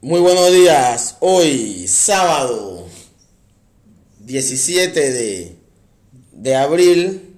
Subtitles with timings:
[0.00, 1.16] Muy buenos días.
[1.20, 2.86] Hoy, sábado
[4.20, 5.56] 17 de,
[6.32, 7.34] de abril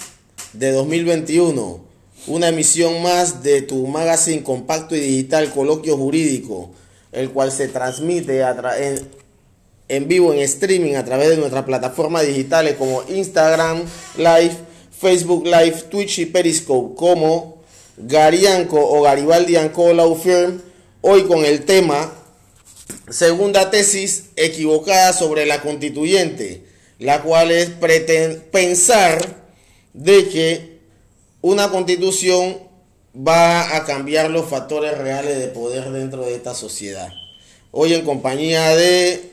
[0.53, 1.87] de 2021.
[2.26, 6.72] Una emisión más de tu magazine compacto y digital Coloquio Jurídico,
[7.13, 8.54] el cual se transmite a
[9.88, 13.83] en vivo, en streaming, a través de nuestras plataformas digitales como Instagram
[14.17, 14.56] Live,
[14.99, 17.62] Facebook Live, Twitch y Periscope, como
[17.97, 19.55] Garianco o Garibaldi.
[19.55, 20.61] Law Firm,
[21.02, 22.12] hoy con el tema
[23.09, 26.65] Segunda tesis equivocada sobre la constituyente,
[26.98, 27.71] la cual es
[28.51, 29.19] pensar
[29.93, 30.79] de que
[31.41, 32.59] una constitución
[33.16, 37.13] va a cambiar los factores reales de poder dentro de esta sociedad.
[37.71, 39.33] Hoy en compañía de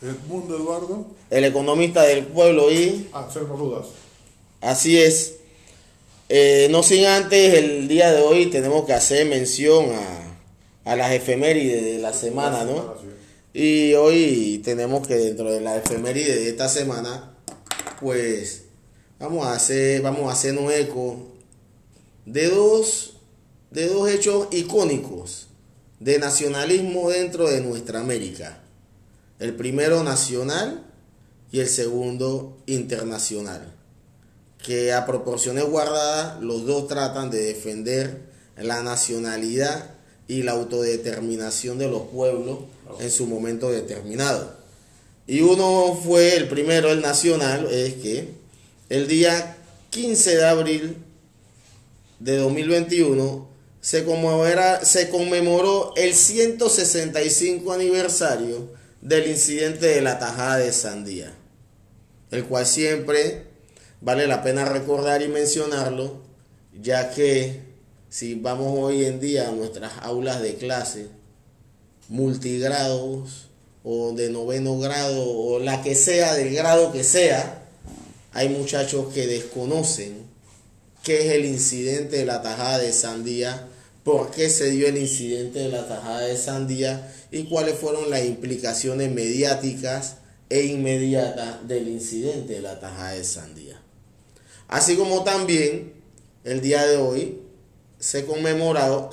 [0.00, 1.06] Edmundo Eduardo.
[1.30, 3.86] el economista del pueblo y Sergio Rudas.
[4.62, 5.34] Así es.
[6.28, 11.12] Eh, no sin antes, el día de hoy tenemos que hacer mención a, a las
[11.12, 12.94] efemérides de la semana, ¿no?
[13.52, 17.36] Y hoy tenemos que dentro de la efeméride de esta semana,
[18.00, 18.62] pues
[19.18, 21.28] vamos a hacer, vamos a hacer un eco
[22.24, 23.16] de dos,
[23.70, 25.48] de dos hechos icónicos
[26.00, 28.60] de nacionalismo dentro de nuestra América.
[29.38, 30.84] El primero nacional
[31.50, 33.81] y el segundo internacional.
[34.62, 38.20] Que a proporciones guardadas los dos tratan de defender
[38.56, 39.90] la nacionalidad
[40.28, 42.60] y la autodeterminación de los pueblos
[43.00, 44.56] en su momento determinado.
[45.26, 48.28] Y uno fue el primero, el nacional, es que
[48.88, 49.56] el día
[49.90, 50.96] 15 de abril
[52.18, 53.48] de 2021
[53.80, 54.06] se,
[54.82, 61.34] se conmemoró el 165 aniversario del incidente de la tajada de Sandía,
[62.30, 63.51] el cual siempre
[64.02, 66.20] vale la pena recordar y mencionarlo,
[66.80, 67.60] ya que
[68.10, 71.06] si vamos hoy en día a nuestras aulas de clase,
[72.08, 73.48] multigrados
[73.84, 77.62] o de noveno grado o la que sea, del grado que sea,
[78.32, 80.26] hay muchachos que desconocen
[81.02, 83.68] qué es el incidente de la tajada de Sandía,
[84.04, 88.24] por qué se dio el incidente de la tajada de Sandía y cuáles fueron las
[88.24, 90.16] implicaciones mediáticas
[90.48, 93.71] e inmediatas del incidente de la tajada de Sandía.
[94.72, 95.92] Así como también
[96.44, 97.40] el día de hoy
[97.98, 99.10] se, conmemora-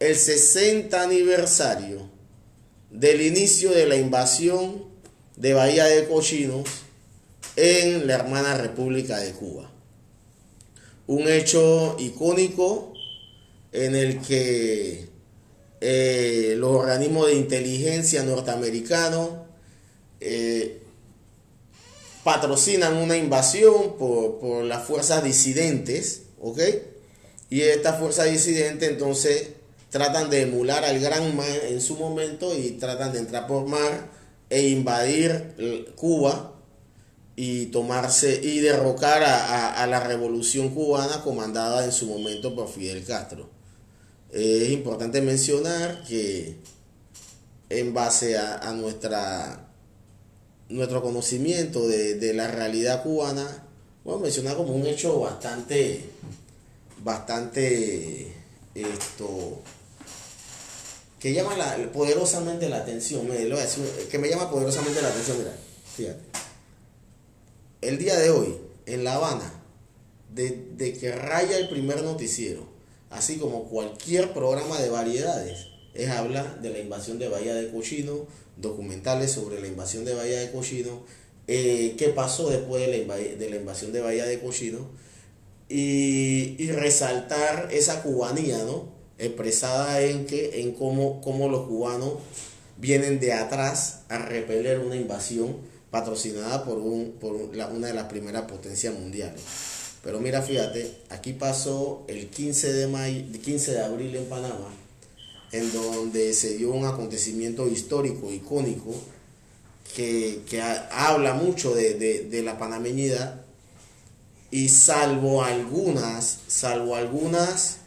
[0.00, 2.08] el 60 aniversario
[2.90, 4.86] del inicio de la invasión
[5.36, 6.66] de Bahía de Cochinos
[7.56, 9.70] en la hermana República de Cuba.
[11.06, 12.94] Un hecho icónico
[13.72, 15.10] en el que
[15.82, 19.28] eh, los organismos de inteligencia norteamericanos
[20.20, 20.80] eh,
[22.28, 26.60] patrocinan una invasión por, por las fuerzas disidentes, ¿ok?
[27.48, 29.48] Y estas fuerzas disidentes entonces
[29.88, 34.10] tratan de emular al gran man en su momento y tratan de entrar por mar
[34.50, 36.52] e invadir eh, Cuba
[37.34, 43.06] y tomarse y derrocar a, a- la revolución cubana comandada en su momento por Fidel
[43.06, 43.48] Castro.
[44.30, 46.56] Es importante mencionar que
[47.70, 49.67] en base a, a nuestra
[50.68, 53.64] nuestro conocimiento de, de la realidad cubana,
[54.04, 56.04] bueno, mencionar como un hecho bastante,
[57.02, 58.32] bastante,
[58.74, 59.60] esto,
[61.20, 66.16] que llama la- poderosamente la atención, a decir, que me llama poderosamente la atención, mira.
[67.80, 69.52] El día de hoy, en La Habana,
[70.34, 72.66] de, de que raya el primer noticiero,
[73.10, 78.26] así como cualquier programa de variedades, es hablar de la invasión de Bahía de Cochino,
[78.60, 81.02] documentales sobre la invasión de Bahía de Cochino,
[81.46, 84.86] eh, qué pasó después de la, de la invasión de Bahía de Cochino,
[85.68, 88.88] y, y resaltar esa cubanía, ¿no?
[89.18, 92.14] Expresada en que, en cómo, cómo los cubanos
[92.78, 95.56] vienen de atrás a repeler una invasión
[95.90, 99.40] patrocinada por, un, por una de las primeras potencias mundiales.
[100.02, 104.72] Pero mira, fíjate, aquí pasó el 15 de, mayo, 15 de abril en Panamá,
[105.52, 108.94] en donde se dio un acontecimiento histórico, icónico,
[109.94, 113.42] que, que ha- habla mucho de, de- de la panameñidad,
[114.50, 117.78] y salvo algunas, salvo algunas,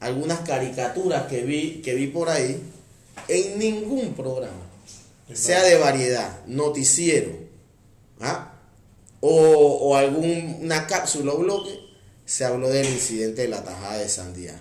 [0.00, 2.60] algunas caricaturas que vi, que vi por ahí,
[3.28, 4.62] en ningún programa,
[5.32, 7.32] sea de variedad, noticiero,
[8.20, 8.52] ¿ah?
[9.20, 11.80] o, o alguna cápsula o bloque,
[12.26, 14.60] se habló del incidente de la tajada de Sandía.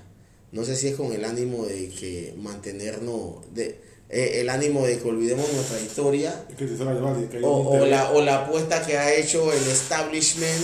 [0.53, 5.00] No sé si es con el ánimo de que mantenernos, de, eh, el ánimo de
[5.00, 9.63] que olvidemos nuestra historia que que o, la, o la apuesta que ha hecho el
[9.67, 10.63] establishment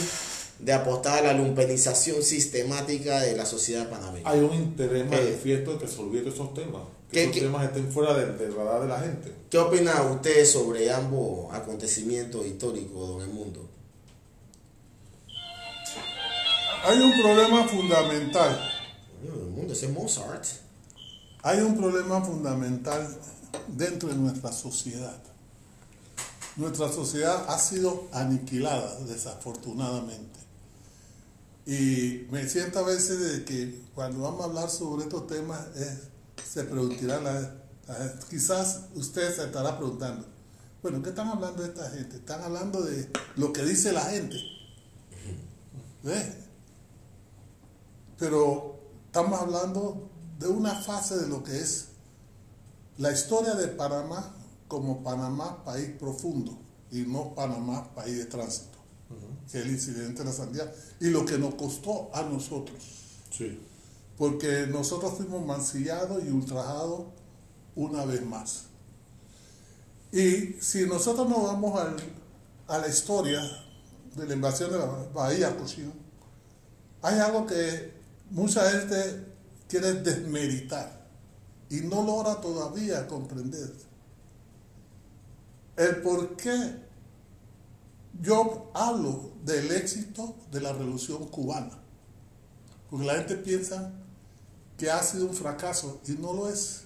[0.59, 4.30] de apostar a la lumpenización sistemática de la sociedad panameña.
[4.30, 5.06] Hay un interés Eh.
[5.09, 6.83] manifiesto de que se olvide esos temas.
[7.12, 9.31] ¿Qué- Que esos qué- temas estén fuera del, del radar de la gente.
[9.50, 13.68] ¿Qué opina usted sobre ambos acontecimientos históricos, don Edmundo?
[16.85, 18.75] Hay un problema fundamental.
[19.24, 20.45] El mundo ese es Mozart.
[21.44, 23.18] Hay un problema fundamental
[23.68, 25.18] dentro de nuestra sociedad.
[26.56, 30.39] Nuestra sociedad ha sido aniquilada, desafortunadamente.
[31.66, 36.10] Y me siento a veces de que cuando vamos a hablar sobre estos temas, es-
[36.51, 37.39] se preguntará, la,
[37.88, 40.25] la- quizás usted se estará preguntando,
[40.81, 42.16] bueno, ¿qué están hablando de esta gente?
[42.18, 44.38] Están hablando de lo que dice la gente.
[46.04, 46.33] ¿Ve?
[48.18, 48.79] Pero
[49.09, 50.07] estamos hablando
[50.38, 51.88] de una fase de lo que es
[53.00, 54.35] la historia de Panamá
[54.67, 56.56] como Panamá país profundo
[56.91, 58.77] y no Panamá país de tránsito,
[59.51, 62.77] que es el incidente de la sandía y lo que nos costó a nosotros,
[63.31, 63.59] Sí.
[64.15, 67.06] porque nosotros fuimos mancillados y ultrajados
[67.75, 68.65] una vez más.
[70.11, 71.97] Y si nosotros nos vamos al-
[72.67, 73.41] a la historia
[74.15, 75.94] de la invasión de la Bahía Cochino,
[77.01, 77.99] hay algo que
[78.31, 79.26] mucha gente
[79.68, 81.08] quiere desmeritar
[81.70, 83.72] y no logra todavía comprender.
[85.78, 86.90] El por qué
[88.22, 91.78] yo hablo del éxito de la revolución cubana.
[92.90, 93.94] Porque la gente piensa
[94.78, 96.84] que ha sido un fracaso y no lo es.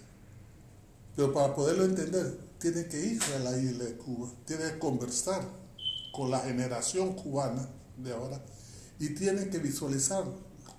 [1.15, 5.47] Pero para poderlo entender, tiene que ir a la isla de Cuba, tiene que conversar
[6.11, 7.67] con la generación cubana
[7.97, 8.41] de ahora
[8.99, 10.23] y tiene que visualizar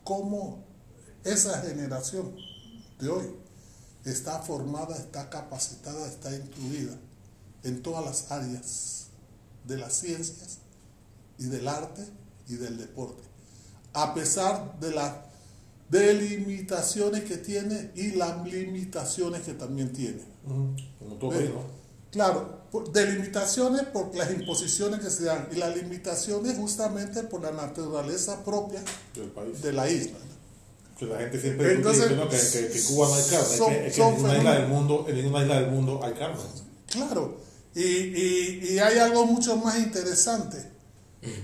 [0.05, 0.65] cómo
[1.25, 2.37] esa generación
[3.01, 3.27] de hoy
[4.05, 6.93] está formada, está capacitada, está incluida
[7.63, 9.07] en todas las áreas
[9.65, 10.59] de las ciencias
[11.39, 12.05] y del arte
[12.49, 13.23] y del deporte.
[13.95, 15.15] A pesar de las
[15.89, 20.23] delimitaciones que tiene y las limitaciones que también tiene.
[20.99, 21.63] Como todo Ve, país, ¿no?
[22.15, 27.51] Claro, por- delimitaciones por las imposiciones que se dan y las limitaciones justamente por la
[27.51, 28.81] naturaleza propia
[29.15, 29.61] Del país.
[29.61, 30.17] de la isla.
[30.97, 33.57] Que la gente siempre diciendo que, que, que Cuba no hay carne.
[33.59, 36.41] son- que, en ninguna isla del mundo, en ninguna isla del mundo hay carne.
[36.87, 37.37] Claro,
[37.75, 40.71] y, y- y hay algo mucho más interesante.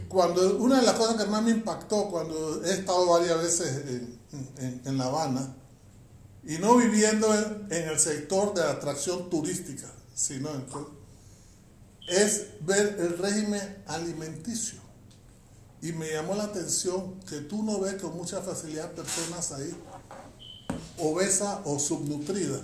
[0.08, 4.18] Cuando una de las cosas que más me impactó cuando he estado varias veces en,
[4.58, 5.56] en- en La Habana,
[6.46, 9.90] y no viviendo en, en el sector de atracción turística,
[10.20, 10.50] sino
[12.08, 14.78] es ver el régimen alimenticio.
[15.82, 19.70] Y me llamó la atención que tú no ves con mucha facilidad personas ahí
[20.98, 22.60] obesas o subnutridas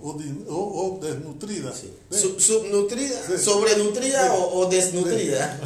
[0.00, 0.10] o,
[0.48, 1.76] o- o desnutridas.
[1.78, 1.92] Sí.
[2.10, 2.20] ¿Ves?
[2.20, 3.26] Sub- ¿Subnutrida?
[3.26, 3.38] Sí.
[3.44, 4.36] ¿Sobrenutrida Sí.
[4.38, 5.60] o, o desnutrida?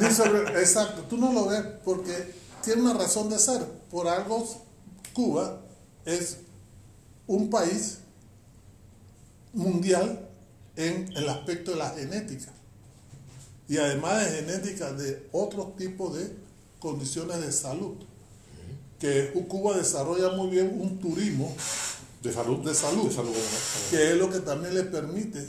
[0.00, 3.64] Ni sobre- exacto, tú no lo ves porque tiene una razón de ser.
[3.90, 4.46] Por algo,
[5.14, 5.60] Cuba
[6.04, 6.38] es
[7.26, 7.98] un país
[9.54, 10.25] mundial
[10.76, 12.52] en el aspecto de la genética.
[13.68, 16.36] Y además de genética de otros tipos de
[16.78, 17.96] condiciones de salud.
[19.00, 21.54] Que Cuba desarrolla muy bien un turismo
[22.22, 22.64] De salud.
[22.64, 23.08] De salud.
[23.08, 23.30] De salud.
[23.30, 23.90] ¿no?
[23.90, 25.46] que es lo que también le permite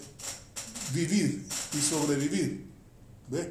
[0.93, 2.67] vivir y sobrevivir.
[3.29, 3.47] ¿Ves?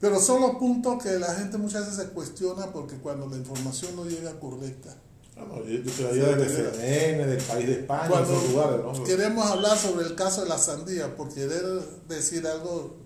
[0.00, 3.96] Pero son los puntos que la gente muchas veces se cuestiona porque cuando la información
[3.96, 4.94] no llega correcta.
[5.36, 9.04] Yo, yo desde CNN, del país de España, Cuando esos lugares, ¿no?
[9.04, 11.62] queremos hablar sobre el caso de la sandía, por querer
[12.08, 12.96] decir algo,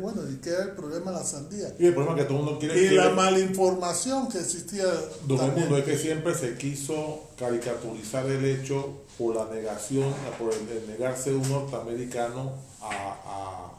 [0.00, 1.74] bueno, ¿y qué es el problema de la sandía?
[1.78, 2.74] Y el problema es que todo el mundo quiere...
[2.74, 4.84] Y quiere- la malinformación que existía.
[5.26, 5.58] Don también.
[5.66, 10.86] Edmundo, es que siempre se quiso caricaturizar el hecho por la negación, por el, el
[10.88, 13.70] negarse un norteamericano a,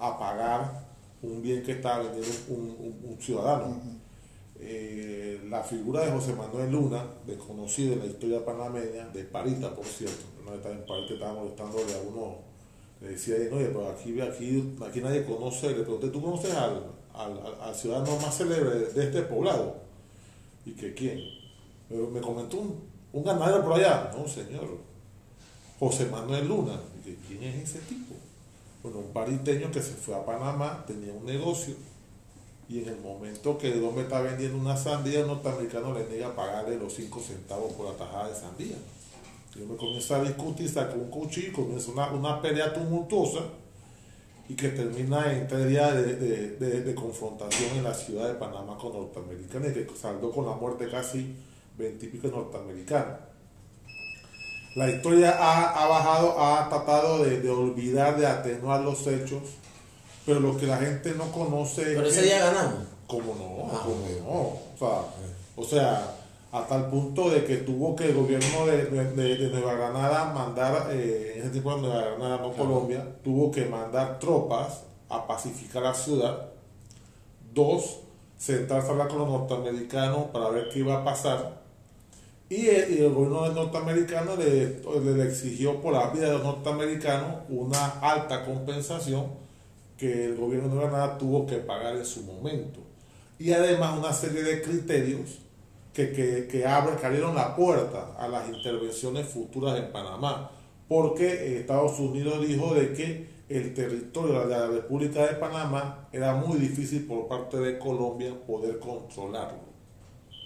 [0.00, 0.88] a, a pagar
[1.22, 3.99] un bien que estaba vendiendo un, un- un ciudadano.
[4.62, 9.86] Eh, la figura de José Manuel Luna, desconocido en la historia panameña, de Parita, por
[9.86, 12.36] cierto, no estaba en Parita, estaba molestándole a uno,
[13.00, 17.56] le decía, oye, pero aquí, aquí, aquí nadie conoce, le pregunté, ¿tú conoces al, al-
[17.62, 19.76] al ciudadano más célebre de este poblado?
[20.66, 21.18] ¿Y que quién?
[21.88, 22.80] Pero me comentó un,
[23.14, 24.12] un ganadero por allá.
[24.16, 24.68] No, señor.
[25.78, 26.78] José Manuel Luna.
[27.00, 28.14] Y que, ¿Quién es ese tipo?
[28.82, 31.74] Bueno, un pariteño que se fue a Panamá, tenía un negocio.
[32.70, 36.36] Y en el momento que el hombre está vendiendo una sandía, el norteamericano le niega
[36.36, 38.76] pagarle los 5 centavos por la tajada de sandía.
[39.56, 43.40] Yo me comienzo a discutir, saco un cuchillo comienza una, una pelea tumultuosa
[44.48, 48.78] y que termina en tres días de, de- de- confrontación en la ciudad de Panamá
[48.78, 51.34] con norteamericanos y que saldó con la muerte casi
[51.76, 53.18] veintipico norteamericanos.
[54.76, 59.42] La historia ha, ha bajado, ha tratado de olvidar, de atenuar los hechos,
[60.26, 62.74] pero lo que la gente no conoce Pero es ese día ganamos.
[63.06, 63.70] ¿Cómo no?
[63.74, 64.30] Ah, ¿Cómo no?
[64.32, 65.02] O sea,
[65.56, 66.16] o sea,
[66.52, 70.88] hasta el punto de que tuvo que el gobierno de, de- de- Nueva Granada mandar,
[70.92, 75.82] eh, en ese tiempo de Nueva Granada, no Colombia, tuvo que mandar tropas a pacificar
[75.82, 76.46] la ciudad.
[77.52, 77.98] Dos,
[78.38, 81.60] sentarse a hablar con los norteamericanos para ver qué iba a pasar.
[82.48, 84.80] Y el, y el gobierno norteamericano le,
[85.14, 89.26] le exigió por la vida de los norteamericanos una alta compensación
[90.00, 92.80] que el gobierno de Granada tuvo que pagar en su momento.
[93.38, 95.40] Y además una serie de criterios
[95.92, 100.50] que, que, que abren, que abrieron la puerta a las intervenciones futuras en Panamá.
[100.88, 106.58] Porque Estados Unidos dijo de que el territorio de la República de Panamá era muy
[106.58, 109.68] difícil por parte de Colombia poder controlarlo.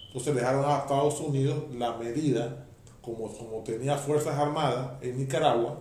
[0.09, 2.67] Entonces dejaron a Estados Unidos la medida,
[3.01, 5.79] como, como tenía fuerzas armadas en Nicaragua,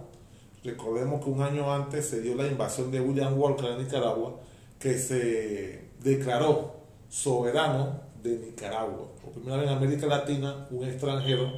[0.64, 4.40] recordemos que un año antes se dio la invasión de William Walker en Nicaragua,
[4.80, 6.74] que se declaró
[7.10, 9.08] soberano de Nicaragua.
[9.22, 11.52] Por primera vez en América Latina, un extranjero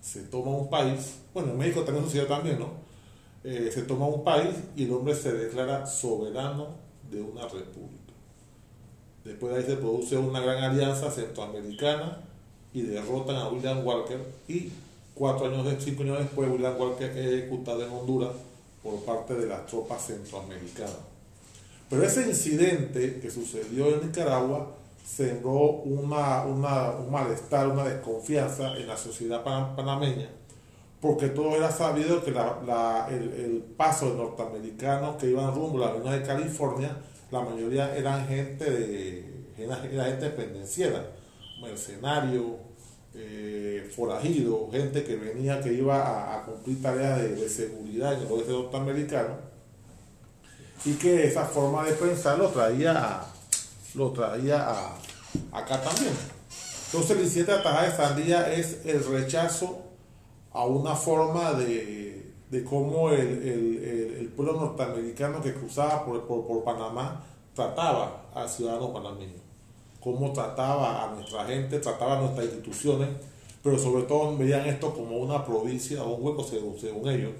[0.00, 2.68] se toma un país, bueno, en México también sucedió también, ¿no?
[3.44, 6.68] Eh, se toma un país y el hombre se declara soberano
[7.10, 8.12] de una república.
[9.24, 12.22] Después de ahí se produce una gran alianza centroamericana
[12.72, 14.70] y derrotan a William Walker y
[15.14, 18.32] cuatro años, cinco años después William Walker es ejecutado en Honduras
[18.82, 20.96] por parte de las tropas centroamericanas.
[21.88, 24.72] Pero ese incidente que sucedió en Nicaragua
[25.04, 30.28] sembró una, una- un malestar, una desconfianza en la sociedad pan- panameña,
[31.00, 35.82] porque todo era sabido que la- la- el, el paso de norteamericanos que iban rumbo
[35.82, 36.96] a la Unión de California,
[37.30, 41.10] la mayoría eran gente de era gente pendenciera,
[41.60, 42.52] mercenarios,
[43.14, 48.52] eh, forajidos, gente que venía, que iba a, cumplir tareas de, seguridad en el oeste
[48.52, 49.34] norteamericano
[50.84, 53.20] y que esa forma de pensar lo traía
[53.94, 54.68] lo traía
[55.52, 56.12] acá también.
[56.86, 59.82] Entonces el incidente de la tajada de sandía es el rechazo
[60.52, 66.26] a una forma de, de cómo el, el- el- el pueblo norteamericano que cruzaba por,
[66.26, 67.24] por, por Panamá
[67.54, 69.39] trataba al ciudadano panameño,
[70.00, 73.08] cómo trataba a nuestra gente, trataba a nuestras instituciones,
[73.62, 77.32] pero sobre todo veían esto como una provincia un hueco según, según ellos,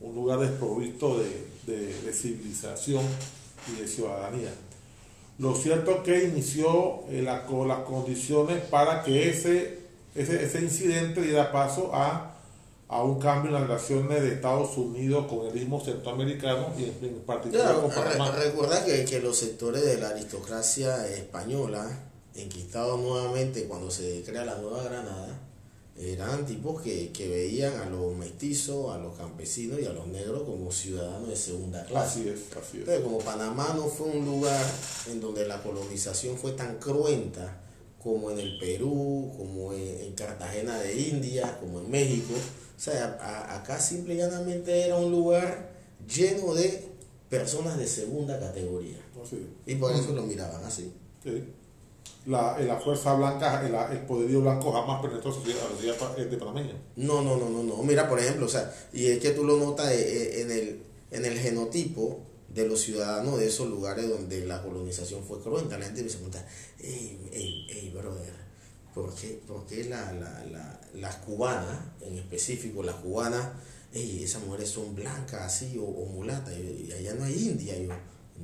[0.00, 3.02] un lugar desprovisto de, de- de civilización
[3.70, 4.50] y de ciudadanía.
[5.38, 9.80] Lo cierto es que inició eh, la- con las condiciones para que ese,
[10.14, 12.32] ese, ese incidente diera paso a,
[12.88, 16.96] a un cambio en las relaciones de Estados Unidos con el istmo centroamericano y en,
[17.02, 18.30] en particular Claro, con Panamá.
[18.30, 21.90] re- recuerda que, que los sectores de la aristocracia española,
[22.36, 25.40] enquistados nuevamente cuando se crea la Nueva Granada,
[25.98, 30.42] eran tipos que, que veían a los mestizos, a los campesinos y a los negros
[30.42, 32.20] como ciudadanos de segunda clase.
[32.20, 32.80] Así es, así es.
[32.80, 34.62] Entonces, como Panamá no fue un lugar
[35.10, 37.62] en donde la colonización fue tan cruenta
[38.02, 43.16] como en el Perú, como en, en Cartagena de India, como en México, o sea,
[43.20, 45.70] a- acá simple y llanamente era un lugar
[46.06, 46.84] lleno de
[47.30, 48.98] personas de segunda categoría.
[49.24, 49.72] Así es.
[49.72, 50.92] Y por eso lo miraban así.
[51.24, 51.42] Sí.
[52.26, 55.40] La, eh, la fuerza blanca, el, el poderío blanco jamás penetró a la
[55.76, 56.74] sociedad, eh, de panameña.
[56.96, 57.82] No, no, no, no, no.
[57.84, 60.82] Mira, por ejemplo, o sea, y es que tú lo notas eh, eh, en el,
[61.12, 65.78] en el genotipo de los ciudadanos de esos lugares donde la colonización fue cruenta.
[65.78, 66.44] La gente me pregunta,
[66.78, 68.32] hey, hey, hey, brother,
[68.94, 73.46] ¿por qué, por qué la, la, la- las cubanas, en específico las cubanas,
[73.92, 77.74] hey, esas mujeres son blancas así o, mulatas y, allá no hay india?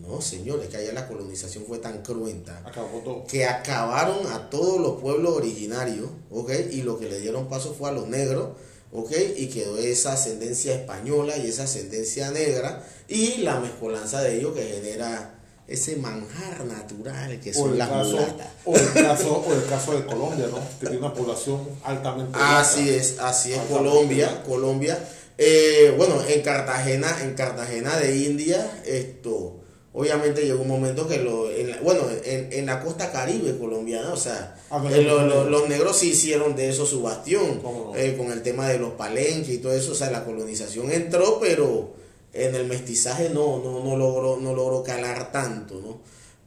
[0.01, 3.25] No, señores, que allá la colonización fue tan cruenta Acabó todo.
[3.27, 6.51] que acabaron a todos los pueblos originarios, ¿ok?
[6.71, 8.51] Y lo que le dieron paso fue a los negros,
[8.93, 9.13] ¿ok?
[9.37, 14.63] Y quedó esa ascendencia española y esa ascendencia negra y la mezcolanza de ellos que
[14.65, 18.47] genera ese manjar natural que son las caso, mulatas.
[18.65, 20.59] o, el caso, o el caso de Colombia, ¿no?
[20.81, 24.43] Que tiene una población altamente Así es, así es Colombia.
[24.43, 24.99] Colombia.
[25.39, 29.61] Eh, bueno, en Cartagena, en Cartagena de India, esto,
[29.95, 34.13] obviamente llegó un momento que lo, en la- bueno, en, en la costa caribe colombiana,
[34.13, 37.61] o sea, Ah, eh, lo- lo- los negros sí hicieron de eso su bastión,
[37.97, 41.39] eh, con el tema de los palenques y todo eso, o sea, la colonización entró,
[41.41, 41.93] pero
[42.33, 46.01] en el mestizaje no, no, no logró, no logró calar tanto, ¿no?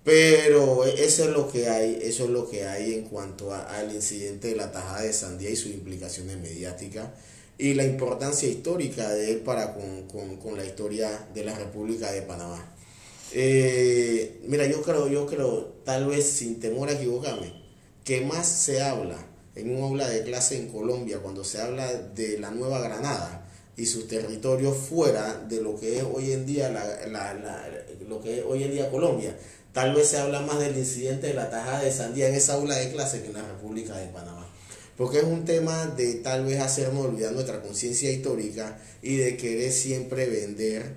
[0.03, 3.93] Pero eso es lo que hay, eso es lo que hay en cuanto a- al
[3.93, 7.07] incidente de la tajada de Sandía y sus implicaciones mediáticas
[7.57, 12.11] y la importancia histórica de él para con, con- con la historia de la República
[12.11, 12.71] de Panamá.
[13.33, 17.51] Eh, mira, yo creo, yo creo, tal vez sin temor a equivocarme,
[18.03, 19.17] que más se habla
[19.55, 23.85] en un aula de clase en Colombia cuando se habla de la Nueva Granada y
[23.87, 27.67] sus territorios fuera de lo que es hoy en día la, la- la-
[28.07, 29.35] lo que es hoy en día Colombia.
[29.73, 32.77] tal vez se habla más del incidente de la tajada de sandía en esa aula
[32.77, 34.47] de clase que en la República de Panamá.
[34.95, 39.73] Porque es un tema de tal vez hacernos olvidar nuestra conciencia histórica y de querer
[39.73, 40.93] siempre vender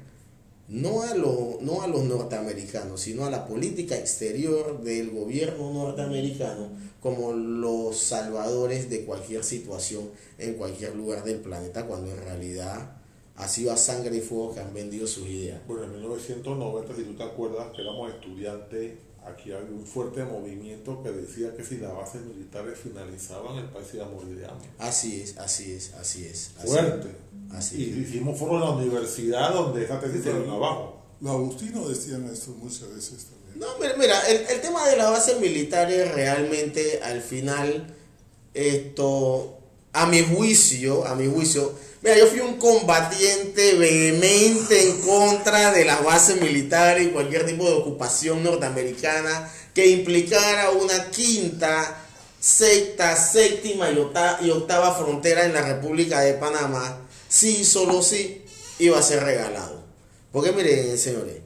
[0.69, 6.69] no a, lo, no a los norteamericanos, sino a la política exterior del gobierno norteamericano
[7.01, 12.99] como los salvadores de cualquier situación en cualquier lugar del planeta, cuando en realidad
[13.37, 15.61] ha sido a sangre y fuego que han vendido sus ideas.
[15.67, 21.03] Bueno, en 1990, si tú te acuerdas, que éramos estudiantes, aquí había un fuerte movimiento
[21.03, 24.69] que decía que si las bases militares finalizaban, el país iba a morir de hambre.
[24.79, 26.53] Así es, así es, así es.
[26.59, 27.09] Así Fuerte.
[27.53, 28.09] Así y es.
[28.09, 30.97] hicimos foro en la universidad donde esa tesis se abajo.
[31.21, 33.59] Los agustinos decían esto muchas veces también.
[33.59, 37.93] No, mira, mira, el, el tema de las bases militares realmente al final,
[38.55, 39.59] esto,
[39.93, 45.85] a mi juicio, a mi juicio, mira, yo fui un combatiente vehemente en contra de
[45.85, 52.05] las bases militares y cualquier tipo de ocupación norteamericana que implicara una quinta,
[52.39, 58.43] sexta, séptima y octava, y octava frontera en la República de Panamá, sí, solo sí,
[58.79, 59.83] iba a ser regalado.
[60.33, 61.37] Porque miren, señores,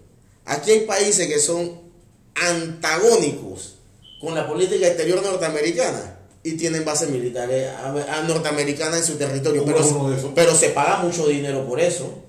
[0.44, 1.80] aquí hay países que son
[2.34, 3.74] antagónicos
[4.20, 9.62] con la política exterior norteamericana y tienen bases militares a- a- norteamericanas en su territorio.
[9.64, 12.22] ¿Cómo Pero, pero se paga mucho dinero por eso.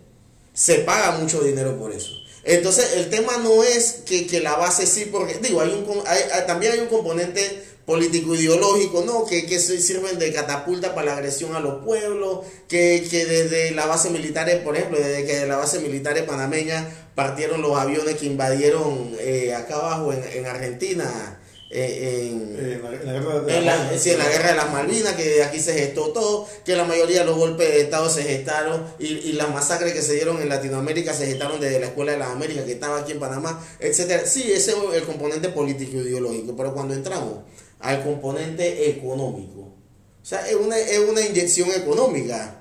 [0.54, 2.12] Se paga mucho dinero por eso.
[2.44, 6.46] Entonces, el tema no es que, que la base sí, porque, digo, hay un, hay-
[6.46, 9.26] también hay un componente político ideológico, ¿no?
[9.26, 13.72] Que, que se sirven de catapulta para la agresión a los pueblos, que, que desde
[13.72, 18.16] la base militar, por ejemplo, desde que de la base militar panameña partieron los aviones
[18.16, 23.58] que invadieron eh, acá abajo en, en Argentina, eh, en, Eh, en, la, guerra de
[23.58, 26.76] en la, sí, en la guerra de las Malvinas, que aquí se gestó todo, que
[26.76, 30.14] la mayoría de los golpes de Estado se gestaron y, y las masacres que se
[30.14, 33.20] dieron en Latinoamérica se gestaron desde la Escuela de las Américas, que estaba aquí en
[33.20, 34.26] Panamá, etcétera.
[34.28, 37.40] Sí, ese es el componente político ideológico, pero cuando entramos
[37.84, 42.60] al componente económico, o sea, es una, es una inyección económica.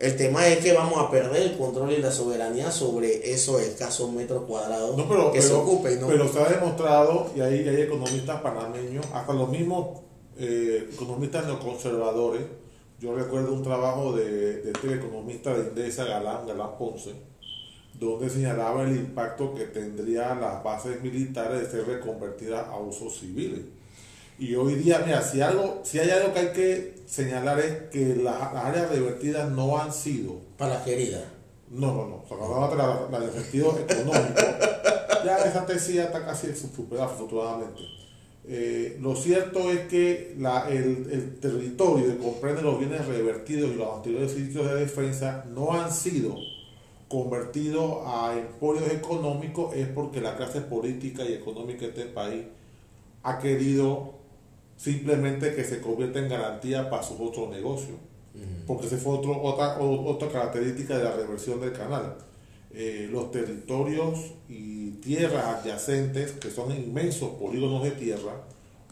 [0.00, 4.12] El tema es que vamos a perder el control y la soberanía sobre esos escasos
[4.12, 6.06] metros cuadrados No, pero, que se pero- ocupen, ¿no?
[6.06, 10.00] pero se ha demostrado, y hay, hay economistas panameños, hasta los mismos
[10.38, 12.42] eh, economistas neoconservadores.
[13.00, 17.12] Yo recuerdo un trabajo de, de este economista de Indesa, Galán, Galán Ponce,
[17.98, 23.60] donde señalaba el impacto que tendría las bases militares de ser reconvertidas a usos civiles.
[24.38, 28.14] Y hoy día, mira, si, algo, si hay algo que hay que señalar es que
[28.16, 31.24] la- las áreas revertidas no han sido Para queridas.
[31.70, 32.24] no, no, no.
[32.30, 34.40] Hablamos de la, la del sentido económico,
[35.24, 37.80] ya esa tesis ya está casi superada afortunadamente.
[38.50, 43.74] Eh, lo cierto es que la- el, el territorio que comprende los bienes revertidos y
[43.74, 46.36] los anteriores sitios de defensa no han sido
[47.08, 52.44] convertidos a emporios económicos es porque la clase política y económica de este país
[53.22, 54.17] ha querido
[54.78, 57.98] simplemente que se convierta en garantía para sus otros negocios
[58.68, 62.14] porque esa fue otro, otra, otra característica de la reversión del canal.
[62.72, 68.42] Eh, los territorios y tierras adyacentes, que son inmensos polígonos de tierra,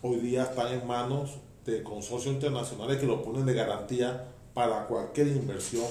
[0.03, 5.29] hoy día están en manos de consorcios internacionales que lo ponen de garantía para cualquier
[5.29, 5.85] inversión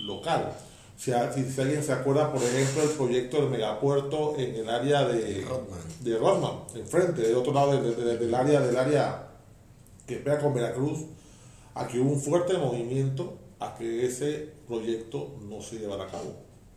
[0.00, 0.52] local.
[0.96, 5.42] Si- si alguien se acuerda, por ejemplo, el proyecto del megapuerto en el área de
[5.42, 5.80] Rodman.
[6.00, 9.25] de Rodman, enfrente, del otro lado de- de- de- del área del área
[10.06, 11.00] que pega con Veracruz,
[11.74, 16.34] aquí hubo un fuerte movimiento a que ese proyecto no se llevara a cabo.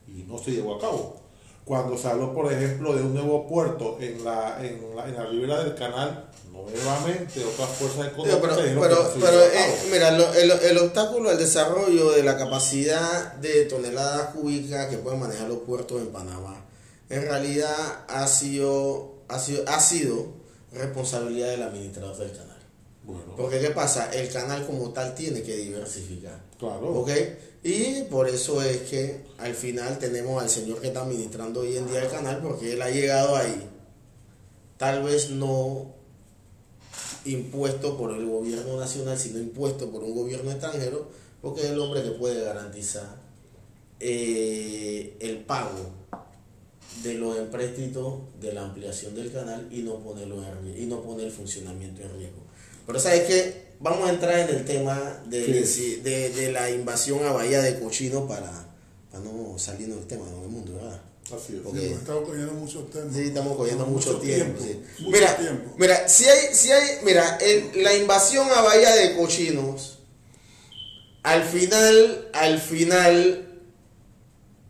[0.08, 1.18] Y no se llevó a cabo.
[1.66, 5.26] Cuando se habló, por ejemplo, de un nuevo puerto en la, en la, en la
[5.28, 9.76] ribera del canal, nuevamente otras fuerzas económicas pero, dijeron pero, que no pero, a eh,
[9.92, 15.20] mira, lo- el, el obstáculo al desarrollo de la capacidad de toneladas cúbicas que pueden
[15.20, 16.66] manejar los puertos en Panamá,
[17.10, 20.26] en realidad ha sido, ha sido, ha sido
[20.74, 22.49] responsabilidad del administrador del canal.
[23.14, 24.12] Bueno, Porque ¿qué pasa?
[24.12, 26.40] El canal como tal tiene que diversificar.
[26.58, 26.94] claro.
[27.02, 27.12] ¿Ok?
[27.64, 31.88] Y por eso es que al final tenemos al señor que está administrando hoy en
[31.88, 33.68] día el canal, porque él ha llegado ahí,
[34.78, 35.94] tal vez no
[37.26, 41.10] impuesto por el gobierno nacional, sino impuesto por un gobierno extranjero,
[41.42, 43.18] porque es el hombre que puede garantizar
[44.00, 46.00] eh, el pago
[47.04, 51.28] de los empréstitos de la ampliación del canal y no ponerlo en y no poner
[51.28, 52.49] el funcionamiento en riesgo.
[52.90, 55.98] Pero sabes que vamos a entrar en el tema de, Sí.
[55.98, 58.52] de, de la invasión a Bahía de Cochino para,
[59.12, 61.00] para no salirnos del tema del mundo, ¿verdad?
[61.28, 61.80] Así es.
[61.80, 63.12] Sí, estamos cogiendo mucho tiempo.
[63.14, 64.60] Sí, estamos cogiendo mucho, tiempo.
[64.64, 64.82] sí.
[65.04, 65.76] Mucho Mira, tiempo.
[65.78, 70.00] mira, si hay, si hay, mira, el- la invasión a Bahía de Cochinos,
[71.22, 73.62] al final, al final,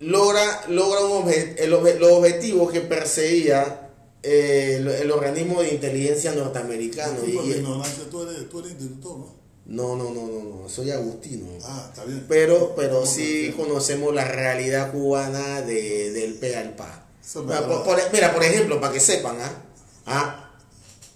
[0.02, 3.88] logra, logra un obje- el obje- los objetivos que perseguía
[4.24, 7.20] eh, el, el organismo de inteligencia norteamericano.
[7.20, 9.18] Tú, y- por la y- ignorancia, tú eres, tú eres institutor,
[9.66, 9.96] ¿no?
[9.96, 11.48] no, no, no, no, no, soy agustino.
[11.64, 12.26] Ah, está bien.
[12.28, 17.06] Pero, pero ¿Cómo sí conocemos la realidad cubana de, del pe al pa.
[17.24, 17.84] Eso es Mira, verdad.
[17.84, 19.64] por, por- mira, por ejemplo, para que sepan, ¿ah?
[20.06, 20.52] ¿Ah?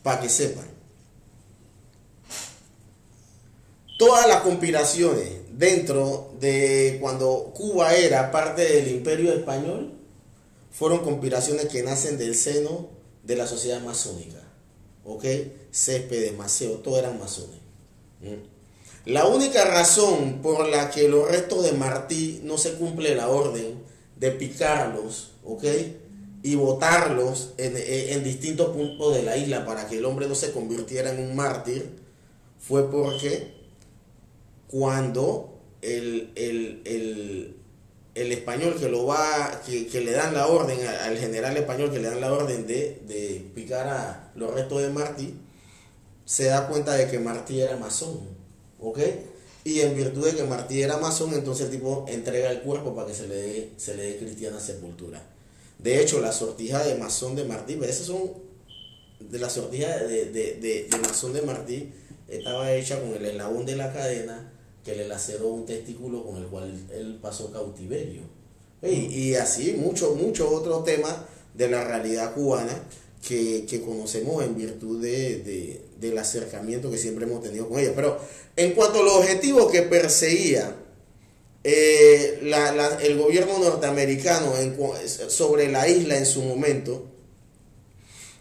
[0.04, 0.66] Para que sepan.
[3.98, 9.94] Todas las conspiraciones dentro de cuando Cuba era parte del imperio español
[10.72, 12.89] fueron conspiraciones que nacen del seno
[13.23, 14.41] de la sociedad masónica.
[15.05, 15.25] ¿Ok?
[15.71, 17.57] Céspedes, Maceo, todos eran masones.
[19.05, 23.81] La única razón por la que los restos de Martí no se cumple la orden
[24.17, 25.63] de picarlos, ¿ok?
[26.41, 30.51] Y botarlos en- en distintos puntos de la isla para que el hombre no se
[30.53, 31.89] convirtiera en un mártir,
[32.59, 33.51] fue porque
[34.69, 37.53] cuando el, el- el-
[38.15, 41.99] el español que lo va, que, que le dan la orden al general español que
[41.99, 45.34] le dan la orden de, de picar a los restos de Martí,
[46.26, 48.19] se da cuenta de que Martí era masón,
[48.80, 48.99] ¿ok?
[49.65, 53.08] Y en virtud de que Martí era masón, entonces el tipo entrega el cuerpo para
[53.08, 55.21] que se le dé, se le dé cristiana sepultura.
[55.80, 58.32] De hecho, la sortija de masón de Martí, pero esas son
[59.19, 61.93] de la sortija de, de, de, de masón de Martí,
[62.28, 64.53] estaba hecha con el eslabón de la cadena
[64.84, 68.22] que le laceró un testículo con el cual él pasó cautiverio.
[68.82, 71.15] Y, y así muchos muchos otros temas
[71.54, 72.84] de la realidad cubana
[73.26, 77.93] que, que conocemos en virtud de, de- del acercamiento que siempre hemos tenido con ella.
[77.96, 78.19] Pero
[78.58, 80.76] en cuanto a los objetivos que perseguía
[81.63, 84.52] eh, la- la- el gobierno norteamericano
[85.30, 87.06] sobre la isla en su momento,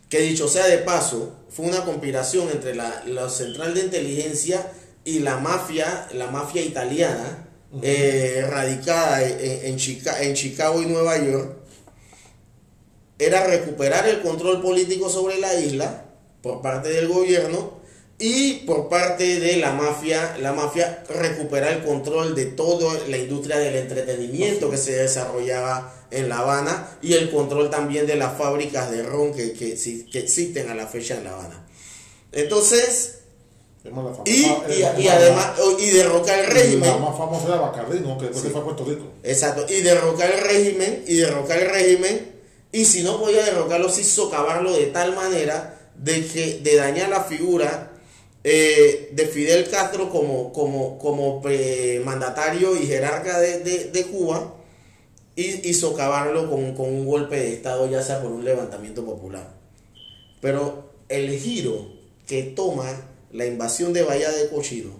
[0.08, 4.72] que dicho sea de paso, fue una conspiración entre la, la central de inteligencia
[5.04, 7.48] y la mafia, la mafia italiana,
[7.82, 11.56] eh, radicada en, en Chica- en Chicago y Nueva York,
[13.18, 16.04] era recuperar el control político sobre la isla
[16.42, 17.80] por parte del gobierno
[18.18, 23.58] y por parte de la mafia, la mafia recuperar el control de toda la industria
[23.58, 28.90] del entretenimiento que se desarrollaba en La Habana y el control también de las fábricas
[28.90, 29.76] de ron que, que,
[30.10, 31.66] que existen a la fecha en La Habana.
[32.32, 33.21] Entonces,
[34.24, 37.00] y, eh, y la- además, y derrocar el La régimen.
[37.00, 38.16] más famosa era Bacardí, ¿no?
[38.16, 38.46] Que después Sí.
[38.48, 39.04] se fue a Puerto Rico.
[39.22, 42.32] Exacto, y derrocar el régimen, y derrocar el régimen,
[42.70, 47.24] y si no podía derrocarlo, sí socavarlo de tal manera de que de dañar la
[47.24, 47.88] figura
[48.44, 54.54] eh, de Fidel Castro como, como, como eh, mandatario y jerarca de, de- de Cuba,
[55.36, 59.48] y, y socavarlo con, con un golpe de Estado, ya sea por un levantamiento popular.
[60.40, 61.86] Pero el giro
[62.26, 62.90] que toma
[63.32, 64.90] la invasión de Bahía de Cochino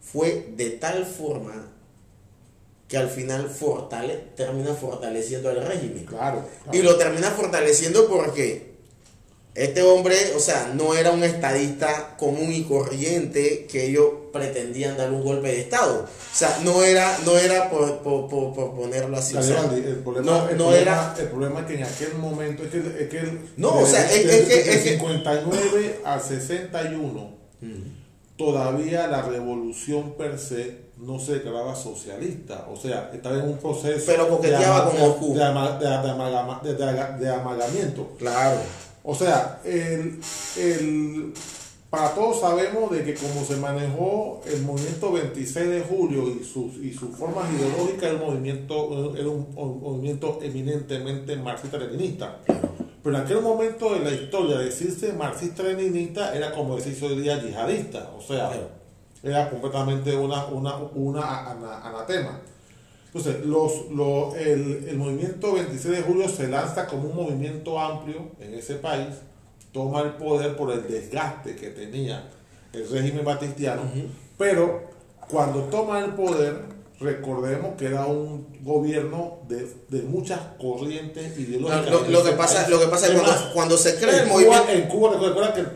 [0.00, 1.72] fue de tal forma
[2.88, 6.04] que al final fortale, termina fortaleciendo al régimen.
[6.06, 6.44] Claro.
[6.62, 6.78] claro.
[6.78, 8.76] Y lo termina fortaleciendo porque
[9.56, 15.10] este hombre, o sea, no era un estadista común y corriente que ellos pretendían dar
[15.10, 16.04] un golpe de Estado.
[16.04, 19.34] O sea, no era, no era por, por, por- por ponerlo así.
[19.36, 21.14] o sea, Garibaldi, el problema, no, el, no problema, era...
[21.18, 24.04] el problema es que en aquel momento es que, es que el- No, o sea,
[24.12, 27.35] es- que- es que- 59 al 61
[28.36, 34.04] todavía la revolución per se no se declaraba socialista, o sea, estaba en un proceso
[34.06, 35.34] Pero ama- Moscú.
[35.34, 36.60] de, ama- de- de amalgama-
[37.30, 38.12] amalgamiento.
[38.18, 38.58] Claro.
[39.04, 40.18] O sea, el,
[40.58, 41.34] el-
[41.90, 46.76] para todos sabemos de que como se manejó el movimiento 26 de julio y sus,
[46.82, 52.38] y sus formas ideológicas, el movimiento era un, un movimiento eminentemente marxista-leninista.
[53.06, 58.10] Pero en aquel momento de la historia decirse marxista-leninista era como decirse hoy día yihadista.
[58.18, 58.50] O sea,
[59.22, 62.40] era completamente una, una, una ana- anatema.
[63.06, 68.32] Entonces, los, lo- el, el movimiento 26 de julio se lanza como un movimiento amplio
[68.40, 69.14] en ese país,
[69.72, 72.28] toma el poder por el desgaste que tenía
[72.72, 73.82] el régimen batistiano,
[74.36, 74.82] pero
[75.30, 76.60] cuando toma el poder,
[76.98, 81.90] recordemos que era un gobierno de, de muchas corrientes ideológicas.
[81.90, 84.22] lo- lo que pasa, lo que pasa es Es que cuando, cuando se crea el
[84.24, 84.62] en movimiento...
[84.64, 85.68] Cuba, en Cuba recuerda que el,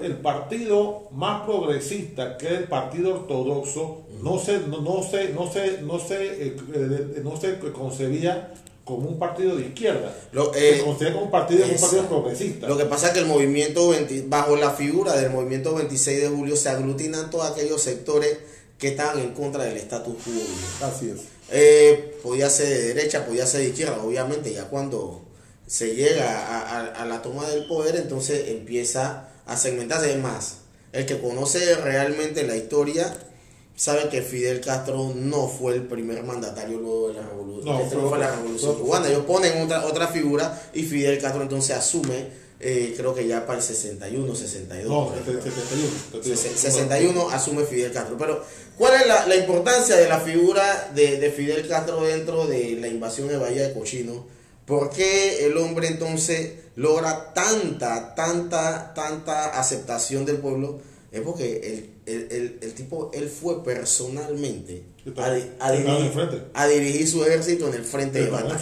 [0.00, 5.50] el- el partido más progresista que el partido ortodoxo no se no, no se no
[5.52, 8.52] se no se eh, no se concebía
[8.84, 10.14] como un partido de izquierda.
[10.32, 12.68] Lo- eh, se concebía como un partido, un partido progresista.
[12.68, 16.28] Lo que pasa es que el movimiento 20 bajo la figura del movimiento 26 de
[16.28, 18.38] julio se aglutinan todos aquellos sectores
[18.78, 20.86] que estaban en contra del status quo.
[20.86, 25.22] así es Eh, podía ser de derecha, podía ser de izquierda, obviamente ya cuando
[25.66, 30.56] se llega a, a- a la toma del poder, entonces empieza a segmentarse Es más.
[30.92, 33.16] El que conoce realmente la historia
[33.76, 37.94] sabe que Fidel Castro no fue el primer mandatario luego de la revolución, No, este
[37.94, 39.08] no fue- fue la revolución fue- cubana.
[39.08, 42.26] Ellos ponen otra, otra figura y Fidel Castro entonces asume
[42.60, 44.90] eh, creo que ya para el 61, 62.
[44.90, 45.24] No, por ahí.
[45.24, 46.22] 71.
[46.22, 48.16] 60, 61 asume Fidel Castro.
[48.18, 48.42] Pero,
[48.78, 52.88] ¿cuál es la, la importancia de la figura de, de Fidel Castro dentro de la
[52.88, 54.26] invasión de Bahía de Cochino?
[54.64, 60.80] ¿Por qué el hombre entonces logra tanta, tanta, tanta aceptación del pueblo?
[61.12, 61.60] Es porque
[62.06, 64.82] el, el, el, el tipo, él fue personalmente
[65.16, 68.58] a, a dirigir, a dirigir su ejército en el frente de batalla.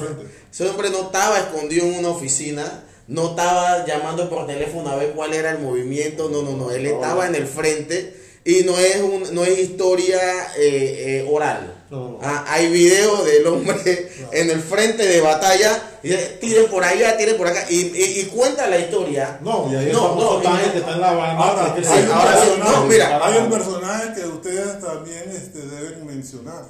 [0.52, 5.12] Ese hombre no estaba escondido en una oficina, no estaba llamando por teléfono a ver
[5.12, 9.00] cuál era el movimiento, no, no, no, él estaba en el frente y no es,
[9.00, 10.18] un, no es historia
[10.58, 11.70] eh, eh, oral.
[11.90, 12.18] No, no.
[12.22, 17.16] Ah, hay video del hombre en el frente de batalla, y dice, tiren por allá,
[17.16, 19.38] tiren por acá, y, y- y cuenta la historia.
[19.42, 21.38] No, y ahí No, no, que está en la vaina.
[21.38, 23.26] Ahora, hay, un ahora sí, personaje, no, mira.
[23.26, 26.64] hay un personaje que ustedes también este, deben mencionar,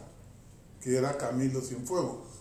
[0.82, 2.33] que era Camilo Cienfuegos.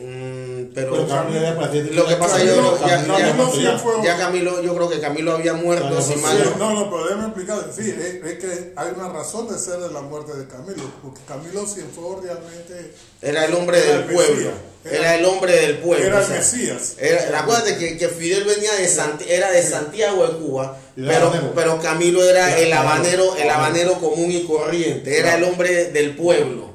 [0.00, 4.88] Mm, pero, Camilo lo que pasa yo ya, Camilo ya- Cienfuegos- ya Camilo, yo creo
[4.88, 7.58] que Camilo había muerto, Claro, si pues, mal Sí, no- no, no, pero déjeme explicar.
[7.74, 11.20] Sí, es, es que hay una razón de ser de la muerte de Camilo, porque
[11.26, 14.34] Camilo Cienfuegos realmente Era el hombre Era del el pueblo.
[14.36, 14.54] Mesías.
[14.84, 16.06] Era, Era- el hombre del pueblo.
[16.06, 16.94] era o el Mesías.
[16.98, 21.80] era- acuérdate que, que Fidel venía de Santi- era de Santiago de Cuba, pero, pero
[21.80, 23.34] Camilo era el habanero.
[23.36, 23.94] el Habanero.
[23.94, 25.18] común y corriente.
[25.18, 26.68] Era el hombre del pueblo.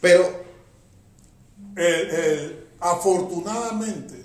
[0.00, 0.43] Pero
[1.76, 4.24] El- el- afortunadamente,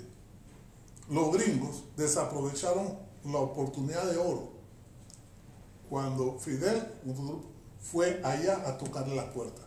[1.10, 4.52] los gringos desaprovecharon la oportunidad de oro
[5.88, 6.82] cuando Fidel
[7.80, 9.64] fue allá a tocarle las puertas.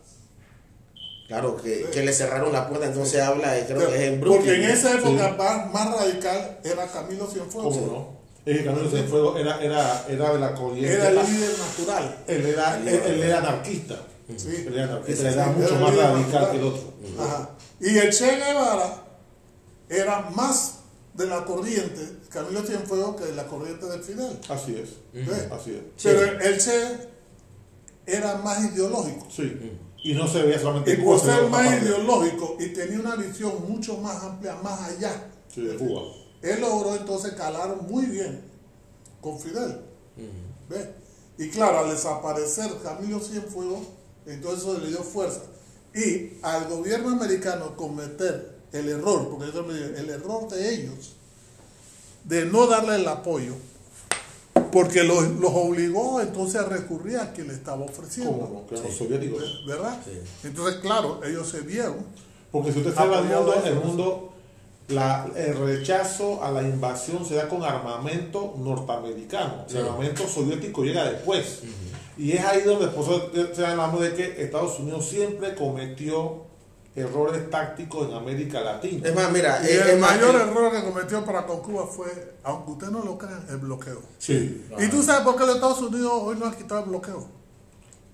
[1.28, 4.46] claro que, que le cerraron la puerta, entonces habla de creo que es en Brooklyn.
[4.46, 5.36] Porque en esa época Sí.
[5.38, 7.76] más, más radical era Camilo Cienfuegos.
[7.76, 8.08] ¿Cómo no?
[8.46, 10.94] Es que Camilo Cienfuegos era, era, era de la corriente.
[10.94, 12.18] Era el líder natural.
[12.28, 13.96] Él era, él, él era anarquista.
[14.38, 14.64] Sí.
[14.68, 16.52] Él era anarquista, Sí, era sí, mucho era más radical natural.
[16.52, 16.94] que el otro.
[17.20, 17.50] Ajá.
[17.80, 19.04] Y el Che Guevara
[19.90, 20.76] era más
[21.14, 24.40] de la corriente, Camilo Cienfuegos, que de la corriente del Fidel.
[24.50, 24.90] Así es.
[25.14, 25.52] ¿Ves?
[25.52, 26.04] Así es.
[26.04, 27.10] Pero el Che
[28.06, 29.28] era más ideológico.
[29.30, 29.80] Sí.
[30.06, 31.86] Y no se veía solamente Y en por ser más parte.
[31.86, 36.02] ideológico y tenía una visión mucho más amplia, más allá, Sí, de Cuba.
[36.42, 38.42] él logró entonces calar muy bien
[39.22, 39.80] con Fidel.
[40.70, 40.88] ¿Ves?
[41.38, 43.88] Y claro, al desaparecer Camilo Cienfuegos,
[44.26, 45.42] entonces eso le dio fuerza.
[45.96, 51.14] Y al gobierno americano cometer el error, porque yo me digo, el error de ellos,
[52.24, 53.54] de no darle el apoyo,
[54.72, 58.66] porque los, los obligó entonces a recurrir a quien le estaba ofreciendo.
[58.98, 59.66] Soviéticos.
[59.68, 60.00] ¿Verdad?
[60.04, 60.48] Sí.
[60.48, 61.98] Entonces, claro, ellos se vieron.
[62.52, 64.34] Porque si usted observa el mundo, el mundo,
[64.88, 69.66] la- el rechazo a la invasión se da con armamento norteamericano.
[69.68, 69.78] Sí.
[69.78, 71.60] El armamento soviético llega después.
[72.18, 76.44] Y es ahí donde por eso se hablamos de que Estados Unidos siempre cometió
[76.96, 79.08] errores tácticos en América Latina.
[79.08, 81.88] Es más, mira, Y es, el es mayor eh, error que cometió para con Cuba
[81.88, 84.02] fue, aunque usted no lo crea, el bloqueo.
[84.20, 84.68] Sí.
[84.78, 87.28] ¿Y tú sabes por qué los Estados Unidos hoy no han quitado el bloqueo?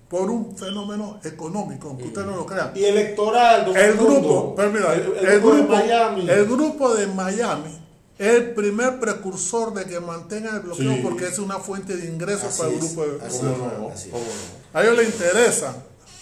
[0.08, 2.72] Por un fenómeno económico, aunque usted no lo crea.
[2.74, 6.28] Y electoral, El grupo, pero mira, el, el, el grupo de Miami.
[6.30, 7.79] el grupo de Miami
[8.20, 11.00] el primer precursor de que mantenga el bloqueo Sí.
[11.02, 13.78] porque es una fuente de ingresos para el grupo de así ¿Cómo es.
[13.78, 13.88] no?
[13.88, 14.12] Así es.
[14.12, 14.78] ¿Cómo no?
[14.78, 15.74] A ellos les interesa.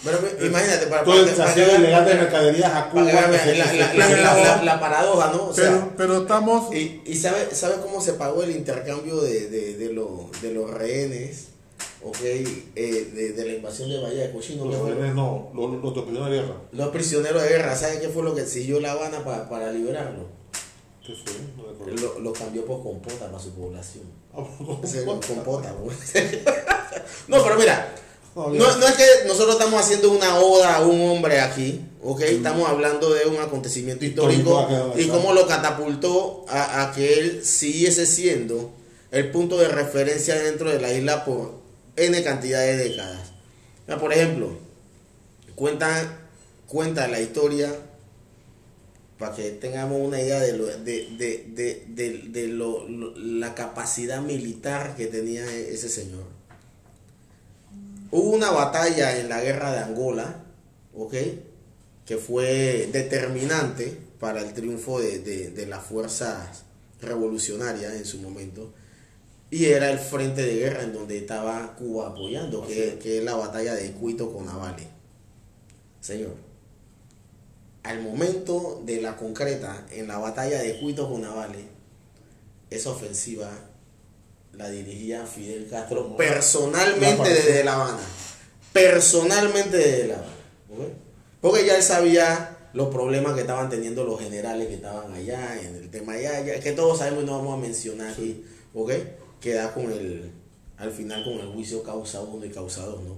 [0.05, 3.05] pero me- imagínate, para, Todo el para- para vean- ilegal de mercaderías a Cuba.
[3.05, 5.47] para la, que la- se- la- pero- la- la- la paradoja, ¿no?
[5.49, 6.73] O sea, Pero, pero estamos...
[6.73, 10.71] Y, y sabe, sabe cómo se pagó el intercambio de, de, de, lo- de los
[10.71, 11.47] rehenes,
[12.05, 14.67] ok, eh, de, de la invasión de Bahía de Cochino.
[14.67, 16.55] Los rehenes no, los, los de prisionero de guerra.
[16.71, 20.38] Los prisioneros de guerra, ¿sabe qué fue lo que exigió La Habana pa- para liberarlo?
[21.09, 21.33] ¿Qué fue?
[21.57, 22.15] No Él recuerdo.
[22.19, 24.05] Lo, lo cambió por compota para su población.
[24.35, 25.73] Ah, no, O sea, no, compota.
[25.73, 25.97] güey.
[27.29, 27.95] no, pero mira,
[28.37, 32.21] no, no, es que nosotros estamos haciendo una oda a un hombre aquí, ¿ok?
[32.21, 38.05] Estamos hablando de un acontecimiento histórico y cómo lo catapultó a, a que él siguiese
[38.05, 38.71] siendo
[39.11, 41.55] el punto de referencia dentro de la isla por
[41.97, 43.33] N cantidad de décadas.
[43.99, 44.59] Por ejemplo,
[45.55, 46.29] cuenta,
[46.67, 47.75] cuenta la historia
[49.19, 50.77] para que tengamos una idea de, lo, de,
[51.19, 56.25] de, de, de- de lo- lo- la capacidad militar que tenía ese señor.
[58.11, 60.45] Hubo una batalla en la guerra de Angola,
[60.95, 61.15] ¿ok?
[62.07, 66.65] Que fue determinante para el triunfo de, de- de las fuerzas
[67.03, 68.73] revolucionarias en su momento.
[69.51, 73.35] Y era el frente de guerra en donde estaba Cuba apoyando, que, que es la
[73.35, 74.47] batalla de Cuito con.
[76.01, 76.35] Señor,
[77.89, 81.65] al momento de la concreta, en la batalla de Cuito con Navale,
[82.69, 83.51] esa ofensiva
[84.53, 88.03] la dirigía Fidel Castro personalmente desde La Habana.
[88.75, 90.93] Personalmente desde La Habana.
[91.41, 95.77] Porque ya él sabía los problemas que estaban teniendo los generales que estaban allá, en
[95.77, 98.93] el tema allá, que todos sabemos y no vamos a mencionar aquí, ¿ok?
[99.41, 100.31] Queda con el,
[100.77, 103.17] al final con el juicio causa uno y causa dos, ¿no?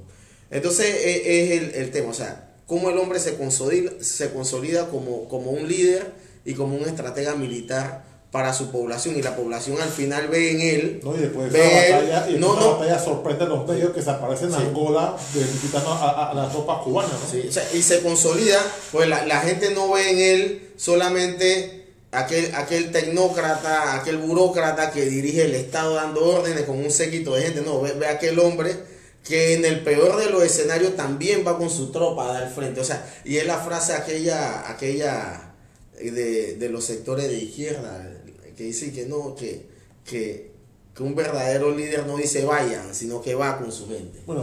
[0.48, 4.86] Entonces e- es el, el tema, o sea, cómo el hombre se consolida, se consolida
[4.90, 6.12] como, como un líder
[6.44, 10.60] y como un estratega militar para su población y la población al final ve en
[10.60, 13.66] él No, y después de ve él- batalla, y no, no, batalla sorprende a los
[13.66, 14.60] medios que se aparecen en Sí.
[14.68, 17.28] Angola de, visitando a, a- a las tropas cubanas, ¿no?
[17.28, 18.60] Sí, o sea, y se consolida,
[18.92, 25.06] pues la, la gente no ve en él solamente aquel, aquel tecnócrata, aquel burócrata que
[25.06, 28.76] dirige el Estado dando órdenes con un séquito de gente, no, ve, ve aquel hombre
[29.24, 32.80] que en el peor de los escenarios también va con su tropa a dar frente,
[32.80, 35.52] o sea, y es la frase aquella, aquella
[35.98, 38.10] de, de los sectores de izquierda,
[38.56, 39.66] que dice que no, que,
[40.04, 40.50] que,
[40.94, 44.20] que un verdadero líder no dice vayan, sino que va con su gente.
[44.26, 44.42] Bueno,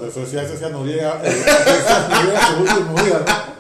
[0.70, 3.58] Noriega, eh, decía Noriega en su último día, ¿no?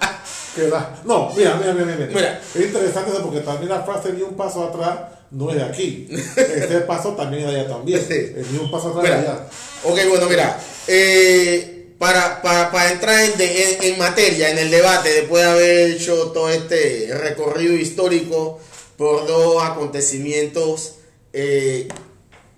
[0.55, 2.07] Que da- no, mira, mira, mira, mira.
[2.07, 2.41] Mira.
[2.55, 4.99] Es interesante eso porque también la frase ni un paso atrás
[5.29, 6.07] no es de aquí.
[6.35, 7.99] Este paso también es de allá también.
[8.07, 8.13] Sí.
[8.13, 9.47] El ni un paso atrás es de allá.
[9.83, 15.09] ok, bueno, mira, eh, para, para, para entrar en, en- en materia, en el debate,
[15.09, 18.59] después de haber hecho todo este recorrido histórico
[18.97, 20.95] por dos acontecimientos
[21.33, 21.87] eh,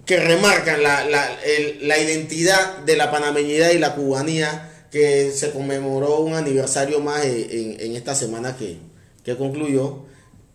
[0.05, 5.51] que remarcan la, la- el- la identidad de la panameñidad y la cubanía, que se
[5.51, 8.77] conmemoró un aniversario más en, en esta semana que,
[9.23, 10.05] que concluyó.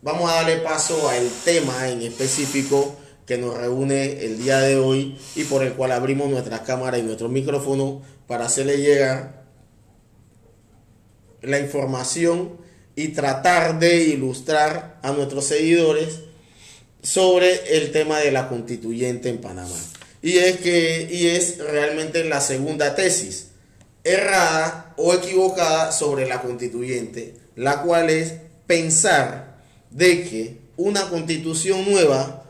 [0.03, 5.17] Vamos a darle paso al tema en específico que nos reúne el día de hoy
[5.35, 9.45] y por el cual abrimos nuestras cámaras y nuestros micrófonos para hacerle llegar
[11.43, 12.57] la información
[12.97, 16.21] y tratar de ilustrar a nuestros seguidores
[17.03, 19.77] sobre el tema de la constituyente en Panamá.
[20.23, 23.49] Y es que y es realmente la segunda tesis
[24.05, 28.35] errada o equivocada sobre la constituyente, la cual es
[28.67, 29.59] pensar
[29.91, 32.44] de que una constitución nueva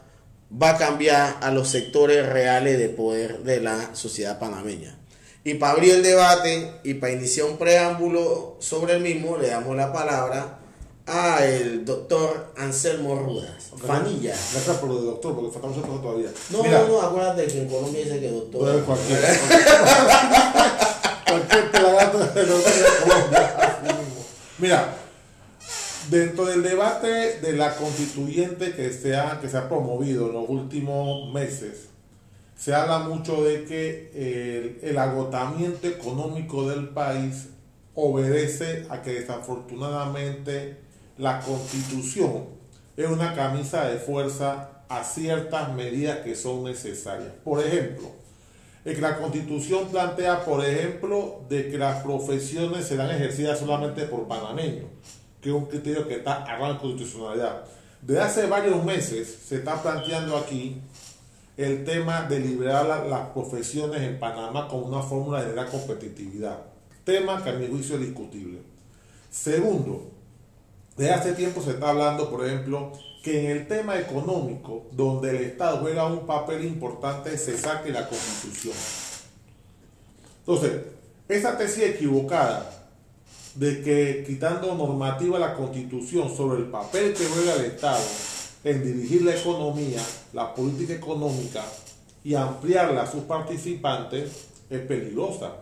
[0.60, 4.98] va a cambiar a los sectores reales de poder de la sociedad panameña.
[5.42, 9.76] Y para abrir el debate y para iniciar un preámbulo sobre el mismo, le damos
[9.76, 10.58] la palabra
[11.06, 13.70] a el doctor Anselmo Rudas.
[13.76, 14.30] Fanilla.
[14.30, 16.30] Gracias por lo de doctor, porque faltamos mucho todavía.
[16.50, 18.60] No, Mira, no, no, acuérdate que en Colombia dice que doctor.
[18.62, 19.20] puede cualquier.
[21.28, 22.72] cualquier pelagato de Colombia.
[24.58, 24.94] Mira,
[26.10, 30.48] dentro del debate de la constituyente que se ha, que se ha promovido en los
[30.48, 31.88] últimos meses,
[32.56, 34.10] se habla mucho de que
[34.82, 37.48] el, el agotamiento económico del país
[37.94, 40.76] obedece a que desafortunadamente
[41.18, 42.46] la constitución
[42.96, 47.32] es una camisa de fuerza a ciertas medidas que son necesarias.
[47.42, 48.10] Por ejemplo,
[48.84, 54.28] es que la constitución plantea, por ejemplo, de que las profesiones serán ejercidas solamente por
[54.28, 54.86] panameños,
[55.44, 57.64] que es un criterio que está armado en constitucionalidad.
[58.00, 60.80] Desde hace varios meses se está planteando aquí
[61.58, 66.58] el tema de liberar la- las profesiones en Panamá como una fórmula de la competitividad.
[67.04, 68.60] Tema que a mi juicio es discutible.
[69.30, 70.10] Segundo,
[70.96, 75.36] desde hace tiempo se está hablando, por ejemplo, que en el tema económico, donde el
[75.44, 78.74] Estado juega un papel importante, se saque la constitución.
[80.40, 80.72] Entonces,
[81.28, 82.73] esa tesis equivocada
[83.54, 88.02] de que quitando normativa a la constitución sobre el papel que juega el Estado
[88.64, 90.00] en dirigir la economía,
[90.32, 91.62] la política económica
[92.24, 95.52] y ampliarla a sus participantes es peligrosa.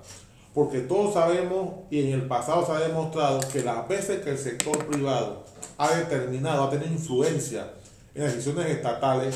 [0.55, 4.39] Porque todos sabemos y en el pasado se ha demostrado que las veces que el
[4.39, 5.45] sector privado
[5.79, 7.73] ha determinado, ha tenido influencia
[8.15, 9.35] en las decisiones estatales,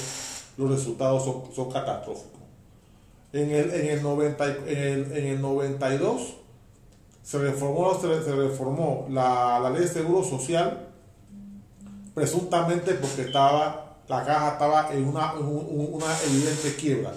[0.58, 2.30] los resultados son, son catastróficos.
[3.32, 6.36] En el, en, el 90, y- en, el, en el 92
[7.26, 10.86] se reformó, se, reformó la, la ley de seguro social
[12.14, 17.12] presuntamente porque estaba la caja estaba en una, una evidente quiebra.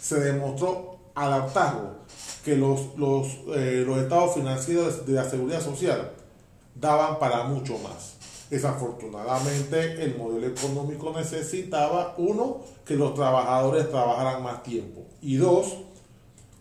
[0.00, 1.98] Se demostró al hartazgo
[2.44, 6.10] que los, los, eh, los estados financieros de la seguridad social
[6.74, 8.14] daban para mucho más.
[8.50, 15.76] Desafortunadamente el modelo económico necesitaba, uno, que los trabajadores trabajaran más tiempo y dos,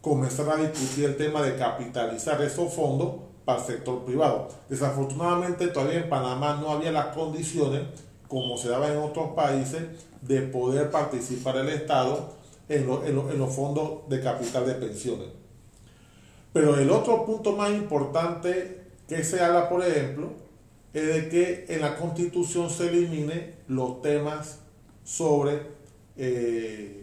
[0.02, 4.50] comenzar a discutir el tema de capitalizar esos fondos para el sector privado.
[4.70, 7.84] Desafortunadamente todavía en Panamá no había las condiciones,
[8.28, 9.82] como se daba en otros países,
[10.22, 12.34] de poder participar el Estado
[12.70, 15.28] en, en en los fondos de capital de pensiones.
[16.54, 20.30] Pero el otro punto más importante que se habla, por ejemplo,
[20.94, 24.60] es de que en la constitución se elimine los temas
[25.04, 25.62] sobre
[26.18, 27.01] eh,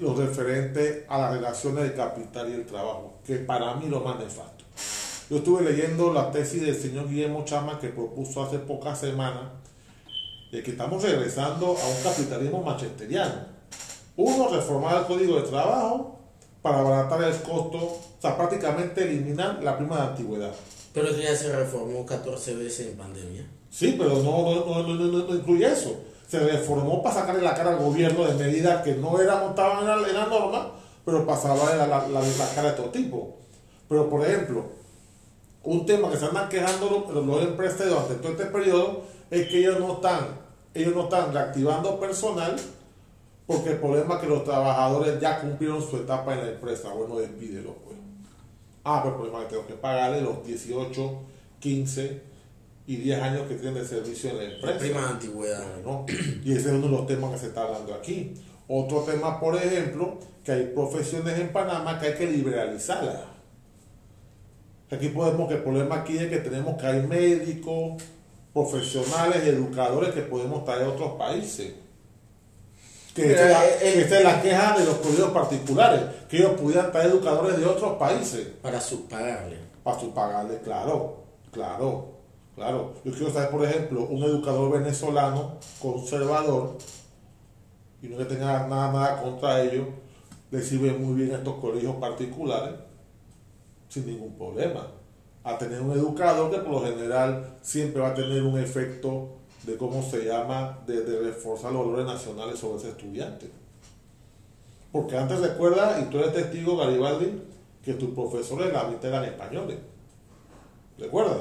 [0.00, 4.18] los referentes a las relaciones de capital y el trabajo, que para mí lo más
[4.18, 4.64] nefasto.
[5.30, 9.44] Yo estuve leyendo la tesis del señor Guillermo Chama que propuso hace pocas semanas
[10.50, 13.34] de que estamos regresando a un capitalismo manchesteriano.
[14.16, 16.18] Uno, reformar el código de trabajo
[16.60, 20.52] para abaratar el costo, o sea, prácticamente eliminar la prima de antigüedad.
[20.92, 23.46] Pero eso ya se reformó 14 veces en pandemia.
[23.70, 25.96] Sí, pero no, no, no- no incluye eso.
[26.28, 30.08] Se reformó para sacarle la cara al gobierno de medidas que no eran, en la,
[30.08, 30.72] en la norma,
[31.04, 33.36] pero pasaba la, la, la, cara de todo tipo.
[33.88, 34.64] Pero, por ejemplo,
[35.64, 39.78] un tema que se andan quejando los, los durante todo este periodo es que ellos
[39.78, 40.26] no están,
[40.74, 42.56] ellos no están reactivando personal
[43.46, 46.92] porque el problema es que los trabajadores ya cumplieron su etapa en la empresa.
[46.94, 47.98] Bueno, despídelo, pues.
[48.84, 51.20] Ah, pero el problema es que tengo que pagarle los 18,
[51.60, 52.31] 15
[52.86, 54.78] y 10 años que tienen de servicio en la La empresa.
[54.78, 55.64] prima de antigüedad.
[55.84, 56.06] Bueno,
[56.44, 58.34] y ese es uno de los temas que se está hablando aquí.
[58.68, 63.18] Otro tema, por ejemplo, que hay profesiones en Panamá que hay que liberalizarlas.
[64.90, 68.02] Aquí podemos, que el problema aquí es que tenemos que hay médicos,
[68.52, 71.72] profesionales, educadores que podemos traer de otros países.
[73.14, 76.00] Que Mira, esta es la- eh, eh, esta es la queja de los colegios particulares,
[76.28, 79.56] que ellos pudieran traer educadores de otros países Para subpagarle.
[79.82, 82.08] para su pagarle, claro, claro,
[82.54, 82.94] claro.
[83.04, 86.76] Yo quiero saber, por ejemplo, un educador venezolano conservador,
[88.02, 89.86] y no que tenga nada, nada contra ellos,
[90.50, 92.74] le sirve muy bien estos colegios particulares,
[93.88, 94.88] sin ningún problema.
[95.44, 99.28] A tener un educador que por lo general siempre va a tener un efecto
[99.64, 103.50] de cómo se llama, de, de reforzar los valores nacionales sobre ese estudiante.
[104.90, 107.42] Porque antes recuerda, y tú eres testigo, Garibaldi,
[107.82, 109.78] que tus profesores la mitad eran españoles.
[110.98, 111.38] ¿Recuerdas?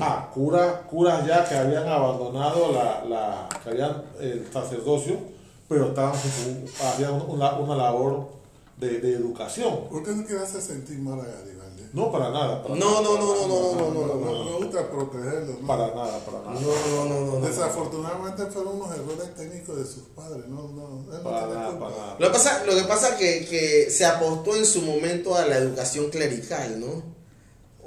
[0.00, 5.18] Ah, curas, curas ya que habían abandonado la, la que habían el sacerdocio,
[5.68, 8.28] pero estaban hacían una, una labor
[8.78, 9.88] de, de educación.
[9.90, 11.82] ¿Por qué no quieres hacer sentir mal a Garibaldi?
[11.92, 14.56] No para nada, para No, nada, no, no, no, no, no, no, no, Me no.
[14.58, 15.58] gusta protegerlo.
[15.60, 15.66] ¿no?
[15.66, 16.60] para nada, para nada.
[16.60, 17.38] No, no, no, no.
[17.38, 17.46] no.
[17.46, 20.48] Desafortunadamente fueron unos errores técnicos de sus padres.
[20.48, 21.86] No, no, no Para nada, culpa.
[21.88, 22.16] para nada.
[22.18, 25.46] Lo que pasa, lo que pasa es que, que se apostó en su momento a
[25.46, 27.02] la educación clerical, ¿no?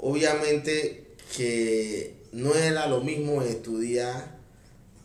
[0.02, 4.38] Obviamente que no era lo mismo estudiar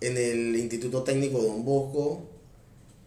[0.01, 2.29] en el Instituto Técnico Don Bosco,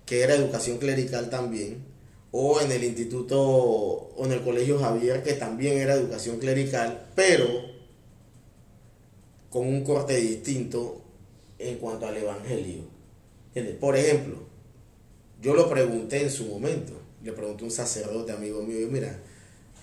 [0.06, 1.84] que era educación clerical también,
[2.32, 7.46] o en el Instituto, o en el Colegio Javier, que también era educación clerical, pero
[9.50, 11.02] con un corte distinto
[11.60, 12.84] en cuanto al Evangelio.
[13.80, 14.36] Por ejemplo,
[15.42, 16.94] yo lo pregunté en su momento,
[17.24, 19.18] le pregunté a un sacerdote amigo mío, yo, mira,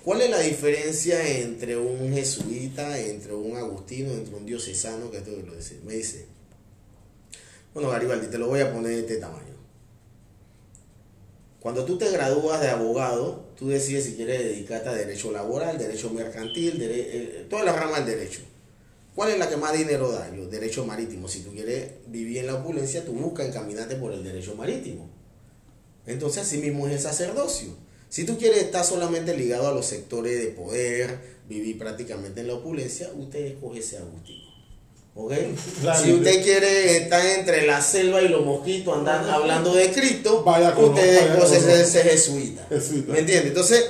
[0.04, 5.10] ¿cuál es la diferencia entre un jesuita, entre un agustino, entre un diocesano?
[5.10, 5.80] Que todo lo dice?
[5.84, 6.26] Me dice,
[7.74, 9.52] bueno Garibaldi, te lo voy a poner de este tamaño.
[11.60, 16.10] Cuando tú te gradúas de abogado, tú decides si quieres dedicarte a derecho laboral, derecho
[16.10, 18.40] mercantil, dere- eh, todas las ramas del derecho.
[19.14, 20.34] ¿Cuál es la que más dinero da?
[20.34, 21.28] Yo, derecho marítimo.
[21.28, 25.08] Si tú quieres vivir en la opulencia, tú buscas encaminarte por el derecho marítimo.
[26.06, 27.76] Entonces, así mismo es el sacerdocio.
[28.12, 31.16] Si tú quieres estar solamente ligado a los sectores de poder,
[31.48, 34.52] vivir prácticamente en la opulencia, usted escoge ese Agustino.
[35.14, 35.32] ¿Ok?
[35.80, 40.42] Claro, si usted quiere estar entre la selva y los mosquitos andando, hablando de Cristo,
[40.44, 42.66] Vaya con- usted escoge ese, ese jesuita.
[42.68, 43.12] Jesuita.
[43.14, 43.48] ¿Me entiendes?
[43.48, 43.82] Entonces,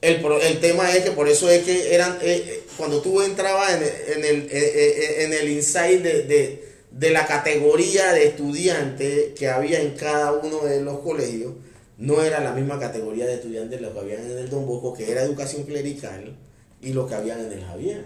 [0.00, 3.70] el, el tema es que por eso es que eran, eh, eh, cuando tú entrabas
[3.72, 9.32] en, el- en el, eh, en el insight de, de, de la categoría de estudiante
[9.38, 11.52] que había en cada uno de los colegios,
[12.00, 15.10] no era la misma categoría de estudiantes los que habían en el Don Bosco, que
[15.10, 16.36] era educación clerical,
[16.82, 18.04] y los que habían en el Javier.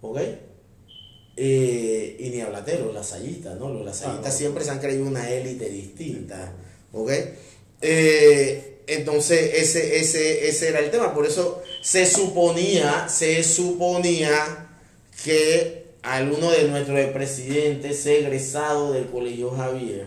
[0.00, 0.18] ¿Ok?
[1.36, 3.68] Eh, y ni hablatero, los lasallistas, ¿no?
[3.70, 4.38] Los lasallistas Ah, no.
[4.38, 6.52] siempre se han creído una élite distinta.
[6.92, 7.10] ¿Ok?
[7.82, 11.12] Eh, entonces, ese, ese, ese era el tema.
[11.14, 14.68] Por eso se suponía, se suponía
[15.24, 20.06] que alguno de nuestros presidentes egresado del Colegio Javier,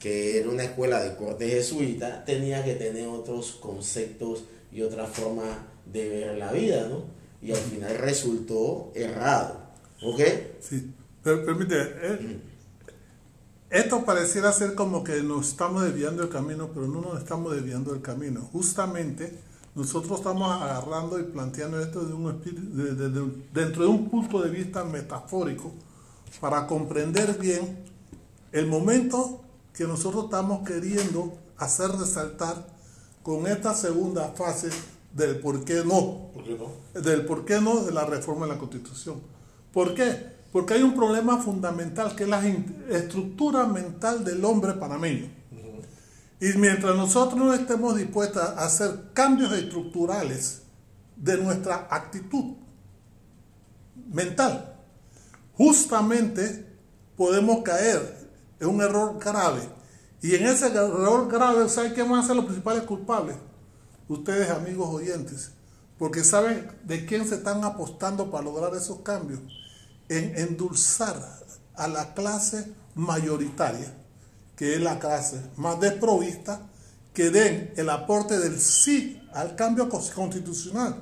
[0.00, 5.66] que era una escuela de corte jesuita, tenía que tener otros conceptos y otra forma
[5.86, 7.04] de ver la vida, ¿no?
[7.42, 9.60] Y al final resultó errado.
[10.02, 10.20] ¿Ok?
[10.60, 10.90] Sí,
[11.22, 12.40] pero permite, eh,
[13.70, 17.94] esto pareciera ser como que nos estamos desviando el camino, pero no nos estamos desviando
[17.94, 18.40] el camino.
[18.52, 19.32] Justamente
[19.74, 24.42] nosotros estamos agarrando y planteando esto de un de- de- de- dentro de un punto
[24.42, 25.72] de vista metafórico
[26.40, 27.84] para comprender bien
[28.52, 29.44] el momento
[29.80, 32.66] que nosotros estamos queriendo hacer resaltar
[33.22, 34.68] con esta segunda fase
[35.14, 37.00] del por qué no ¿Por qué no?
[37.00, 39.22] del por qué no de la reforma de la Constitución.
[39.72, 40.34] ¿Por qué?
[40.52, 42.46] Porque hay un problema fundamental que es la
[42.90, 45.30] estructura mental del hombre panameño.
[46.42, 50.60] Y mientras nosotros no estemos dispuestos a hacer cambios estructurales
[51.16, 52.56] de nuestra actitud,
[54.12, 54.74] mental.
[55.54, 56.66] Justamente
[57.16, 58.19] podemos caer
[58.60, 59.68] en un error grave.
[60.22, 63.36] Y en ese error grave, ¿saben quién van a ser los principales culpables?
[64.08, 65.52] Ustedes, amigos oyentes.
[65.98, 69.40] Porque saben de quién se están apostando para lograr esos cambios.
[70.08, 71.16] En endulzar
[71.74, 73.94] a la clase mayoritaria,
[74.56, 76.60] que es la clase más desprovista,
[77.14, 80.96] que den el aporte del sí al cambio constitucional,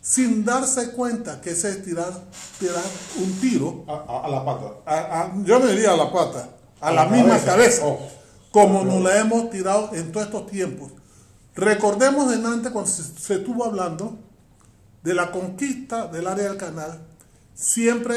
[0.00, 2.12] sin darse cuenta que ese es tirar,
[2.58, 2.82] tirar
[3.22, 3.84] un tiro.
[3.88, 4.66] A, a- a la pata.
[4.86, 6.48] a- yo no diría a la pata,
[6.80, 7.46] a, la, la misma cabeza.
[7.46, 7.98] cabeza, Oh.
[8.50, 10.92] como nos la hemos tirado en todos estos tiempos.
[11.54, 14.18] Recordemos en antes cuando se, se estuvo hablando
[15.02, 17.00] de la conquista del área del canal,
[17.54, 18.16] siempre,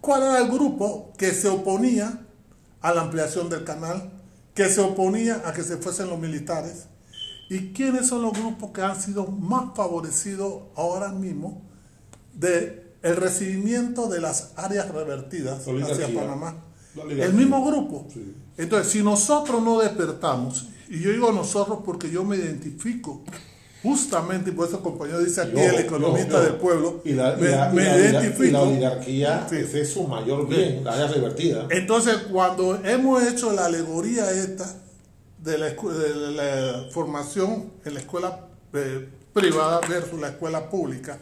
[0.00, 2.20] ¿cuál era el grupo que se oponía
[2.80, 4.10] a la ampliación del canal,
[4.54, 6.86] que se oponía a que se fuesen los militares?
[7.48, 11.62] ¿Y quiénes son los grupos que han sido más favorecidos ahora mismo
[12.34, 16.56] de el recibimiento de las áreas revertidas hacia Panamá?
[17.08, 18.06] El mismo grupo.
[18.12, 18.34] Sí.
[18.58, 23.22] Entonces, si nosotros no despertamos, y yo digo nosotros porque yo me identifico
[23.82, 26.44] justamente, y por eso el compañero dice aquí, Yo, el economista yo, yo.
[26.44, 28.52] del pueblo, Y la, y me, la- y me la- y la- y identifico.
[28.52, 29.56] la oligarquía, Sí.
[29.56, 31.66] ese es su mayor bien, la área revertida.
[31.70, 34.76] Entonces, cuando hemos hecho la alegoría esta
[35.38, 41.18] de la, de la formación en la escuela eh, privada versus la escuela pública,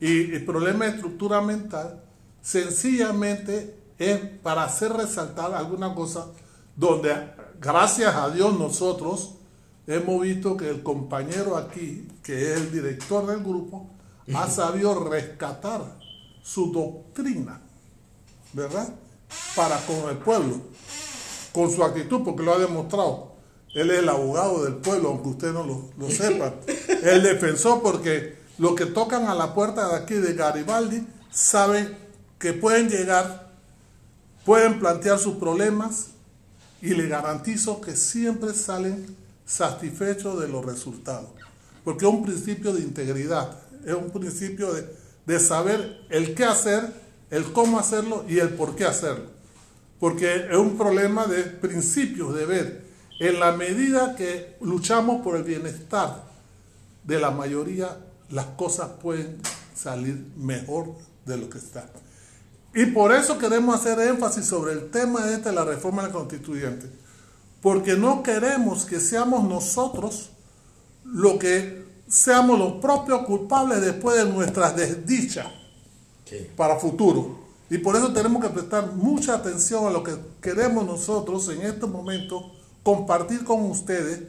[0.00, 2.02] y el problema de estructura mental,
[2.40, 3.74] sencillamente
[4.10, 6.26] es para hacer resaltar alguna cosa
[6.76, 7.14] donde,
[7.60, 9.34] gracias a Dios, nosotros
[9.86, 13.90] hemos visto que el compañero aquí, que es el director del grupo,
[14.34, 15.82] ha sabido rescatar
[16.42, 17.60] su doctrina
[18.52, 18.88] ¿verdad?
[19.56, 20.56] Para con el pueblo,
[21.52, 23.32] con su actitud, porque lo ha demostrado.
[23.74, 26.54] Él es el abogado del pueblo, aunque usted no lo, lo sepa.
[27.02, 31.96] El defensor, porque los que tocan a la puerta de aquí de Garibaldi saben
[32.38, 33.51] que pueden llegar,
[34.44, 36.08] pueden plantear sus problemas
[36.80, 39.16] y le garantizo que siempre salen
[39.46, 41.30] satisfechos de los resultados.
[41.84, 44.86] Porque es un principio de integridad, es un principio de,
[45.26, 46.92] de saber el qué hacer,
[47.30, 49.30] el cómo hacerlo y el por qué hacerlo.
[50.00, 52.84] Porque es un problema de principios, de ver.
[53.20, 56.24] En la medida que luchamos por el bienestar
[57.04, 57.98] de la mayoría,
[58.30, 59.38] las cosas pueden
[59.74, 61.88] salir mejor de lo que está.
[62.74, 66.86] Y por eso queremos hacer énfasis sobre el tema este de la reforma constituyente.
[67.60, 70.30] Porque no queremos que seamos nosotros
[71.04, 75.46] lo que seamos los propios culpables después de nuestras desdichas
[76.24, 76.46] Sí.
[76.56, 77.40] para futuro.
[77.68, 81.90] Y por eso tenemos que prestar mucha atención a lo que queremos nosotros en estos
[81.90, 82.44] momentos
[82.82, 84.22] compartir con ustedes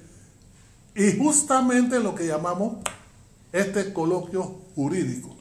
[0.95, 2.77] y justamente lo que llamamos
[3.51, 4.43] este coloquio
[4.75, 5.32] jurídico.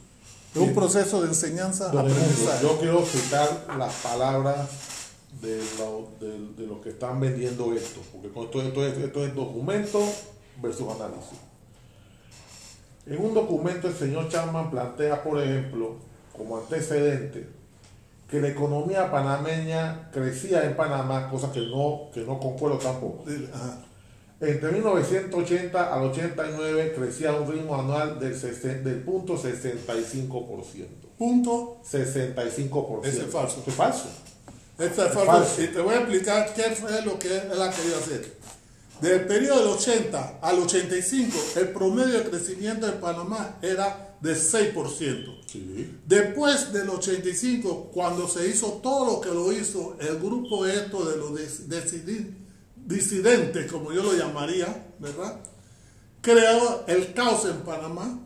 [0.55, 2.63] Es un proceso de enseñanza Don Edmundo, aprendizaje.
[2.63, 4.69] yo quiero citar las palabras
[5.41, 9.35] de lo, de, de los que están vendiendo esto, porque esto, esto es, esto es
[9.35, 10.01] documento
[10.61, 11.39] versus análisis.
[13.07, 15.97] En un documento el señor Chapman plantea, por ejemplo,
[16.37, 17.49] como antecedente,
[18.31, 23.25] que la economía panameña crecía en Panamá, cosa que no, que no concuerdo tampoco.
[23.53, 23.79] Ajá.
[24.43, 28.39] Entre 1980 al 89 crecía a un ritmo anual del,
[28.85, 30.87] del punto 65%.
[31.17, 31.79] Punto.
[31.91, 33.05] 65%.
[33.05, 33.63] Ese es falso.
[33.67, 34.05] Es falso.
[34.79, 35.27] Esto es Es falso.
[35.27, 35.63] falso.
[35.63, 38.33] Y te voy a explicar qué fue lo que él ha querido hacer.
[39.01, 45.41] Del periodo del 80 al 85, el promedio de crecimiento de Panamá era de 6%.
[45.47, 45.99] Sí.
[46.07, 51.17] Después del 85, cuando se hizo todo lo que lo hizo el grupo esto de
[51.17, 52.42] los dis- decidi-
[52.87, 55.41] disidentes, como yo lo llamaría, ¿verdad?
[56.21, 58.19] Creó el caos en Panamá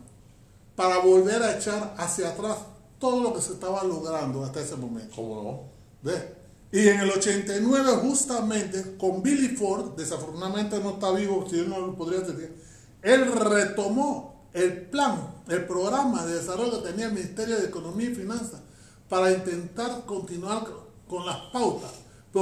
[0.75, 2.57] para volver a echar hacia atrás
[2.99, 5.15] todo lo que se estaba logrando hasta ese momento.
[5.15, 6.09] ¿Cómo no?
[6.09, 6.23] ¿Ves?
[6.71, 11.95] Y en el 89, justamente, con Billy Ford, desafortunadamente no está vivo, si no lo
[11.95, 12.55] podría decir,
[13.01, 18.15] él retomó el plan, el programa de desarrollo que tenía el Ministerio de Economía y
[18.15, 18.59] Finanzas
[19.07, 20.65] para intentar continuar
[21.07, 21.91] con las pautas.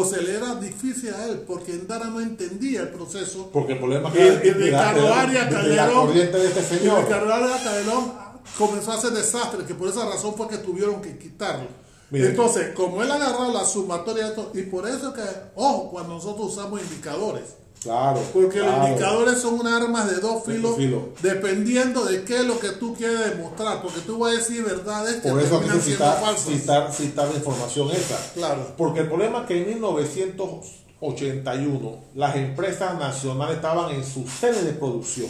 [0.04, 3.50] Se le era difícil a él porque Endara no entendía el proceso.
[3.54, 6.90] Porque el problema Y, y que Ricardo Arias Calderón, este y.
[6.90, 8.14] Ricardo Arias Calderón
[8.58, 11.85] comenzó a hacer desastre, que por esa razón fue que tuvieron que quitarlo.
[12.12, 15.22] Entonces, como él ha agarrado la sumatoria de esto, y por eso que,
[15.56, 17.44] ojo, cuando nosotros usamos indicadores,
[17.82, 18.20] Claro.
[18.34, 20.76] porque los indicadores son unas armas de dos filos,
[21.22, 25.22] dependiendo de qué es lo que tú quieres demostrar, porque tú vas a decir verdades
[25.22, 26.46] que Por eso siendo citar, falsas.
[26.48, 28.18] citar, citar la información esa.
[28.34, 28.74] Claro.
[28.78, 34.72] Porque el problema es que en 1981 las empresas nacionales estaban en su sede de
[34.74, 35.30] producción.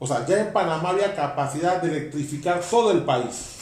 [0.00, 3.53] O sea, ya en Panamá había capacidad de electrificar todo el país.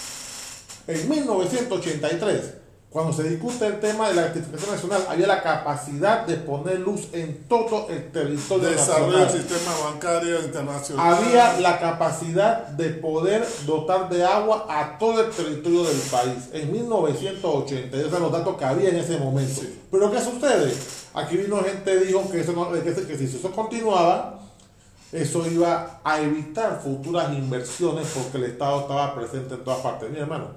[0.86, 2.54] En 1983,
[2.90, 7.08] cuando se discute el tema de la electrificación nacional, había la capacidad de poner luz
[7.12, 9.48] en todo el territorio Desarrollo del nacional.
[9.48, 11.14] sistema bancario internacional.
[11.14, 16.70] Había la capacidad de poder dotar de agua a todo el territorio del país en
[16.70, 17.96] 1980.
[17.96, 19.62] Esos son los datos que había en ese momento.
[19.62, 19.80] Sí.
[19.90, 20.74] Pero ¿qué sucede?
[21.14, 24.38] Aquí vino gente que dijo que, eso no- que, que si eso continuaba,
[25.12, 30.10] eso iba a evitar futuras inversiones porque el Estado estaba presente en todas partes.
[30.10, 30.48] Mi hermano,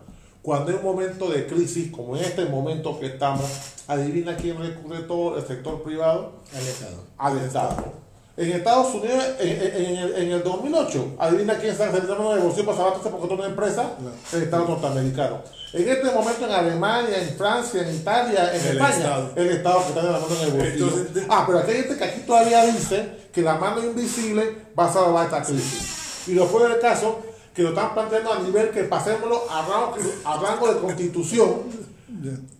[0.45, 3.49] cuando hay un momento de crisis, como en este momento que estamos,
[3.87, 7.03] adivina quién recurre todo el sector privado Al Estado.
[7.17, 8.05] al Estado.
[8.37, 12.65] En Estados Unidos, en, en- el, en el 2008, adivina quién está saliendo de negocio
[12.65, 13.91] para salvarse porque es una empresa,
[14.33, 15.39] el Estado norteamericano.
[15.73, 19.31] En este momento en Alemania, en Francia, en Italia, en El España, Estado.
[19.37, 20.87] el Estado que está en la mano en el bolsillo.
[20.89, 24.85] Entonces, ah, pero aquí hay gente que aquí todavía dice que la mano invisible va
[24.89, 26.27] a salvar esta crisis.
[26.27, 27.19] Y lo fue del caso
[27.55, 29.95] que lo están planteando a nivel que pasémoslo a rango,
[30.25, 31.61] a rango de constitución,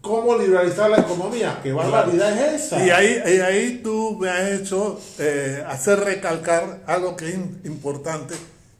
[0.02, 1.60] cómo liberalizar la economía.
[1.62, 2.86] ¿Qué barbaridad es esa?
[2.86, 7.66] Y ahí, y ahí tú me has hecho eh, hacer recalcar algo que es im-
[7.66, 8.36] importante,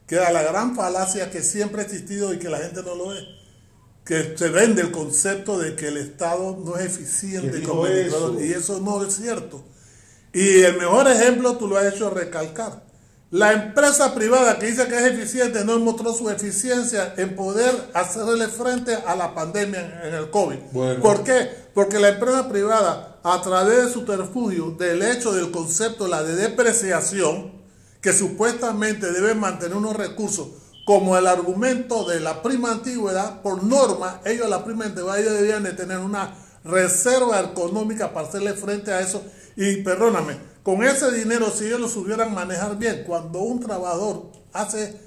[0.06, 3.08] que era la gran falacia que siempre ha existido y que la gente no lo
[3.08, 3.18] ve.
[4.04, 7.86] Que se vende el concepto de que el Estado no es eficiente ¿Quién dijo como
[7.88, 8.36] eso?
[8.40, 9.64] y eso no es cierto.
[10.32, 12.85] Y el mejor ejemplo tú lo has hecho recalcar.
[13.32, 18.46] La empresa privada que dice que es eficiente no mostró su eficiencia en poder hacerle
[18.46, 20.58] frente a la pandemia en, el COVID.
[20.70, 21.02] Bueno.
[21.02, 21.50] ¿Por qué?
[21.74, 26.36] Porque la empresa privada, a través de su terfugio, del hecho del concepto, la de
[26.36, 27.50] depreciación,
[28.00, 30.46] que supuestamente debe mantener unos recursos,
[30.84, 35.64] como el argumento de la prima antigüedad, por norma, ellos la prima antigüedad, ellos debían
[35.64, 39.24] de tener una reserva económica para hacerle frente a eso.
[39.56, 40.36] Y perdóname,
[40.66, 45.00] con ese dinero, si ellos lo supieran manejar bien, cuando un trabajador hace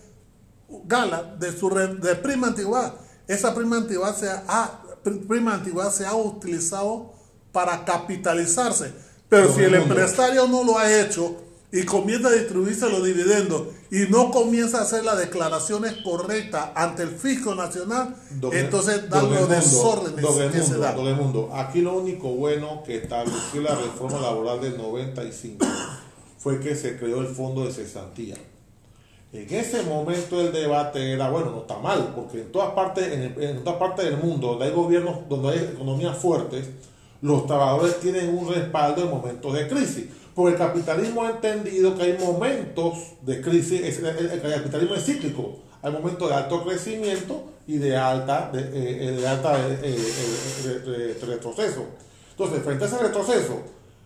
[0.86, 2.94] gala de su re- de prima antigüedad.
[3.28, 7.12] Esa prima antigüedad se ha, pr- prima antigüedad se ha utilizado
[7.52, 8.94] para capitalizarse.
[9.28, 11.36] Pero si el empresario no lo ha hecho
[11.72, 17.04] y comienza a distribuirse los dividendos y no comienza a hacer las declaraciones correctas ante
[17.04, 20.96] el fisco nacional, Don- entonces dan los desórdenes Don que se dan.
[20.96, 25.64] Don Edmundo, aquí lo único bueno que estableció la reforma laboral del 95
[26.40, 28.36] fue que se creó el fondo de cesantía.
[29.32, 33.36] En ese momento el debate era, bueno, no está mal, porque en todas partes, en,
[33.44, 36.68] en todas partes del mundo donde hay gobiernos, donde hay economías fuertes,
[37.22, 40.06] los trabajadores tienen un respaldo en momentos de crisis.
[40.40, 45.58] Porque el capitalismo ha entendido que hay momentos de crisis, el, capitalismo es cíclico.
[45.82, 49.98] Hay momentos de alto crecimiento y de alta, de, eh, eh, de alta eh, eh,
[50.64, 51.84] eh, de- de retroceso.
[52.32, 53.60] Entonces, frente a ese retroceso,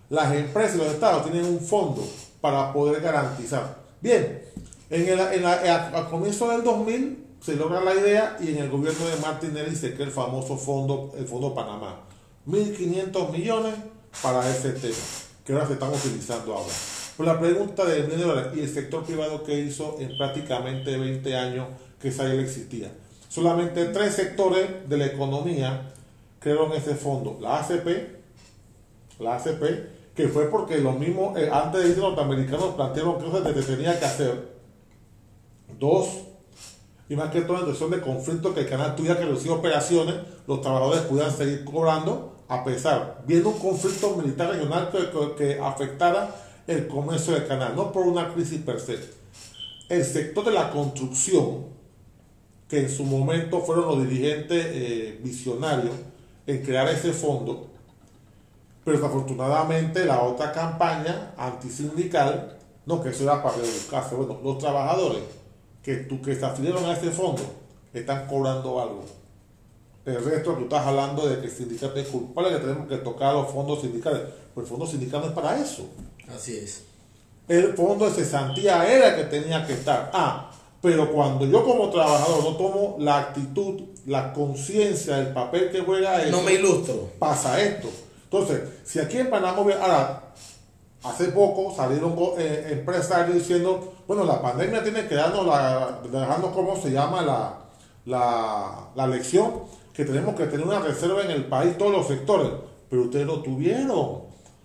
[0.10, 2.04] las empresas y los estados tienen un fondo
[2.42, 3.78] para poder garantizar.
[4.02, 4.42] Bien,
[4.90, 8.58] en el, en la- a- al comienzo del 2000 se logra la idea y en
[8.58, 12.00] el gobierno de Martinelli se crea el famoso fondo, el Fondo Panamá.
[12.48, 13.76] 1.500 millones
[14.24, 14.96] para ese tema,
[15.46, 16.74] que ahora se están utilizando ahora.
[17.18, 21.68] Pues la pregunta de dólares, ¿y el sector privado que hizo en prácticamente 20 años
[22.02, 22.92] que esa existía?
[23.30, 25.94] Solamente tres sectores de la economía
[26.40, 27.38] crearon ese fondo.
[27.42, 27.88] La ACP,
[29.20, 33.28] la ACP, que fue porque los mismos, eh, antes de irse los norteamericanos plantearon que
[33.28, 34.54] eso se tenía que hacer.
[35.80, 36.08] Dos,
[37.10, 40.16] y más que todo en situación de conflicto que el canal tuviera que reducir operaciones,
[40.48, 46.36] los trabajadores pudieran seguir cobrando a pesar, viendo un conflicto militar regional que, que- afectara
[46.68, 49.00] el comercio del canal, no por una crisis per se.
[49.90, 51.66] El sector de la construcción,
[52.70, 55.96] que en su momento fueron los dirigentes eh, visionarios
[56.46, 57.68] en crear ese fondo,
[58.84, 64.16] pero desafortunadamente la otra campaña antisindical, no, que eso era para rebuscarse.
[64.16, 65.24] Bueno, los trabajadores
[65.82, 67.42] que, que se afiliaron a ese fondo
[67.94, 69.04] están cobrando algo.
[70.06, 72.98] El resto que tú estás hablando de que el sindicato es culpable, que tenemos que
[72.98, 74.22] tocar los fondos sindicales.
[74.54, 75.84] Pues el fondo sindical no es para eso.
[76.34, 76.84] Así es.
[77.48, 80.12] El fondo de cesantía era el que tenía que estar.
[80.14, 80.52] Ah,
[80.82, 86.22] pero cuando yo como trabajador no tomo la actitud, la conciencia del papel que juega
[86.22, 87.10] eso, No me ilustro.
[87.18, 87.88] pasa esto.
[88.26, 90.24] Entonces, si aquí en Panamá, ahora,
[91.04, 96.76] hace poco salieron eh, empresarios diciendo, bueno, la pandemia tiene que darnos, la, dejarnos cómo
[96.82, 97.60] se llama la,
[98.06, 99.64] la, la lección,
[99.94, 102.50] que tenemos que tener una reserva en el país, todos los sectores,
[102.90, 104.24] pero ustedes lo tuvieron.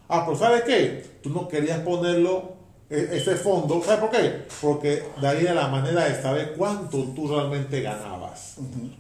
[0.09, 1.05] Ah, pero ¿sabe qué?
[1.23, 2.53] Tú no querías ponerlo,
[2.89, 4.45] e- ese fondo, ¿sabes por qué?
[4.63, 8.57] Porque de ahí era la manera de saber cuánto tú realmente ganabas.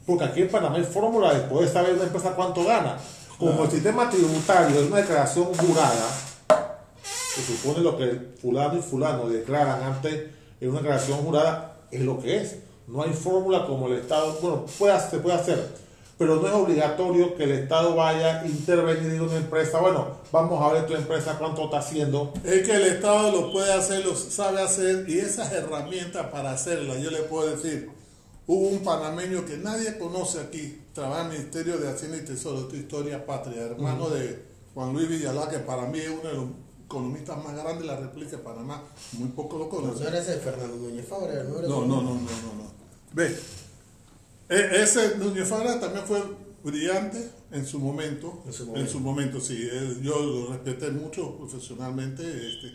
[0.06, 2.98] Porque aquí en Panamá hay fórmula de poder saber una empresa cuánto gana.
[3.38, 6.10] Como el sistema tributario es una declaración jurada,
[7.34, 10.24] se supone lo que fulano y fulano declaran antes
[10.60, 12.56] en una declaración jurada es lo que es.
[12.88, 15.68] No hay fórmula como el Estado, bueno, puede, se puede hacer,
[16.18, 19.78] pero no es obligatorio que el Estado vaya a intervenir en una empresa.
[19.80, 22.32] Bueno, vamos a ver tu empresa cuánto está haciendo.
[22.44, 26.98] Es que el Estado lo puede hacer, lo sabe hacer, y esas herramientas para hacerlas,
[27.00, 27.90] yo le puedo decir,
[28.48, 32.66] hubo un panameño que nadie conoce aquí, trabaja en el Ministerio de Hacienda y Tesoro,
[32.66, 34.42] tu historia patria, hermano de
[34.74, 36.44] Juan Luis Villalá, que para mí es uno de los
[36.86, 40.02] economistas más grandes de la República de Panamá, muy poco lo No, conocen.
[40.04, 42.78] no era ese Fernando Núñez Fabra, no No, no, no, no, no, no.
[43.12, 43.36] Ve,
[44.48, 46.22] e- ese Núñez Fabra también fue
[46.64, 48.42] brillante en su momento.
[48.46, 48.92] En su En momento.
[48.92, 49.68] su momento, sí.
[49.70, 52.22] él- yo lo respeté mucho profesionalmente.
[52.22, 52.68] Este,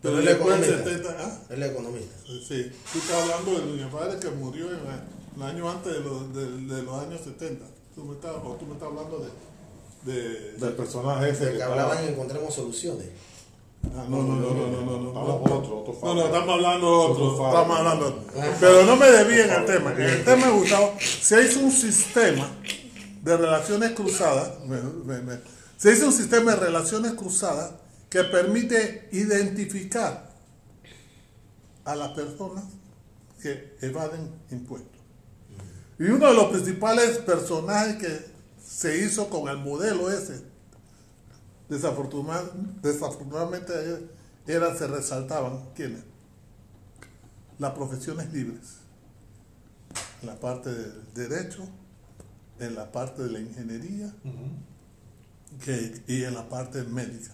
[0.00, 1.10] Pero pero él después es del economista.
[1.10, 1.40] 70, ¿ah?
[1.50, 2.16] Él es economista.
[2.26, 4.78] Sí, tú estás hablando de Núñez Fabra que murió en
[5.36, 7.64] el año antes de los, de, de los años 70.
[7.94, 10.12] Tú me estás, o tú me estás hablando de...
[10.12, 13.06] de Del personaje ese que que hablaban y encontremos soluciones.
[13.96, 15.08] Ah, no, no, no, no, no, no, no.
[15.08, 17.46] Estamos otro, otro No, no, estamos hablando de otro.
[17.48, 18.24] Estamos hablando.
[18.60, 19.92] Pero no me desvíen el tema.
[19.92, 22.48] El tema Gustavo, se hizo un sistema
[23.22, 24.52] de relaciones cruzadas.
[25.76, 27.72] se hizo un sistema de relaciones cruzadas
[28.08, 30.28] que permite identificar
[31.84, 32.64] a las personas
[33.42, 34.98] que evaden impuestos.
[35.98, 38.26] Y uno de los principales personajes que
[38.64, 40.47] se hizo con el modelo ese
[41.68, 42.50] Desafortuna-
[42.82, 43.72] desafortunadamente
[44.46, 46.02] eran, se resaltaban, ¿quiénes?
[47.58, 48.76] Las profesiones libres.
[50.22, 51.68] En la parte del derecho,
[52.58, 54.12] en la parte de la ingeniería
[55.64, 57.32] que- y en la parte médica.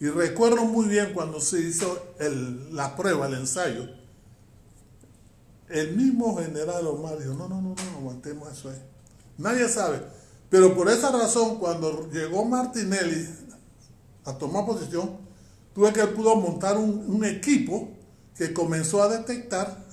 [0.00, 3.86] Y recuerdo muy bien cuando se hizo el- la prueba, el ensayo,
[5.68, 8.82] el mismo general Omar dijo, no, no, no, no, aguantemos eso ahí.
[9.38, 10.00] Nadie sabe.
[10.48, 13.28] Pero por esa razón, cuando llegó Martinelli
[14.30, 15.18] a tomar posición,
[15.74, 17.88] tuve que él pudo montar un, un equipo
[18.36, 19.84] que comenzó a detectar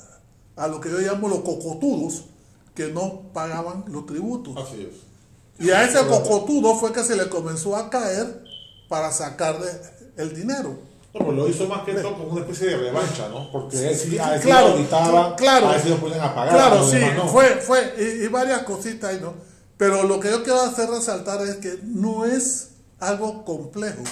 [0.56, 2.26] a lo que yo llamo los cocotudos
[2.74, 4.56] que no pagaban los tributos.
[4.58, 5.66] Así es.
[5.66, 8.44] Y a ese cocotudo fue que se le comenzó a caer
[8.88, 9.68] para sacarle
[10.16, 10.78] el dinero.
[11.14, 13.52] No, pues lo hizo más que todo como una especie de revancha, ¿no?
[13.52, 15.70] Porque él sí, a sí Claro, lo auditaban, claro.
[15.70, 16.54] a sí lo ponían a pagar.
[16.54, 17.28] Claro, sí, no.
[17.28, 19.34] fue, fue, y, y varias cositas ahí, ¿no?
[19.78, 22.70] Pero lo que yo quiero hacer resaltar es que no es
[23.00, 24.04] algo complejo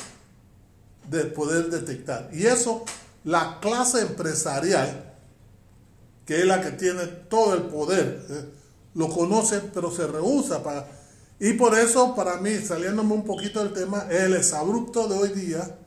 [1.09, 2.29] de poder detectar.
[2.33, 2.83] Y eso,
[3.23, 5.13] la clase empresarial,
[6.25, 8.45] que es la que tiene todo el poder, ¿eh?
[8.95, 10.87] lo conoce, pero se rehúsa para...
[11.39, 15.77] Y por eso, para mí, saliéndome un poquito del tema, el exabrupto de hoy día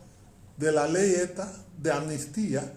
[0.59, 2.73] de la ley esta de amnistía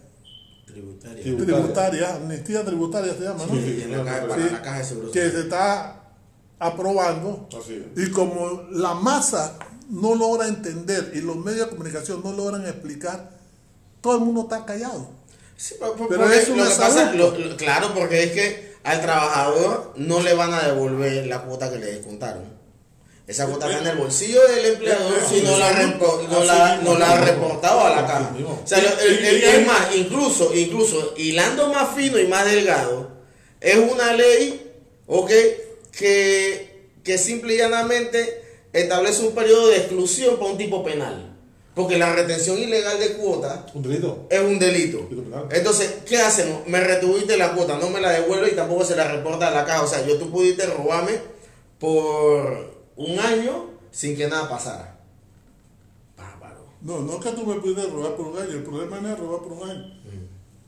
[0.66, 1.22] Tributaria.
[1.22, 1.56] Tributaria.
[1.56, 3.56] tributaria, amnistía tributaria se llama, ¿no?
[3.56, 6.02] Sí, en la caja, para Sí, la caja de que se está
[6.60, 8.08] aprobando Así es.
[8.08, 9.58] y como la masa
[9.92, 13.30] no logra entender y los medios de comunicación no logran explicar,
[14.02, 15.10] todo el mundo está callado.
[15.58, 17.40] Sí, pero, pero- Pero porque es un lo que pasa, exabrupto.
[17.40, 21.70] lo- lo- claro, porque es que al trabajador no le van a devolver la cuota
[21.70, 22.44] que le descontaron.
[23.28, 25.72] Esa cuota está en el bolsillo del empleador un no la,
[26.28, 28.34] no la, no la ha reportado a la caja.
[28.64, 33.10] O sea, es más, incluso, incluso hilando más fino y más delgado,
[33.62, 34.72] es una ley
[35.08, 35.32] ¿ok?
[35.92, 38.41] que, que simple y llanamente
[38.74, 41.28] establece un periodo de exclusión para un tipo penal.
[41.74, 44.28] Porque la retención ilegal de cuotas Un delito.
[44.30, 45.08] es un delito.
[45.52, 46.68] Entonces, ¿qué hacemos?
[46.68, 49.64] Me retuviste la cuota, no me la devuelve y tampoco se la reporta a la
[49.66, 49.84] caja.
[49.84, 51.14] O sea, yo tú pudiste robarme
[51.80, 55.00] por un año sin que nada pasara.
[56.18, 56.66] Bárbaro.
[56.82, 59.20] No, no es que tú me puedes robar por un año, el problema no es
[59.20, 59.94] robar por un año.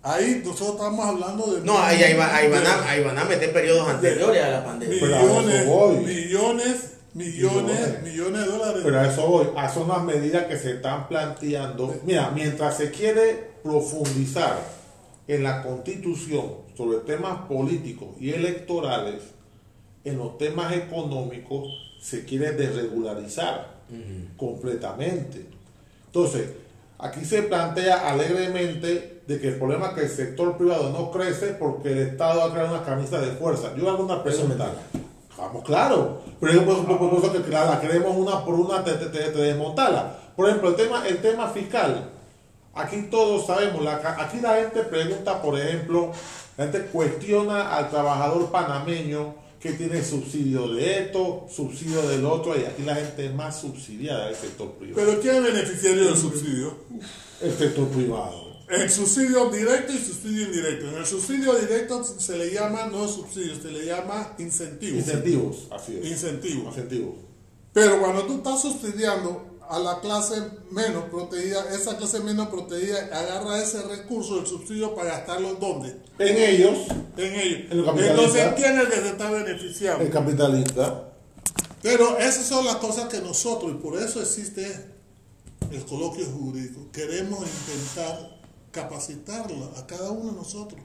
[0.05, 1.61] Ahí nosotros estamos hablando de...
[1.61, 4.65] No, ahí, ahí, va- ahí van, a, ahí van a meter periodos anteriores a la
[4.65, 5.01] pandemia.
[5.01, 5.95] Millones, voy.
[5.97, 6.75] millones,
[7.13, 8.45] millones, Millones.
[8.45, 8.81] de dólares.
[8.83, 11.95] Pero a eso voy, a son las medidas que se están planteando.
[12.05, 14.59] Mira, mientras se quiere profundizar
[15.27, 16.45] en la constitución
[16.75, 19.21] sobre temas políticos y electorales,
[20.03, 21.69] en los temas económicos
[22.01, 23.73] se quiere desregularizar
[24.37, 25.45] completamente.
[26.07, 26.49] Entonces,
[26.97, 31.53] aquí se plantea alegremente de que el problema es que el sector privado no crece
[31.53, 33.73] porque el Estado ha creado una camisa de fuerza.
[33.77, 34.73] Yo hago una pregunta.
[35.37, 36.21] Vamos, claro.
[36.39, 39.31] Pero yo por, por- por eso que la, queremos una por una, te, te, te-
[39.31, 40.17] te desmontarla.
[40.35, 42.09] Por ejemplo, el tema, el tema fiscal.
[42.75, 46.11] Aquí todos sabemos, la aquí la gente pregunta, por ejemplo,
[46.57, 52.65] la gente cuestiona al trabajador panameño que tiene subsidio de esto, subsidio del otro, y
[52.65, 55.05] aquí la gente es más subsidiada del sector privado.
[55.05, 56.73] Pero ¿quién es beneficiario del subsidio?
[57.41, 58.52] el sector privado.
[58.73, 60.89] El subsidio directo y subsidio indirecto.
[60.89, 64.97] En el subsidio directo se le llama no subsidio, se le llama incentivo.
[64.97, 66.05] Incentivos, así es.
[66.05, 66.69] Incentivo.
[66.69, 67.15] Incentivos.
[67.71, 70.35] Pero cuando tú estás subsidiando a la clase
[70.71, 75.95] menos protegida, esa clase menos protegida agarra ese recurso del subsidio para gastarlo ¿dónde?
[76.19, 76.79] En ellos,
[77.17, 77.71] En ellos.
[77.71, 78.19] En los capitalistas.
[78.19, 80.03] Entonces, ¿quién es el que se está beneficiando?
[80.03, 81.11] el capitalista,
[81.81, 84.93] Pero esas son las cosas que nosotros, y por eso existe
[85.71, 88.42] el coloquio jurídico, queremos intentar
[88.73, 90.81] capacitarla a cada uno de nosotros.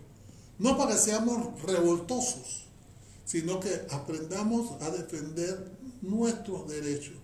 [0.58, 2.66] No para que seamos revoltosos,
[3.24, 5.72] sino que aprendamos a defender
[6.02, 7.16] nuestros derechos,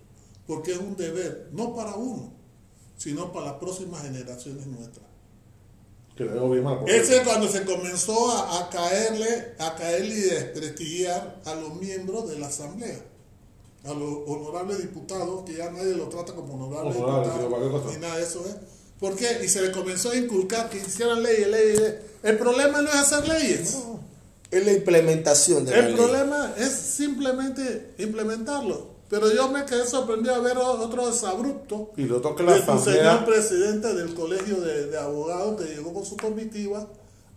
[0.47, 2.33] porque es un deber, no para uno,
[2.97, 5.05] sino para las próximas generaciones nuestras.
[6.87, 12.29] Ese es cuando se comenzó a, a caerle, a caerle y desprestigiar a los miembros
[12.29, 13.03] de la asamblea,
[13.83, 18.23] a los honorables diputados, que ya nadie lo trata como honorables diputados, ni nada de
[18.23, 18.55] eso, ¿eh?
[18.99, 19.41] ¿Por qué?
[19.43, 21.95] Y se le comenzó a inculcar que hicieran leyes, leyes, leyes.
[22.23, 23.77] El problema no es hacer leyes.
[24.51, 25.95] Es la implementación de la El ley.
[25.95, 28.95] problema es simplemente implementarlo.
[29.09, 32.79] Pero yo me quedé sorprendido a ver otro desabrupto Y lo que la de tu
[32.79, 36.87] señor presidente del colegio de, de abogados que llegó con su comitiva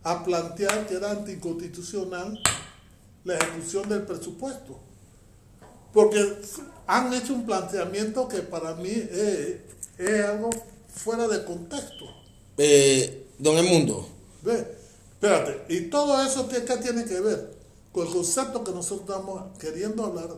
[0.02, 2.38] a plantear que era anticonstitucional
[3.24, 4.78] la ejecución del presupuesto.
[5.92, 6.38] Porque
[6.86, 9.56] han hecho un planteamiento que para mí es,
[9.98, 10.50] es algo
[10.88, 12.06] fuera de contexto.
[12.56, 14.08] Eh, don Emundo,
[14.42, 14.76] ¿Ve?
[15.12, 17.58] Espérate, y todo eso ¿qué, qué tiene que ver
[17.92, 20.30] con el concepto que nosotros estamos queriendo hablar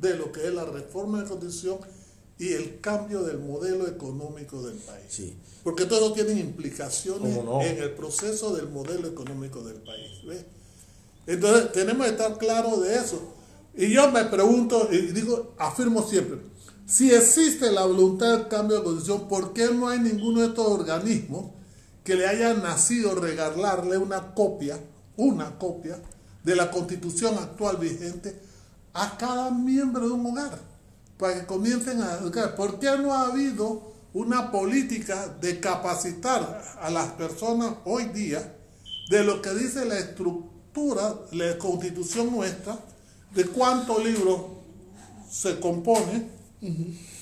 [0.00, 1.78] de lo que es la reforma de la constitución
[2.38, 5.04] y el cambio del modelo económico del país.
[5.08, 5.36] sí.
[5.62, 10.24] Porque todo tiene implicaciones en el proceso del modelo económico del país.
[10.24, 10.42] ¿ve?
[11.26, 13.20] Entonces, tenemos que estar claros de eso.
[13.76, 16.38] Y yo me pregunto, y digo, afirmo siempre,
[16.90, 20.66] si existe la voluntad del cambio de constitución, ¿por qué no hay ninguno de estos
[20.66, 21.52] organismos
[22.02, 24.76] que le haya nacido regalarle una copia,
[25.16, 26.02] una copia
[26.42, 28.40] de la constitución actual vigente
[28.92, 30.58] a cada miembro de un hogar?
[31.16, 32.56] Para que comiencen a educar.
[32.56, 38.56] ¿Por qué no ha habido una política de capacitar a las personas hoy día
[39.10, 42.80] de lo que dice la estructura, la constitución nuestra,
[43.32, 44.40] de cuántos libros
[45.30, 46.39] se compone,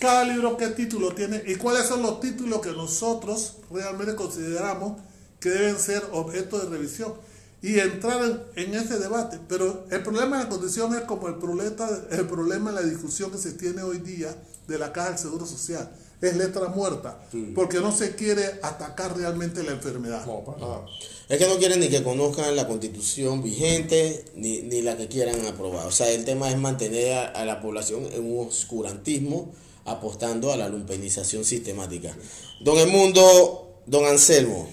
[0.00, 5.00] cada libro qué título tiene y cuáles son los títulos que nosotros realmente consideramos
[5.38, 7.14] que deben ser objeto de revisión
[7.62, 9.38] y entrar en, ese debate.
[9.48, 13.38] Pero el problema de la constitución es como el el problema de la discusión que
[13.38, 14.34] se tiene hoy día
[14.66, 15.90] de la caja del Seguro Social.
[16.20, 17.20] Es letra muerta,
[17.54, 20.26] porque no se quiere atacar realmente la enfermedad.
[20.26, 20.84] No.
[21.28, 25.46] Es que no quieren ni que conozcan la constitución vigente ni, ni la que quieran
[25.46, 25.86] aprobar.
[25.86, 29.52] O sea, el tema es mantener a, a la población en un oscurantismo
[29.84, 32.16] apostando a la lumpenización sistemática.
[32.60, 34.68] Don Emundo, don Anselmo,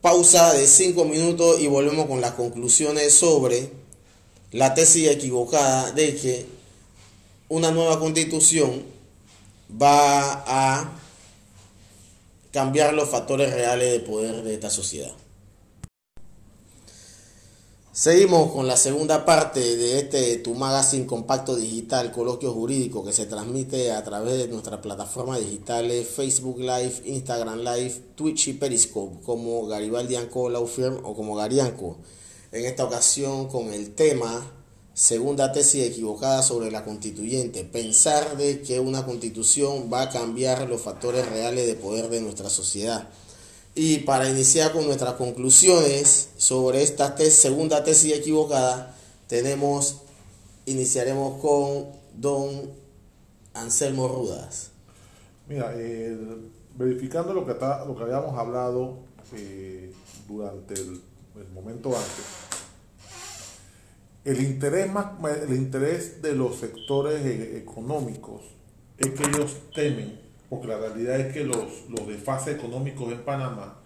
[0.00, 3.70] pausa de cinco minutos y volvemos con las conclusiones sobre
[4.50, 6.46] la tesis equivocada de que
[7.48, 8.82] una nueva constitución
[9.80, 10.92] va a
[12.52, 15.12] cambiar los factores reales de poder de esta sociedad.
[17.94, 23.26] Seguimos con la segunda parte de este Tu Magazine compacto digital, coloquio jurídico, que se
[23.26, 29.66] transmite a través de nuestras plataformas digitales Facebook Live, Instagram Live, Twitch y Periscope, como
[29.66, 31.98] Garibaldi Anco Firm o como Garianco.
[32.50, 34.42] En esta ocasión con el tema
[34.94, 37.64] Segunda tesis equivocada sobre la constituyente.
[37.64, 42.50] Pensar de que una constitución va a cambiar los factores reales de poder de nuestra
[42.50, 43.08] sociedad.
[43.74, 48.94] Y para iniciar con nuestras conclusiones sobre esta segunda tesis equivocada,
[49.28, 50.02] tenemos,
[50.66, 52.70] iniciaremos con don
[53.54, 54.72] Anselmo Rudas.
[55.48, 56.14] Mira, eh,
[56.76, 58.98] verificando lo que, está, lo que habíamos hablado
[59.34, 59.90] eh,
[60.28, 61.00] durante el,
[61.36, 62.24] el momento antes,
[64.24, 65.06] el interés, más,
[65.48, 68.42] el interés de los sectores eh, económicos
[68.98, 73.78] es que ellos temen, porque la realidad es que los, los desfases económicos en Panamá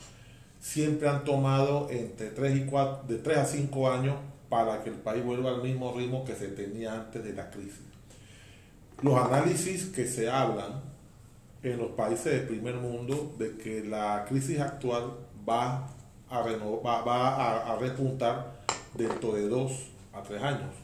[0.61, 4.17] siempre han tomado entre 3, y 4, de 3 a 5 años
[4.49, 7.81] para que el país vuelva al mismo ritmo que se tenía antes de la crisis.
[9.03, 10.81] Los análisis que se hablan
[11.63, 15.15] en los países del primer mundo de que la crisis actual
[15.49, 15.89] va
[16.29, 18.63] a, reno- va, va a, a repuntar
[18.95, 19.73] dentro de dos
[20.17, 20.75] a tres años.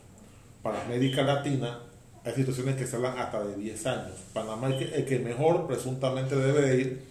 [0.62, 1.80] Para América Latina
[2.24, 4.18] hay situaciones que se hablan hasta de 10 años.
[4.32, 7.04] Panamá es el que mejor presuntamente debe ir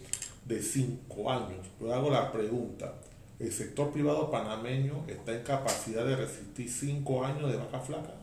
[0.46, 1.66] de 5 años.
[1.78, 2.94] Yo hago la pregunta,
[3.38, 8.14] ¿el sector privado panameño está en capacidad de resistir 5 años de vaca flaca?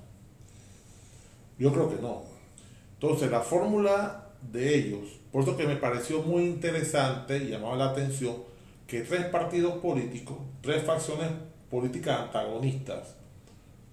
[1.59, 2.23] Yo creo que no.
[2.93, 7.89] Entonces, la fórmula de ellos, por eso que me pareció muy interesante y llamaba la
[7.91, 8.35] atención,
[8.87, 11.29] que tres partidos políticos, tres facciones
[11.69, 13.18] políticas antagonistas,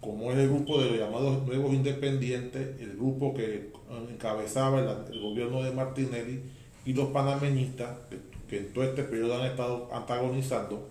[0.07, 3.72] como es el grupo de los llamados nuevos independientes, el grupo que
[4.09, 6.42] encabezaba el, el gobierno de Martinelli
[6.84, 10.88] y los panameñistas, que, que en todo este periodo han estado antagonizando,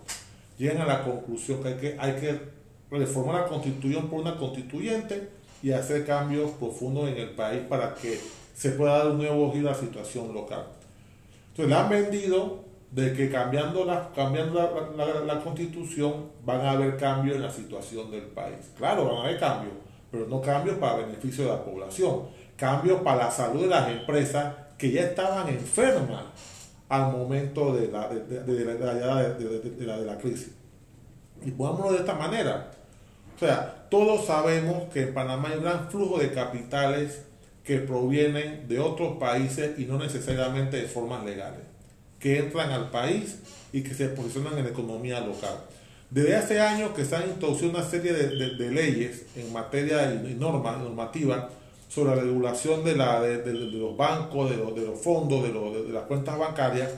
[0.57, 2.39] llegan a la conclusión que hay que, hay que
[2.91, 5.30] reformar la constitución por una constituyente
[5.63, 8.20] y hacer cambios profundos en el país para que
[8.53, 10.66] se pueda dar un nuevo giro a la situación local.
[11.51, 12.64] Entonces le han vendido
[12.96, 18.10] de que cambiando la, cambiando la, la- constitución van a haber cambios en la situación
[18.10, 18.56] del país.
[18.78, 19.74] Claro, van a haber cambios,
[20.10, 22.22] pero no cambios para beneficio de la población,
[22.56, 26.24] cambios para la salud de las empresas que ya estaban enfermas
[26.88, 30.52] al momento de la- de la crisis.
[31.43, 32.72] Y pongámoslo de esta manera.
[33.36, 37.26] O sea, todos sabemos que en Panamá hay un gran flujo de capitales
[37.64, 41.64] que provienen de otros países y no necesariamente de formas legales,
[42.20, 43.38] que entran al país
[43.74, 45.55] y que se posicionan en la economía local.
[46.09, 50.13] Desde hace años que se han introducido una serie de, de- de leyes en materia
[50.13, 51.49] y norma, normativa
[51.89, 55.43] sobre la regulación de, la, de, de- de los bancos, de los, de los fondos,
[55.43, 56.91] de, los- de- de las cuentas bancarias,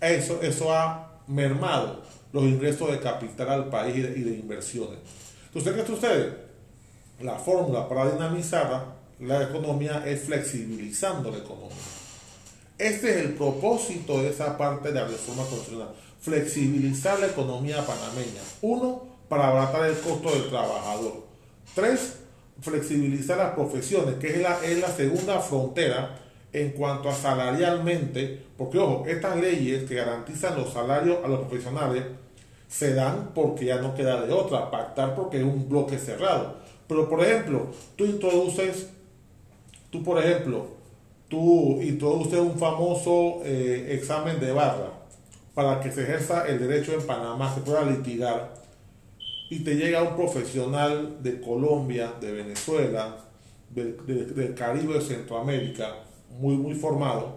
[0.00, 2.02] eso, eso ha mermado
[2.32, 4.98] los ingresos de capital al país y de, y de inversiones.
[5.46, 6.32] Entonces, ¿qué sucede?
[7.20, 8.86] La fórmula para dinamizar
[9.20, 11.76] la economía es flexibilizando la economía.
[12.78, 15.94] Este es el propósito de esa parte de la reforma constitucional.
[16.20, 18.42] Flexibilizar la economía panameña.
[18.62, 21.24] Uno, para abaratar el costo del trabajador.
[21.74, 22.16] Tres,
[22.60, 26.18] flexibilizar las profesiones, que es la, es la segunda frontera
[26.52, 32.04] en cuanto a salarialmente, porque ojo, estas leyes que garantizan los salarios a los profesionales
[32.68, 36.56] se dan porque ya no queda de otra, pactar porque es un bloque cerrado.
[36.88, 38.88] Pero por ejemplo, tú introduces,
[39.90, 40.73] tú por ejemplo,
[41.34, 44.92] tú introduces un famoso eh, examen de barra
[45.54, 48.54] para que se ejerza el derecho en Panamá, se pueda litigar,
[49.50, 53.16] y te llega un profesional de Colombia, de Venezuela,
[53.70, 55.96] del, de- Caribe, de Centroamérica,
[56.38, 57.36] muy, muy formado,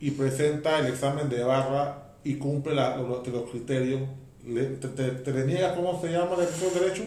[0.00, 4.00] y presenta el examen de barra y cumple la- los, los criterios,
[4.44, 7.04] te, te, te niega cómo se llama el ejercicio del derecho?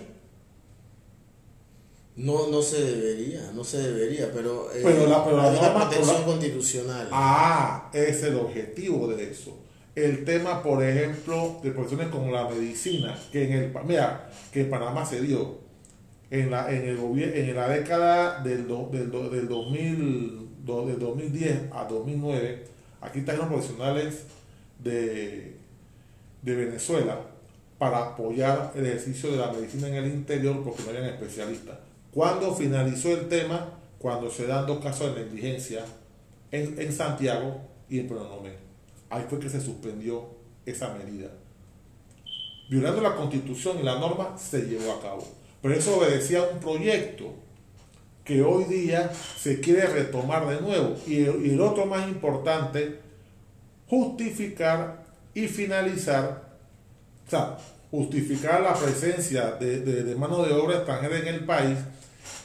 [2.17, 6.25] No, no se debería, no se debería, pero, eh, Pero la- pero la protección la-
[6.25, 7.07] constitucional.
[7.11, 9.55] Ah, es el objetivo de eso.
[9.95, 14.69] El tema, por ejemplo, de profesiones como la medicina, que en el mira, que en
[14.69, 15.57] Panamá se dio
[16.31, 20.99] en la en el en la década del, do- del, do- del 2000 do- del
[20.99, 22.63] 2010 a 2009,
[23.01, 24.23] aquí trajeron profesionales
[24.83, 25.55] de,
[26.41, 27.19] de Venezuela
[27.77, 31.77] para apoyar el ejercicio de la medicina en el interior porque no eran especialistas.
[32.11, 35.85] Cuando finalizó el tema, cuando se dan dos casos de negligencia
[36.51, 38.53] en, en Santiago y en Pronomé.
[39.09, 40.25] Ahí fue que se suspendió
[40.65, 41.29] esa medida.
[42.69, 45.25] Violando la constitución y la norma, se llevó a cabo.
[45.61, 47.33] Pero eso obedecía a un proyecto
[48.25, 50.95] que hoy día se quiere retomar de nuevo.
[51.07, 52.99] Y el, y el otro más importante,
[53.89, 56.43] justificar y finalizar,
[57.25, 57.57] o sea,
[57.89, 61.77] justificar la presencia de, de- de mano de obra extranjera en el país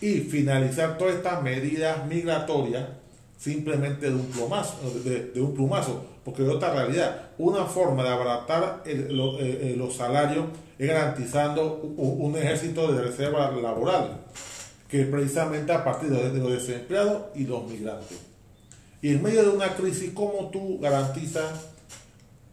[0.01, 2.89] y finalizar todas estas medidas migratorias
[3.39, 7.31] simplemente de un plumazo, de, de un plumazo, porque es otra realidad.
[7.39, 10.47] Una forma de abaratar el- eh, eh, los salarios
[10.79, 14.21] es garantizando un, un ejército de reserva laboral,
[14.89, 18.19] que precisamente a partir de, de los desempleados y los migrantes.
[19.01, 21.51] Y en medio de una crisis, ¿cómo tú garantizas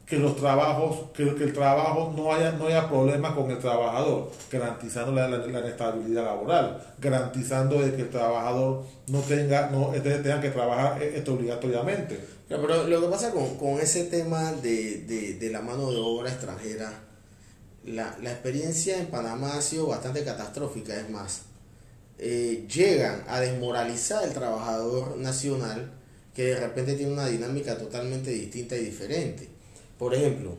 [0.10, 5.12] que los trabajos, que, el trabajo no haya, no haya problemas con el trabajador, garantizando
[5.12, 10.50] la, la, inestabilidad laboral, garantizando de que el trabajador no tenga, no este, tenga que
[10.50, 12.20] trabajar eh, esto obligatoriamente.
[12.48, 16.32] Pero lo que pasa con, con ese tema de, de- de la mano de obra
[16.32, 16.92] extranjera,
[17.86, 21.44] la, la experiencia en Panamá ha sido bastante catastrófica, es más,
[22.18, 25.92] eh, llegan a desmoralizar al trabajador nacional
[26.34, 29.49] que de repente tiene una dinámica totalmente distinta y diferente.
[30.00, 30.56] Por ejemplo,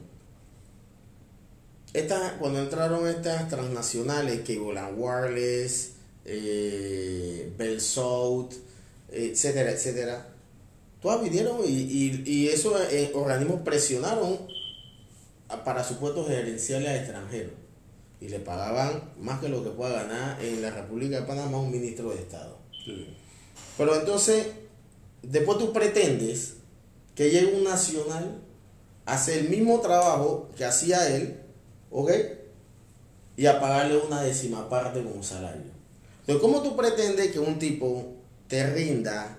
[1.94, 5.94] estas, cuando entraron estas transnacionales, Cable Wireless,
[6.26, 8.52] eh, Bell South,
[9.08, 10.28] etcétera, etcétera,
[11.00, 14.38] todas vinieron y, y, y esos eh, organismos presionaron
[15.64, 17.54] para sus puestos gerenciales a extranjeros
[18.20, 21.70] y le pagaban más que lo que pueda ganar en la República de Panamá un
[21.72, 22.58] ministro de Estado.
[23.78, 24.48] Pero entonces,
[25.22, 26.56] después tú pretendes
[27.14, 28.39] que llegue un nacional
[29.12, 31.40] hacer el mismo trabajo que hacía él,
[31.90, 32.10] ¿ok?
[33.36, 35.70] Y a pagarle una décima parte como salario.
[36.20, 38.14] Entonces, ¿cómo tú pretendes que un tipo
[38.48, 39.38] te rinda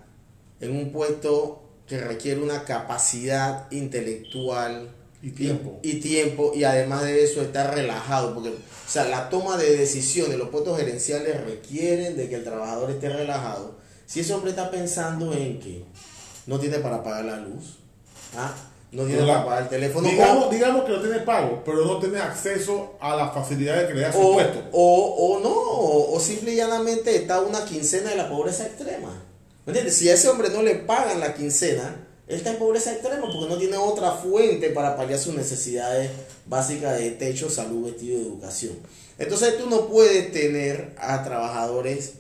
[0.60, 4.90] en un puesto que requiere una capacidad intelectual
[5.22, 5.80] Y tiempo.
[5.84, 9.76] y, y tiempo y además de eso estar relajado porque o sea la toma de
[9.76, 14.72] decisiones los puestos gerenciales requieren de que el trabajador esté relajado si ese hombre está
[14.72, 15.84] pensando en que
[16.48, 17.80] no tiene para pagar la luz
[18.38, 18.56] ¿ah?
[18.92, 20.08] No tiene la- para pagar el teléfono.
[20.10, 23.94] Digamos, o- digamos que no tiene pago, pero no tiene acceso a las facilidades que
[23.94, 24.60] le da su o, puesto.
[24.74, 29.24] o, o no, o, o simple y llanamente está una quincena de la pobreza extrema.
[29.66, 29.96] ¿Me entiendes?
[29.96, 33.48] Si a ese hombre no le pagan la quincena, él está en pobreza extrema porque
[33.48, 36.10] no tiene otra fuente para paliar sus necesidades
[36.46, 38.74] básicas de techo, salud, vestido y educación.
[39.18, 42.14] Entonces tú no puedes tener a trabajadores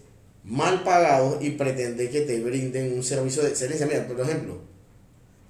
[0.43, 3.85] mal pagados y pretender que te brinden un servicio de excelencia.
[3.87, 4.57] Mira, por ejemplo,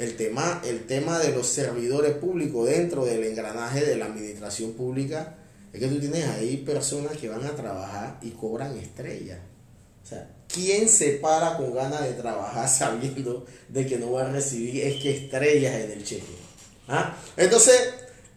[0.02, 5.36] el tema, el tema de los servidores públicos dentro del engranaje de la administración pública
[5.74, 9.39] es que tú tienes ahí personas que van a trabajar y cobran estrellas.
[10.04, 14.32] O sea, ¿quién se para con ganas de trabajar sabiendo de que no va a
[14.32, 16.36] recibir es que estrellas en el cheque?
[16.88, 17.16] ¿Ah?
[17.38, 17.80] Entonces,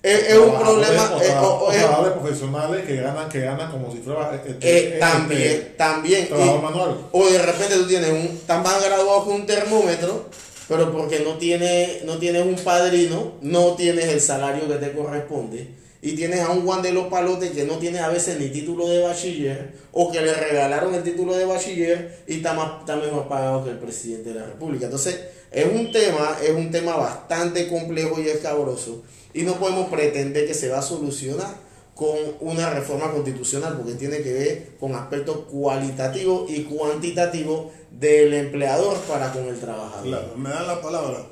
[0.02, 1.14] es, es un problema.
[1.16, 4.34] o eh, traba- o- o es- trabajadores profesionales que ganan, que ganan como si fuera
[4.34, 6.28] eh, eh, eh, también, este, también.
[6.28, 7.08] trabajador y- manual.
[7.12, 10.28] O de repente tú tienes un, tan más graduado con un termómetro,
[10.68, 15.68] pero porque no, tiene, no tienes un padrino, no tienes el salario que te corresponde.
[16.00, 18.86] Y tienes a un Juan de los Palotes que no tiene a veces ni título
[18.88, 23.26] de bachiller, o que le regalaron el título de bachiller y está, más, está mejor
[23.26, 24.84] pagado que el presidente de la República.
[24.84, 25.18] Entonces,
[25.50, 29.02] es un tema, es un tema bastante complejo y escabroso.
[29.32, 31.63] Y no podemos pretender que se va a solucionar
[31.94, 38.98] con una reforma constitucional, porque tiene que ver con aspectos cualitativos y cuantitativos del empleador
[39.02, 40.06] para con el trabajador.
[40.06, 41.26] Claro, me dan la palabra.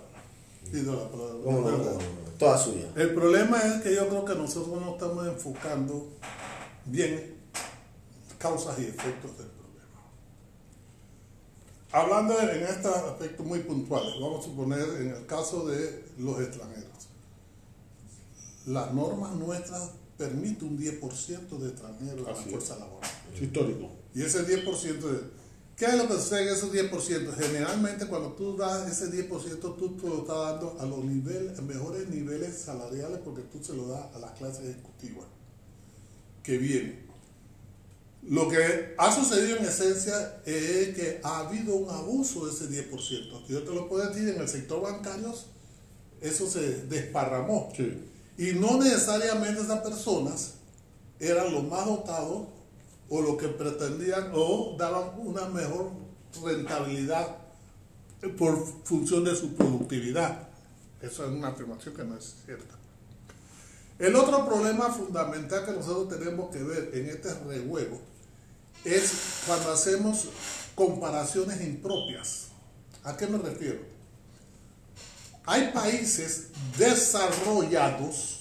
[0.71, 1.35] Pido la palabra.
[1.45, 1.79] ¿Cómo no?
[1.79, 1.99] ¿Cómo no?
[2.39, 2.87] Toda suya.
[2.97, 6.09] El problema es que yo creo que nosotros no estamos enfocando
[6.87, 7.37] bien
[8.39, 9.63] causas y efectos del problema.
[11.93, 17.09] Hablando en estos aspectos muy puntuales, vamos a suponer en el caso de los extranjeros.
[18.67, 23.11] Las normas nuestras permiten un 10% de extranjeros en la fuerza laboral.
[23.35, 23.91] Es histórico.
[24.15, 25.43] Y ese 10% de...
[25.77, 27.35] ¿Qué es lo que sucede en esos 10%?
[27.35, 31.63] Generalmente cuando tú das ese 10%, tú te lo estás dando a los niveles, a
[31.63, 35.27] mejores niveles salariales porque tú se lo das a las clases ejecutivas
[36.43, 37.11] que vienen.
[38.29, 43.47] Lo que ha sucedido en esencia es que ha habido un abuso de ese 10%.
[43.49, 45.35] Yo te lo puedo decir, en el sector bancario
[46.21, 47.73] eso se desparramó.
[47.77, 47.93] Sí.
[48.39, 50.55] Y no necesariamente esas personas
[51.21, 52.49] eran los más dotados
[53.09, 55.91] o lo que pretendían o daban una mejor
[56.43, 57.37] rentabilidad
[58.39, 60.49] por función de su productividad.
[61.01, 62.75] Eso es una afirmación que no es cierta.
[63.99, 68.01] El otro problema fundamental que nosotros tenemos que ver en este rejuego
[68.85, 69.13] es
[69.47, 70.29] cuando hacemos
[70.75, 72.49] comparaciones impropias.
[73.05, 73.92] ¿A qué me refiero?
[75.45, 78.41] Hay países desarrollados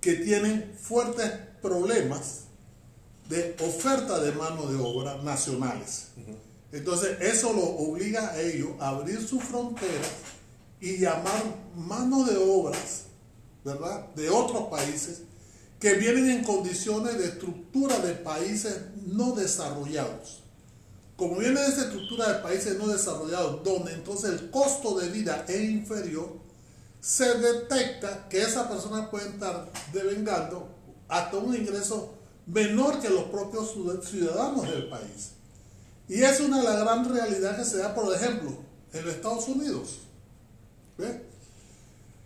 [0.00, 2.44] que tienen fuertes problemas
[3.28, 6.08] de oferta de mano de obra nacionales.
[6.70, 10.10] Entonces eso lo obliga a ellos a abrir sus fronteras
[10.80, 11.42] y llamar
[11.74, 13.04] mano de obras,
[13.64, 14.06] ¿verdad?
[14.14, 15.22] De otros países
[15.80, 20.43] que vienen en condiciones de estructura de países no desarrollados.
[21.16, 25.44] Como viene de esa estructura de países no desarrollados, donde entonces el costo de vida
[25.48, 26.36] es inferior,
[27.00, 30.68] se detecta que esa persona puede estar devengando
[31.08, 32.14] hasta un ingreso
[32.46, 33.74] menor que los propios
[34.08, 35.32] ciudadanos del país.
[36.08, 38.56] Y es una de las gran realidad que se da, por ejemplo,
[38.92, 40.00] en los Estados Unidos.
[40.98, 41.22] ¿Ve?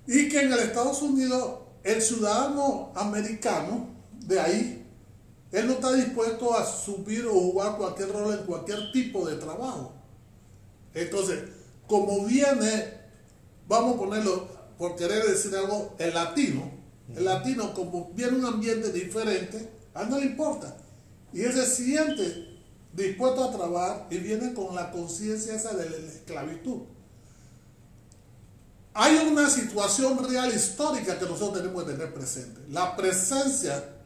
[0.07, 3.89] Y que en el Estados Unidos el ciudadano americano
[4.21, 4.78] de ahí,
[5.51, 9.93] él no está dispuesto a subir o jugar cualquier rol en cualquier tipo de trabajo.
[10.95, 11.45] Entonces,
[11.87, 12.93] como viene,
[13.67, 16.71] vamos a ponerlo por querer decir algo, el latino,
[17.17, 20.77] el latino como viene un ambiente diferente, a él no le importa.
[21.33, 22.59] Y él se siente
[22.93, 26.83] dispuesto a trabajar y viene con la conciencia esa de la esclavitud.
[28.95, 32.61] Hay una situación real histórica que nosotros tenemos que tener presente.
[32.69, 33.98] La presencia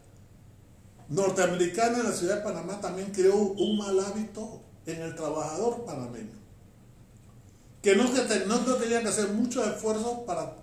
[1.13, 6.41] norteamericana en la ciudad de Panamá también creó un mal hábito en el trabajador panameño.
[7.83, 10.57] Que no, que tenía que hacer mucho esfuerzo para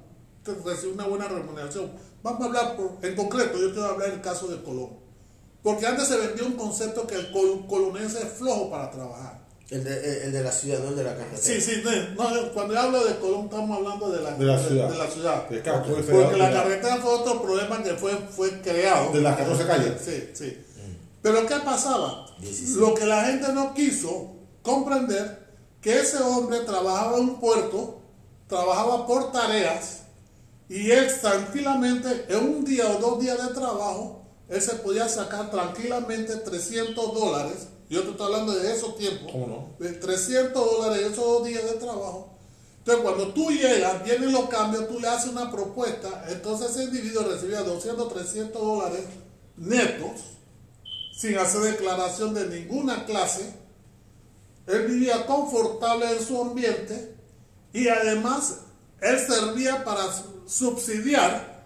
[0.65, 1.91] recibir una buena remuneración.
[2.23, 4.89] Vamos a hablar en concreto, yo quiero hablar del caso de Colón.
[5.61, 9.45] Porque antes se vendió un concepto que el col colonense es flojo para trabajar.
[9.71, 11.41] El de, el de la ciudad, no el de la carretera.
[11.41, 11.83] Sí, sí,
[12.15, 14.89] no, no, cuando yo hablo de Colón estamos hablando de la, De la ciudad.
[14.89, 15.49] De, la ciudad.
[15.49, 19.11] De Castro, de Porque la carretera fue otro problema que fue, fue creado.
[19.11, 19.93] De las 14 calles.
[20.03, 20.57] Sí, sí.
[21.21, 22.25] Pero ¿qué pasaba?
[22.39, 22.77] 16.
[22.77, 24.31] Lo que la gente no quiso
[24.63, 25.47] comprender,
[25.81, 28.01] que ese hombre trabajaba en un puerto,
[28.47, 29.99] trabajaba por tareas,
[30.67, 35.51] y él tranquilamente, en un día o dos días de trabajo, él se podía sacar
[35.51, 37.67] tranquilamente 300 dólares.
[37.90, 39.32] Yo te estoy hablando de esos tiempos.
[39.32, 39.86] ¿Cómo no?
[39.86, 42.30] De 300 dólares esos dos días de trabajo.
[42.78, 47.24] Entonces, cuando tú llegas, vienen los cambios, tú le haces una propuesta, entonces ese individuo
[47.24, 49.02] recibía 200, 300 dólares
[49.57, 50.22] netos,
[51.14, 53.53] sin hacer declaración de ninguna clase.
[54.66, 57.16] Él vivía confortable en su ambiente
[57.74, 58.60] y además
[59.02, 60.03] él servía para
[60.48, 61.59] subsidiar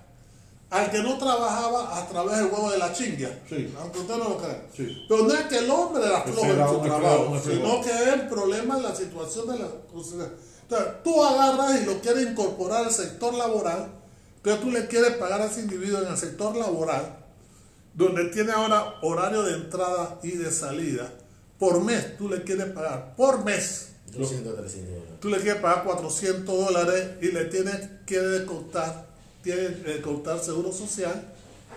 [0.74, 3.30] al que no trabajaba a través del huevo de la chinga.
[3.48, 3.72] Sí.
[3.80, 4.66] Aunque usted no lo crea.
[4.76, 5.06] Sí.
[5.08, 8.28] Pero no es que el hombre era flojo en su trabajo, sino que es el
[8.28, 10.30] problema de la situación de la sociedad.
[10.64, 13.92] Entonces, tú agarras y lo quieres incorporar al sector laboral,
[14.42, 17.18] pero tú le quieres pagar a ese individuo en el sector laboral,
[17.94, 21.12] donde tiene ahora horario de entrada y de salida,
[21.60, 25.20] por mes, tú le quieres pagar, por mes, 200, 300 dólares.
[25.20, 29.13] tú le quieres pagar 400 dólares y le tienes que descontar,
[29.44, 31.34] tiene que descontar seguro social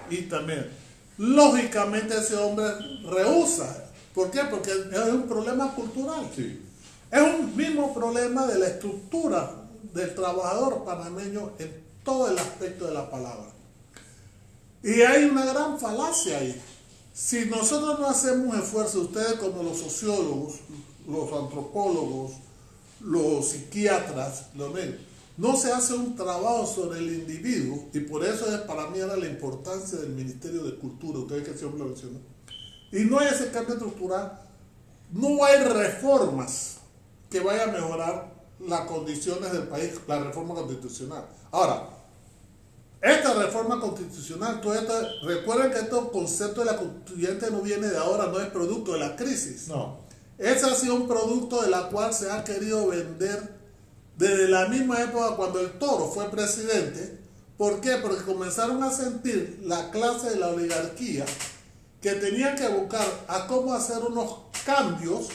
[0.08, 0.70] y también.
[1.18, 2.66] Lógicamente ese hombre
[3.04, 3.84] rehúsa.
[4.14, 4.40] ¿Por qué?
[4.50, 6.30] Porque es un problema cultural.
[6.34, 6.62] Sí.
[7.10, 9.50] Es un mismo problema de la estructura
[9.92, 13.50] del trabajador panameño en todo el aspecto de la palabra.
[14.82, 16.60] Y hay una gran falacia ahí.
[17.12, 20.56] Si nosotros no hacemos esfuerzo, ustedes como los sociólogos,
[21.08, 22.32] los antropólogos,
[23.00, 25.05] los psiquiatras, los médicos,
[25.36, 29.16] no se hace un trabajo sobre el individuo, y por eso es, para mí era
[29.16, 32.22] la importancia del Ministerio de Cultura, ustedes que siempre lo mencionan,
[32.92, 34.40] y no hay ese cambio estructural,
[35.12, 36.78] no hay reformas
[37.30, 38.32] que vayan a mejorar
[38.66, 41.26] las condiciones del país, la reforma constitucional.
[41.50, 41.90] Ahora,
[43.02, 47.96] esta reforma constitucional, todo esto- recuerden que estos conceptos de la constituyente no viene de
[47.98, 49.68] ahora, no es producto de la crisis.
[49.68, 49.98] No.
[50.38, 53.55] Ese ha sido un producto de la cual se ha querido vender
[54.16, 57.18] desde la misma época cuando el toro fue presidente.
[57.56, 57.96] ¿Por qué?
[57.96, 61.24] Porque comenzaron a sentir la clase de la oligarquía
[62.00, 65.28] que tenían que buscar a cómo hacer unos cambios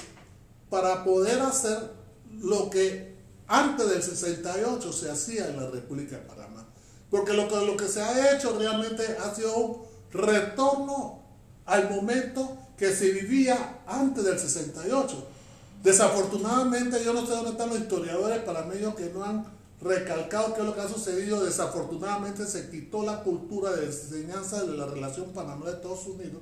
[0.70, 1.92] para poder hacer
[2.40, 3.18] lo que
[3.48, 6.68] antes del 68 se hacía en la República de Panamá.
[7.10, 9.82] Porque lo que, lo que se ha hecho realmente ha sido un
[10.12, 11.22] retorno
[11.66, 15.28] al momento que se vivía antes del 68.
[15.84, 19.46] Desafortunadamente, yo no sé dónde están los historiadores panameños que no han
[19.82, 21.44] recalcado qué es lo que ha sucedido.
[21.44, 26.42] Desafortunadamente se quitó la cultura de enseñanza de la relación Panamá-Estados Unidos.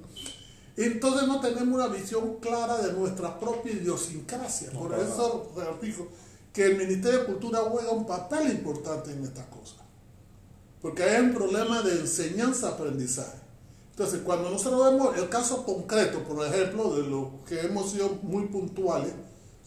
[0.76, 4.72] Entonces no tenemos una visión clara de nuestra propia idiosincrasia.
[4.74, 6.08] No, Por para eso fijo
[6.52, 9.80] que el Ministerio de Cultura juega un papel importante en estas cosas.
[10.82, 13.38] Porque hay un problema de enseñanza-aprendizaje.
[13.92, 18.48] Entonces, cuando nosotros vemos el caso concreto, por ejemplo, de lo que hemos sido muy
[18.48, 19.12] puntuales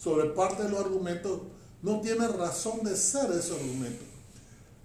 [0.03, 1.39] sobre parte de los argumentos,
[1.81, 4.07] no tiene razón de ser esos argumentos.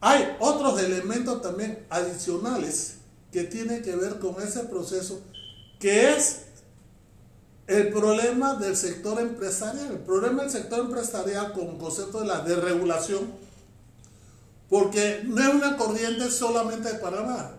[0.00, 2.94] Hay otros elementos también adicionales
[3.32, 5.20] que tienen que ver con ese proceso,
[5.80, 6.42] que es
[7.66, 9.90] el problema del sector empresarial.
[9.90, 13.32] El problema del sector empresarial con el concepto de la desregulación,
[14.70, 17.56] porque no es una corriente solamente de Panamá.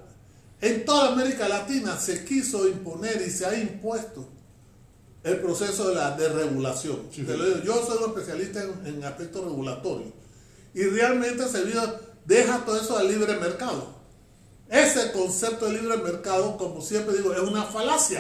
[0.61, 4.38] En toda América Latina se quiso imponer y se ha impuesto
[5.23, 7.07] el proceso de la desregulación.
[7.11, 7.25] Sí,
[7.63, 10.09] yo soy un especialista en, en aspectos regulatorios
[10.73, 11.63] y realmente se
[12.25, 13.99] deja todo eso al libre mercado.
[14.69, 18.19] Ese concepto de libre mercado, como siempre digo, es una falacia.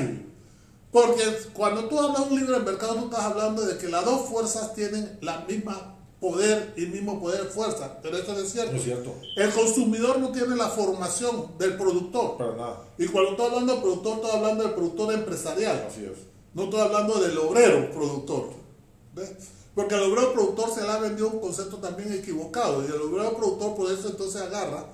[0.91, 1.21] Porque
[1.53, 4.73] cuando tú hablas de un libre mercado, tú estás hablando de que las dos fuerzas
[4.73, 7.99] tienen la misma poder y mismo poder fuerza.
[8.01, 8.71] Pero eso no es cierto.
[8.71, 9.15] No es cierto.
[9.35, 12.37] El consumidor no tiene la formación del productor.
[12.37, 12.83] Para nada.
[12.97, 15.85] Y cuando estoy hablando del productor, estoy hablando del productor empresarial.
[15.87, 16.28] Así es.
[16.53, 18.49] No estoy hablando del obrero productor.
[19.15, 19.31] ¿Ves?
[19.75, 22.83] Porque al obrero productor se le ha vendido un concepto también equivocado.
[22.83, 24.87] Y el obrero productor por eso entonces agarra,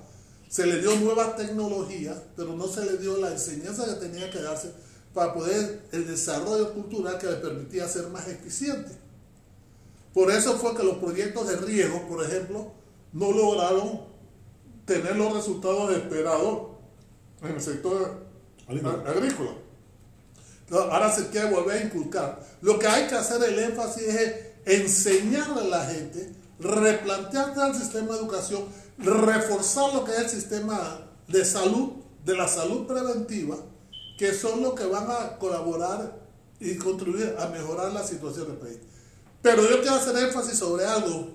[0.48, 4.40] se le dio nuevas tecnologías, pero no se le dio la enseñanza que tenía que
[4.40, 4.72] darse
[5.12, 8.92] para poder el desarrollo cultural que le permitía ser más eficiente.
[10.12, 12.72] Por eso fue que los proyectos de riego, por ejemplo,
[13.12, 14.02] no lograron
[14.84, 16.68] tener los resultados esperados
[17.42, 18.24] en el sector
[18.68, 19.50] Agrícola.
[20.70, 22.40] Ahora se quiere volver a inculcar.
[22.60, 24.34] Lo que hay que hacer el énfasis es
[24.64, 28.64] enseñarle a la gente, replantearse el sistema de educación,
[28.98, 31.92] reforzar lo que es el sistema de salud,
[32.24, 33.56] de la salud preventiva,
[34.18, 36.18] que son los que van a colaborar
[36.58, 38.78] y contribuir a mejorar la situación del país.
[39.42, 41.28] Pero yo quiero hacer énfasis sobre algo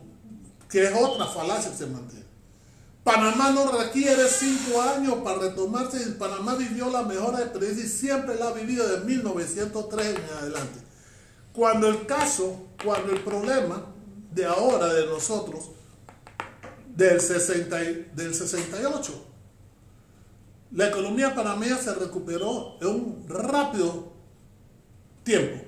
[0.68, 2.21] que es otra falacia que se mantiene.
[3.04, 6.00] Panamá no requiere cinco años para retomarse.
[6.20, 10.80] Panamá vivió la mejor experiencia y siempre la ha vivido de 1903 en adelante.
[11.54, 13.88] Cuando el caso, cuando el problema
[14.32, 15.72] de ahora, de nosotros,
[16.96, 19.26] del, 60 y- del 68,
[20.74, 24.14] la economía panameña se recuperó en un rápido
[25.24, 25.66] tiempo.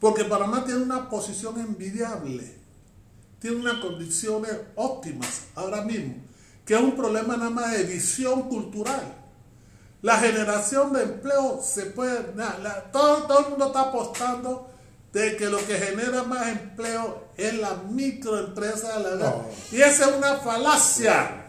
[0.00, 2.55] Porque Panamá tiene una posición envidiable.
[3.40, 6.14] Tiene unas condiciones óptimas ahora mismo,
[6.64, 9.14] que es un problema nada más de visión cultural.
[10.02, 14.70] La generación de empleo se puede, na- la- todo, todo el mundo está apostando
[15.12, 18.98] de que lo que genera más empleo es la microempresa.
[18.98, 19.46] La, No.
[19.72, 21.46] Y esa es una falacia,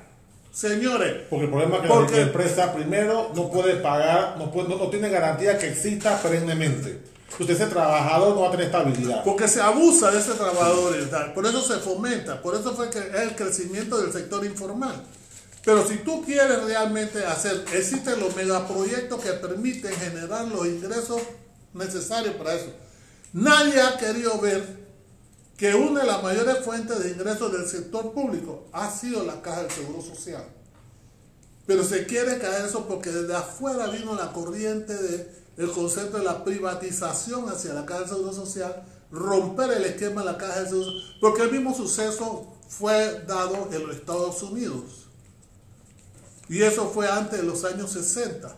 [0.54, 1.24] señores.
[1.30, 4.78] Porque el problema es que Porque- la empresa primero no puede pagar, no, puede, no,
[4.78, 7.02] no tiene garantía que exista perennemente.
[7.40, 9.24] Usted ese trabajador no va a tener estabilidad.
[9.24, 10.96] Porque se abusa de ese trabajador.
[11.34, 12.42] Por eso se fomenta.
[12.42, 15.04] Por eso fue que es el crecimiento del sector informal.
[15.64, 21.22] Pero si tú quieres realmente hacer, existen los megaproyectos que permiten generar los ingresos
[21.74, 22.72] necesarios para eso.
[23.34, 24.88] Nadie ha querido ver
[25.58, 29.64] que una de las mayores fuentes de ingresos del sector público ha sido la caja
[29.64, 30.46] del Seguro Social.
[31.66, 34.94] Pero se quiere caer eso porque desde afuera vino la corriente
[35.58, 40.32] del concepto de la privatización hacia la caja del Seguro Social, romper el esquema de
[40.32, 45.08] la caja del Seguro Social, porque el mismo suceso fue dado en los Estados Unidos.
[46.50, 48.56] Y eso fue antes de los años 60.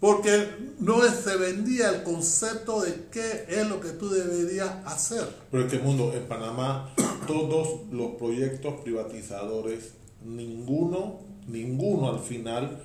[0.00, 0.48] Porque
[0.78, 5.28] no se vendía el concepto de qué es lo que tú deberías hacer.
[5.50, 6.94] Pero es que mundo, en Panamá,
[7.26, 9.92] todos los proyectos privatizadores,
[10.24, 12.82] ninguno, ninguno al final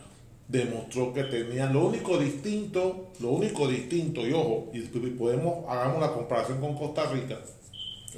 [0.48, 6.14] demostró que tenían lo único distinto, lo único distinto, y ojo, y podemos, hagamos la
[6.14, 7.38] comparación con Costa Rica,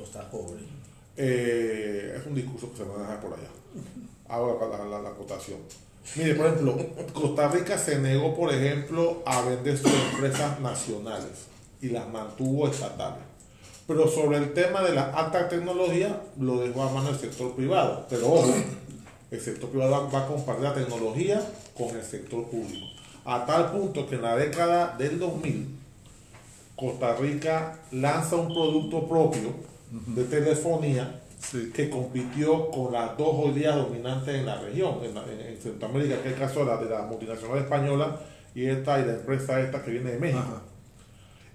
[0.01, 0.61] Está pobre.
[1.15, 3.49] eh, es un discurso que se va a dejar por allá.
[4.29, 5.57] Hago la, la, la- la acotación.
[6.15, 6.77] Mire, por ejemplo,
[7.13, 11.47] Costa Rica se negó, por ejemplo, a vender sus empresas nacionales
[11.81, 13.23] y las mantuvo estatales.
[13.87, 18.05] Pero sobre el tema de la alta tecnología, lo dejó a mano del sector privado.
[18.09, 18.53] Pero ojo,
[19.31, 21.41] el sector privado va a compartir la tecnología
[21.77, 22.85] con el sector público.
[23.25, 25.75] A tal punto que en la década del 2000,
[26.75, 29.53] Costa Rica lanza un producto propio
[29.91, 31.71] de telefonía Sí.
[31.73, 35.57] que compitió con las dos hoy día dominantes en la región, en, la- en- en
[35.61, 38.19] Centroamérica, que es el caso de la, de la multinacional española
[38.55, 40.39] y esta y la empresa esta que viene de México.
[40.39, 40.61] Ajá.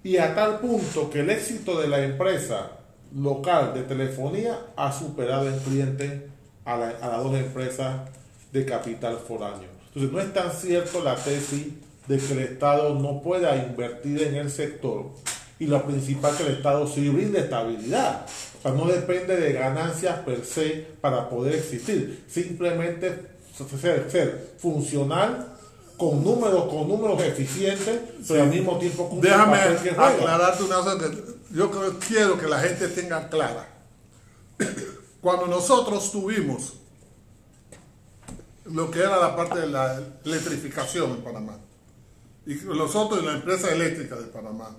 [0.05, 2.71] Y a tal punto que el éxito de la empresa
[3.15, 6.23] local de telefonía ha superado en clientes
[6.65, 7.97] a, la- a las dos empresas
[8.53, 9.69] de capital foráneo.
[9.89, 11.67] Entonces no es tan cierto la tesis
[12.07, 15.07] de que el Estado no pueda invertir en el sector
[15.59, 18.27] y lo principal que el Estado sí brinde estabilidad.
[18.59, 22.25] O sea, no depende de ganancias per se para poder existir.
[22.29, 23.31] Simplemente
[23.81, 25.49] ser, ser funcional
[25.97, 29.59] con números, con números eficientes, pero al mismo tiempo el Déjame
[30.17, 31.19] aclararte una cosa que
[31.55, 31.71] yo
[32.09, 33.69] quiero que la gente tenga clara.
[35.23, 36.75] Cuando nosotros tuvimos
[38.67, 41.59] lo que era la parte de la electrificación en Panamá,
[42.45, 44.77] y nosotros en la empresa eléctrica de Panamá,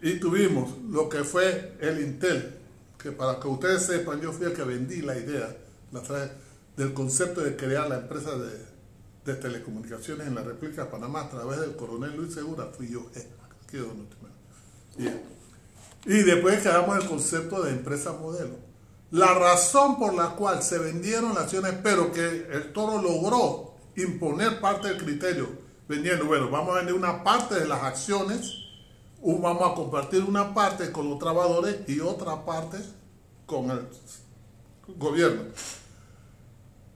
[0.00, 2.54] y tuvimos lo que fue el Intel,
[2.96, 5.56] que para que ustedes sepan, yo fui el que vendí la idea
[5.90, 6.30] la
[6.76, 8.64] del concepto de crear la empresa de,
[9.24, 13.10] de telecomunicaciones en la República de Panamá a través del coronel Luis Segura, fui yo.
[13.14, 13.26] eh,
[16.06, 18.71] y después creamos el concepto de empresa modelo.
[19.12, 24.58] La razón por la cual se vendieron las acciones, pero que el toro logró imponer
[24.58, 25.50] parte del criterio,
[25.86, 28.54] vendiendo, bueno, vamos a vender una parte de las acciones,
[29.22, 32.78] vamos a compartir una parte con los trabajadores y otra parte
[33.44, 33.86] con el
[34.96, 35.42] gobierno.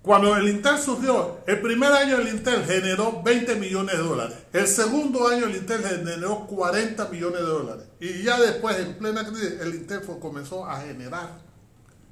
[0.00, 4.36] Cuando el Intel surgió, el primer año el Intel generó 20 millones de dólares.
[4.54, 7.84] El segundo año el Intel generó 40 millones de dólares.
[8.00, 11.45] Y ya después, en plena crisis, el Intel comenzó a generar.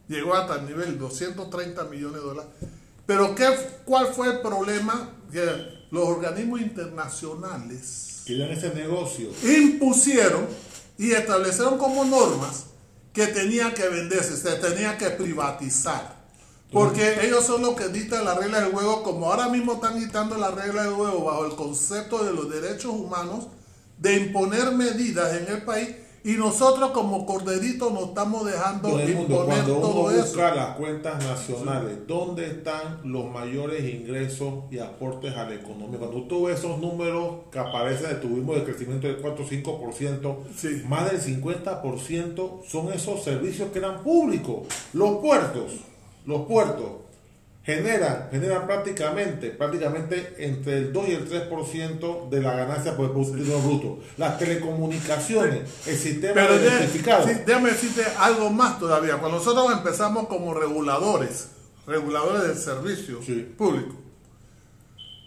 [0.08, 2.50] Llegó hasta el nivel 230 millones de dólares.
[3.06, 3.46] Pero ¿qué,
[3.84, 5.10] ¿cuál fue el problema?
[5.32, 9.28] Que los organismos internacionales Querían ese negocio.
[9.42, 10.46] impusieron
[10.96, 12.64] y establecieron como normas
[13.12, 16.24] que tenía que venderse, se tenía que privatizar.
[16.72, 20.36] Porque ellos son los que dictan las reglas del juego, como ahora mismo están dictando
[20.36, 23.46] las reglas del juego bajo el concepto de los derechos humanos,
[23.98, 25.90] de imponer medidas en el país,
[26.26, 30.22] y nosotros como corderitos nos estamos dejando Todo el mundo, imponer cuando todo uno eso.
[30.22, 35.98] busca las cuentas nacionales, ¿dónde están los mayores ingresos y aportes a la economía?
[35.98, 40.82] Cuando tú ves esos números que aparecen, tuvimos de crecimiento del 4 o 5%, Sí.
[40.88, 44.66] más del 50% son esos servicios que eran públicos.
[44.94, 45.72] Los puertos,
[46.26, 46.86] los puertos
[47.64, 53.12] generan, generan prácticamente, prácticamente entre el 2 y el 3% de la ganancia por el
[53.12, 53.98] Producto Interno Bruto.
[54.18, 57.26] Las telecomunicaciones, el sistema Pero de de- electrificado.
[57.26, 59.16] sí, déjame decirte algo más todavía.
[59.16, 61.48] Cuando nosotros empezamos como reguladores,
[61.86, 63.54] reguladores del servicio Sí.
[63.56, 63.94] público,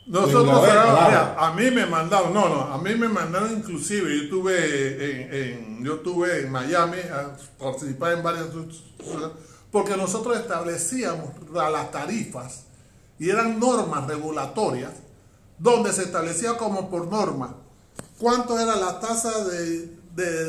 [0.06, 4.56] nosotros, mira, a mí me mandaron, no, no, a mí me mandaron inclusive, yo estuve
[5.22, 8.48] en, en- yo estuve en Miami a participar en varias
[9.72, 12.64] porque nosotros establecíamos la- las tarifas
[13.20, 14.92] y eran normas regulatorias
[15.60, 17.56] donde se establecía como por norma
[18.20, 19.96] cuánto era la tasa de,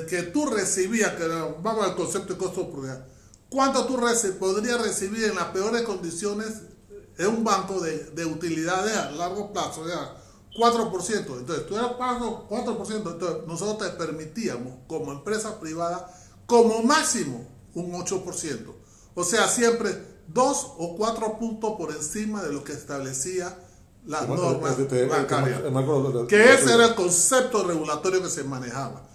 [0.08, 1.26] que tú recibías, que
[1.62, 3.04] vamos al concepto de costo oportunidad,
[3.50, 6.62] cuánto tú reci- podrías recibir en las peores condiciones
[7.18, 10.14] en un banco de, de utilidades a largo plazo, ya
[10.56, 11.38] 4%.
[11.38, 16.10] Entonces, tú eras pago 4%, entonces nosotros te permitíamos como empresa privada
[16.46, 18.74] como máximo un 8%.
[19.18, 19.90] O sea, siempre
[20.28, 23.58] dos o cuatro puntos por encima de lo que establecía
[24.06, 24.68] la norma
[25.08, 25.56] bancaria.
[25.66, 29.08] el marco de- de- Que ese era el concepto regulatorio que se manejaba.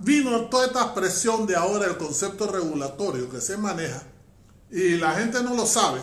[0.00, 4.02] Vino toda esta presión de ahora el concepto regulatorio que se maneja
[4.70, 6.00] y la gente no lo sabe,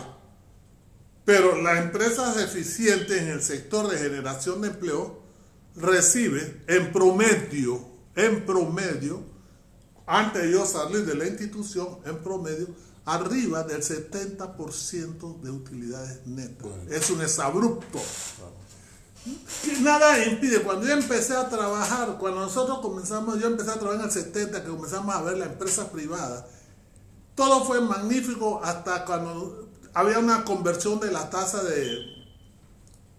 [1.24, 5.20] pero las empresas eficientes en el sector de generación de empleo
[5.76, 7.86] reciben en promedio,
[8.16, 9.22] en promedio,
[10.06, 12.68] antes de yo salir de la institución, en promedio,
[13.04, 16.70] arriba del 70% de utilidades netas.
[16.90, 18.00] Es un exabrupto.
[19.64, 24.00] Que nada impide, cuando yo empecé a trabajar, cuando nosotros comenzamos, yo empecé a trabajar
[24.00, 26.46] en el 70, que comenzamos a ver la empresa privada,
[27.34, 32.14] todo fue magnífico hasta cuando había una conversión de la tasa de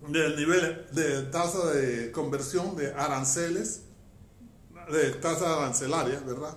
[0.08, 3.82] del nivel de tasa de conversión de aranceles
[4.92, 6.56] de tasa arancelaria, ¿verdad?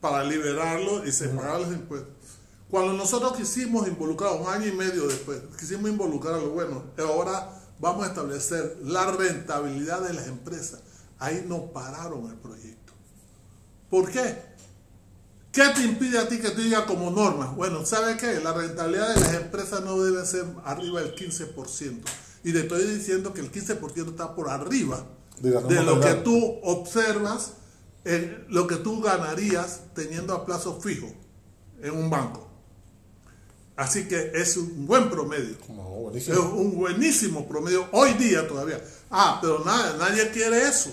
[0.00, 2.12] Para liberarlo y separar los impuestos.
[2.70, 8.08] Cuando nosotros quisimos involucrar, un año y medio después, quisimos involucrarlo, bueno, ahora vamos a
[8.08, 10.80] establecer la rentabilidad de las empresas.
[11.18, 12.92] Ahí no pararon el proyecto.
[13.90, 14.52] ¿Por qué?
[15.52, 17.52] ¿Qué te impide a ti que tú digas como norma?
[17.54, 18.40] Bueno, ¿sabe qué?
[18.40, 22.00] La rentabilidad de las empresas no debe ser arriba del 15%.
[22.42, 25.04] Y te estoy diciendo que el 15% está por arriba
[25.42, 27.54] De lo que tú observas,
[28.48, 31.12] lo que tú ganarías teniendo a plazo fijo
[31.82, 32.48] en un banco.
[33.74, 35.56] Así que es un buen promedio.
[36.14, 38.80] Es un buenísimo promedio hoy día todavía.
[39.10, 40.90] Ah, pero nada, nadie quiere eso.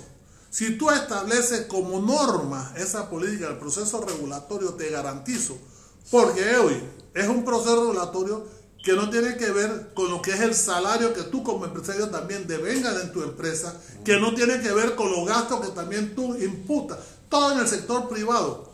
[0.49, 5.59] Si tú estableces como norma esa política del proceso regulatorio, te garantizo,
[6.09, 6.81] porque hoy
[7.13, 8.47] es un proceso regulatorio
[8.83, 12.09] que no tiene que ver con lo que es el salario que tú como empresario
[12.09, 13.75] también devengas en tu empresa,
[14.05, 16.97] que no tiene que ver con los gastos que también tú imputas.
[17.27, 18.69] Todo en el sector privado.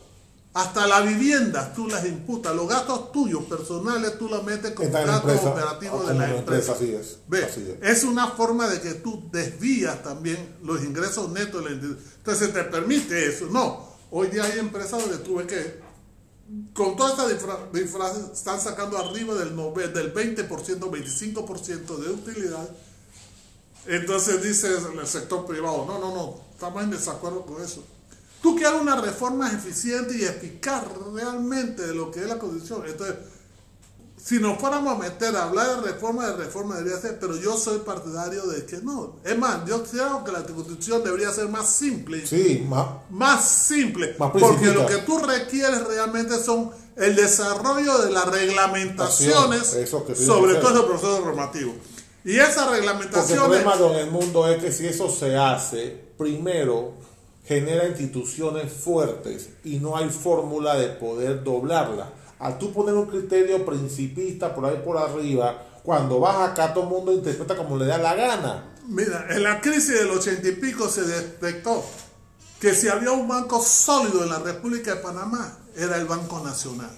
[0.54, 5.44] Hasta la vivienda tú las imputas, los gastos tuyos personales tú los metes como gastos
[5.44, 6.72] operativos de la empresa.
[6.72, 11.70] así es, así es una forma de que tú desvías también los ingresos netos de
[11.70, 11.96] la.
[12.16, 13.48] Entonces te permite eso.
[13.50, 15.85] No, hoy día hay empresas donde tú ves que
[16.74, 22.68] con toda esta disfra- disfraz están sacando arriba del, del 20%, 25% de utilidad.
[23.86, 27.84] Entonces dice el sector privado, no, no, no, estamos en desacuerdo con eso.
[28.42, 32.82] Tú quieres una reforma eficiente y eficaz realmente de lo que es la condición.
[32.86, 33.16] Entonces,
[34.26, 37.56] si nos fuéramos a meter a hablar de reforma, de reforma debería ser, pero yo
[37.56, 39.14] soy partidario de que no.
[39.22, 42.26] Es más, yo creo que la constitución debería ser más simple.
[42.26, 42.86] Sí, más.
[43.08, 44.16] Más simple.
[44.18, 50.14] Más porque lo que tú requieres realmente son el desarrollo de las reglamentaciones Eso que
[50.14, 51.74] tiene sobre todo el proceso normativo.
[52.24, 53.62] Y esas Porque el reglamentaciones...
[53.62, 56.94] problema con el mundo es que si eso se hace, primero
[57.44, 62.10] genera instituciones fuertes y no hay fórmula de poder doblarla.
[62.38, 66.90] Al tú poner un criterio principista por ahí por arriba, cuando vas acá todo el
[66.90, 68.74] mundo interpreta como le da la gana.
[68.88, 71.84] Mira, en la crisis del ochenta y pico se detectó
[72.60, 76.90] que si había un banco sólido en la República de Panamá, era el Banco Nacional.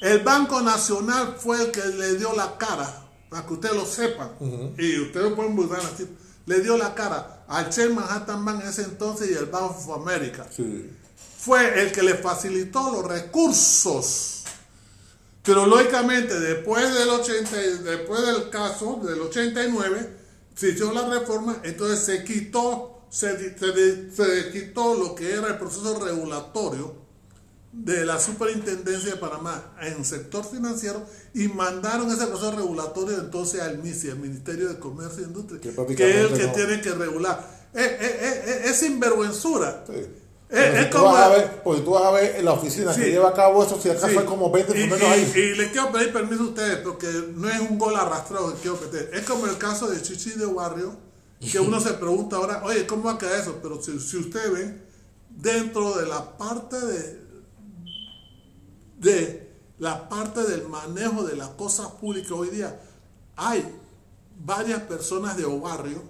[0.00, 4.30] El Banco Nacional fue el que le dio la cara, para que ustedes lo sepan,
[4.78, 6.06] y ustedes pueden buscar así,
[6.44, 9.90] le dio la cara al Chase Manhattan Bank en ese entonces y el Bank of
[9.90, 10.46] America.
[10.54, 10.90] Sí.
[11.38, 14.35] Fue el que le facilitó los recursos.
[15.46, 20.10] Pero lógicamente, después del, 80, y- después del caso del 89,
[20.54, 25.58] se hizo la reforma, entonces se quitó, se, se se quitó lo que era el
[25.58, 26.94] proceso regulatorio
[27.72, 31.04] de la superintendencia de Panamá en sector financiero
[31.34, 35.74] y mandaron ese proceso regulatorio entonces al MISI, al Ministerio de Comercio e Industria, Que
[35.94, 36.52] que, es el que no.
[36.52, 37.66] tiene que regular.
[37.74, 39.84] Es, es- es- es- es sinvergüenzura.
[39.86, 40.06] Sí.
[40.48, 43.00] Es- tú como- vas a ver, porque tú vas a ver en la oficina Sí.
[43.00, 44.14] que lleva a cabo eso, si acá Sí.
[44.14, 45.32] fue como 20 y, primeros y- ahí.
[45.34, 48.78] y les quiero pedir permiso a ustedes porque no es un gol arrastrado que quiero
[48.80, 49.10] meter.
[49.12, 50.94] Es como el caso de Chichi de Barrio,
[51.40, 53.58] que uno se pregunta ahora, oye, ¿cómo va a quedar eso?
[53.60, 54.82] Pero si, si ustedes ven,
[55.30, 57.20] dentro de la parte de,
[58.98, 62.80] de la parte del manejo de las cosas públicas hoy día,
[63.36, 63.64] hay
[64.38, 66.02] varias personas de Obarrio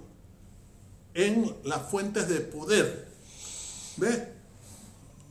[1.15, 3.06] en las fuentes de poder.
[3.97, 4.19] ¿Ves?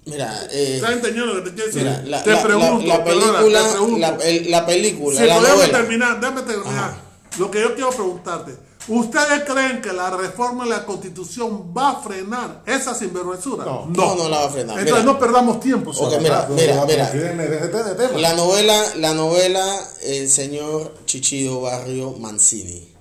[0.06, 1.82] Mira, eh, ¿Estás entendiendo lo que te quiero decir?
[1.84, 3.98] mira, la, te la- pregunto, la- la perdona, película, te pregunto.
[4.00, 5.78] la, el- la película, Si la podemos novela.
[5.80, 6.74] terminar, déjame terminar.
[6.74, 6.98] Ajá.
[7.40, 8.56] Lo que yo quiero preguntarte,
[8.88, 13.66] ¿ustedes creen que la reforma de la constitución va a frenar esa sinvergüenzura?
[13.66, 13.88] No.
[13.88, 14.78] No, no la va a frenar.
[14.80, 15.14] Entonces Mira.
[15.14, 15.90] no perdamos tiempo.
[15.90, 16.20] Ok, solo.
[16.20, 17.10] mira, mira, mira.
[17.12, 18.20] Déjeme de tema.
[18.20, 22.94] La novela, la novela, el señor Chichido Barrio Mancini.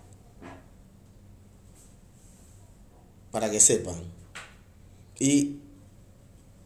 [3.30, 4.13] Para que sepan.
[5.18, 5.60] Y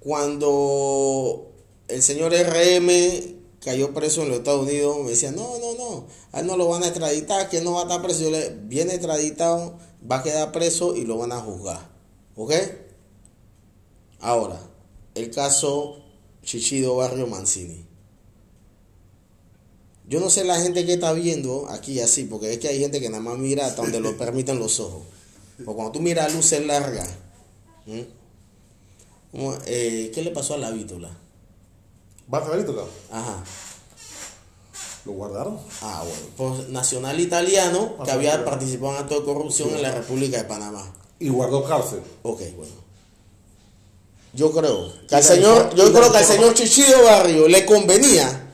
[0.00, 1.52] cuando
[1.88, 6.40] el señor RM cayó preso en los Estados Unidos, me decía, no, no, no, a
[6.40, 8.22] él no lo van a extraditar, que no va a estar preso.
[8.22, 9.78] Yo le, viene extraditado,
[10.10, 11.90] va a quedar preso y lo van a juzgar.
[12.36, 12.52] ¿Ok?
[14.20, 14.60] Ahora,
[15.14, 15.98] el caso
[16.42, 17.84] Chichido Barrio Mancini.
[20.08, 23.00] Yo no sé la gente que está viendo aquí así, porque es que hay gente
[23.00, 25.02] que nada más mira hasta donde lo permiten los ojos.
[25.58, 27.10] Porque cuando tú miras luces largas,
[27.86, 28.17] ¿m?
[29.30, 31.10] ¿Cómo, eh, ¿qué le pasó a la vítola?
[32.32, 32.90] ¿Va a saber esto, cabrón?
[33.10, 33.42] Ajá.
[35.04, 35.58] ¿Lo guardaron?
[35.80, 36.56] Ah, bueno.
[36.58, 40.44] Pues nacional italiano que Ajá, había participado en acto de corrupción en la República de
[40.44, 40.92] Panamá.
[41.18, 42.00] Y guardó cárcel.
[42.22, 42.72] Ok, bueno.
[44.34, 48.44] Yo creo que al señor, yo creo que al señor Chichido Barrio le convenía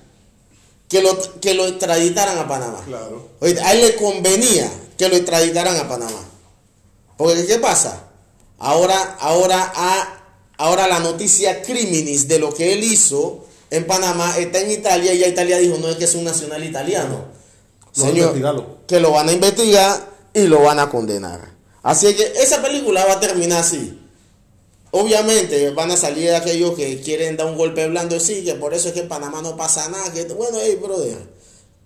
[0.89, 2.81] que lo, que lo extraditaran a Panamá.
[2.87, 3.31] Claro.
[3.41, 6.21] Oíste, a él le convenía que lo extraditaran a Panamá.
[7.17, 8.05] Porque ¿qué pasa?
[8.59, 10.24] Ahora, ahora, a-
[10.57, 15.19] ahora la noticia criminis de lo que él hizo en Panamá está en Italia y
[15.19, 17.25] ya Italia dijo, no es que es un nacional italiano.
[17.97, 18.79] Lo investigarlo.
[18.87, 21.55] que lo van a investigar y lo van a condenar.
[21.83, 24.01] Así que esa película va a terminar así.
[24.91, 28.89] Obviamente van a salir aquellos que quieren dar un golpe blando, sí, que por eso
[28.89, 30.13] es que en Panamá no pasa nada.
[30.13, 31.19] Que, bueno, hey, brother,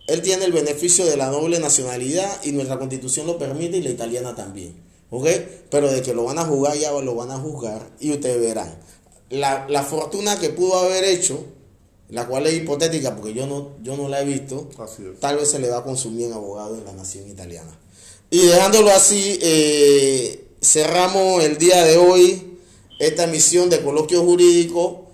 [0.06, 3.90] él tiene el beneficio de la doble nacionalidad y nuestra constitución lo permite y la
[3.90, 4.74] italiana también.
[5.10, 5.26] ¿Ok?
[5.70, 8.78] Pero de que lo van a juzgar, ya lo van a juzgar y ustedes verán.
[9.30, 11.44] La, la fortuna que pudo haber hecho,
[12.08, 14.68] la cual es hipotética porque yo no, yo no la he visto,
[15.20, 17.78] tal vez se le va a consumir en abogado en la nación italiana.
[18.30, 22.58] Y dejándolo así, eh, cerramos el día de hoy
[22.98, 25.06] esta emisión de coloquio jurídico,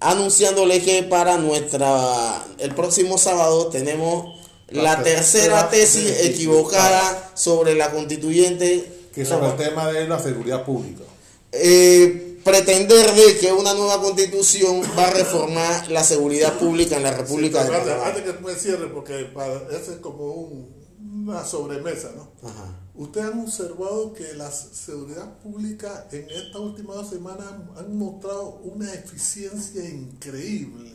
[0.00, 4.34] anunciándole que para nuestra el próximo sábado tenemos
[4.68, 8.93] la, La tercera tesis equivocada sobre la constituyente.
[9.14, 11.02] Que es sobre el tema de la seguridad pública.
[11.52, 17.12] Eh, pretender de que una nueva constitución va a reformar la seguridad pública en la
[17.16, 18.06] República Sí, de Panamá.
[18.08, 20.74] antes, que tú me cierres, porque para, eso es como un-
[21.26, 22.28] una sobremesa, ¿no?
[22.48, 22.80] Ajá.
[22.96, 27.46] Ustedes han observado que la seguridad pública en estas últimas dos semanas
[27.76, 30.92] han mostrado una eficiencia increíble.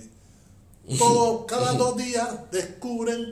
[0.97, 3.25] Todo, cada dos días descubren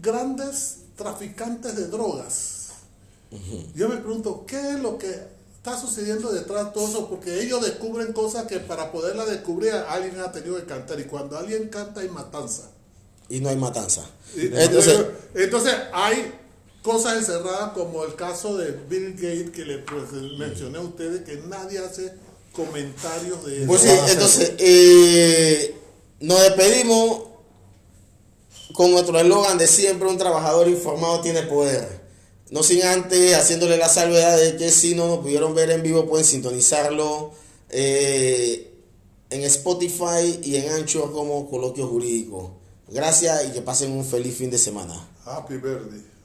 [0.00, 2.57] grandes traficantes de drogas.
[3.74, 5.08] Yo me pregunto, ¿qué es lo que
[5.56, 7.08] está sucediendo detrás de todo eso?
[7.08, 10.98] Porque ellos descubren cosas que para poderla descubrir alguien ha tenido que cantar.
[10.98, 12.70] Y cuando alguien canta hay matanza.
[13.28, 14.06] Y no hay matanza.
[14.34, 14.98] Y- Entonces,
[15.34, 16.32] entonces hay
[16.82, 21.36] cosas encerradas como el caso de Bill Gates que le pues, mencioné a ustedes que
[21.48, 22.14] nadie hace
[22.52, 23.66] comentarios de eso.
[23.66, 25.76] Pues sí, entonces eh,
[26.20, 27.24] nos despedimos
[28.72, 31.97] con nuestro eslogan de siempre, un trabajador informado tiene poder.
[32.50, 36.06] No sin antes haciéndole la salvedad de que si no nos pudieron ver en vivo
[36.06, 37.32] pueden sintonizarlo
[37.68, 38.72] eh,
[39.30, 42.52] en Spotify y en Anchor como Coloquio Jurídico.
[42.88, 44.94] Gracias y que pasen un feliz fin de semana.
[45.26, 46.17] Happy birthday.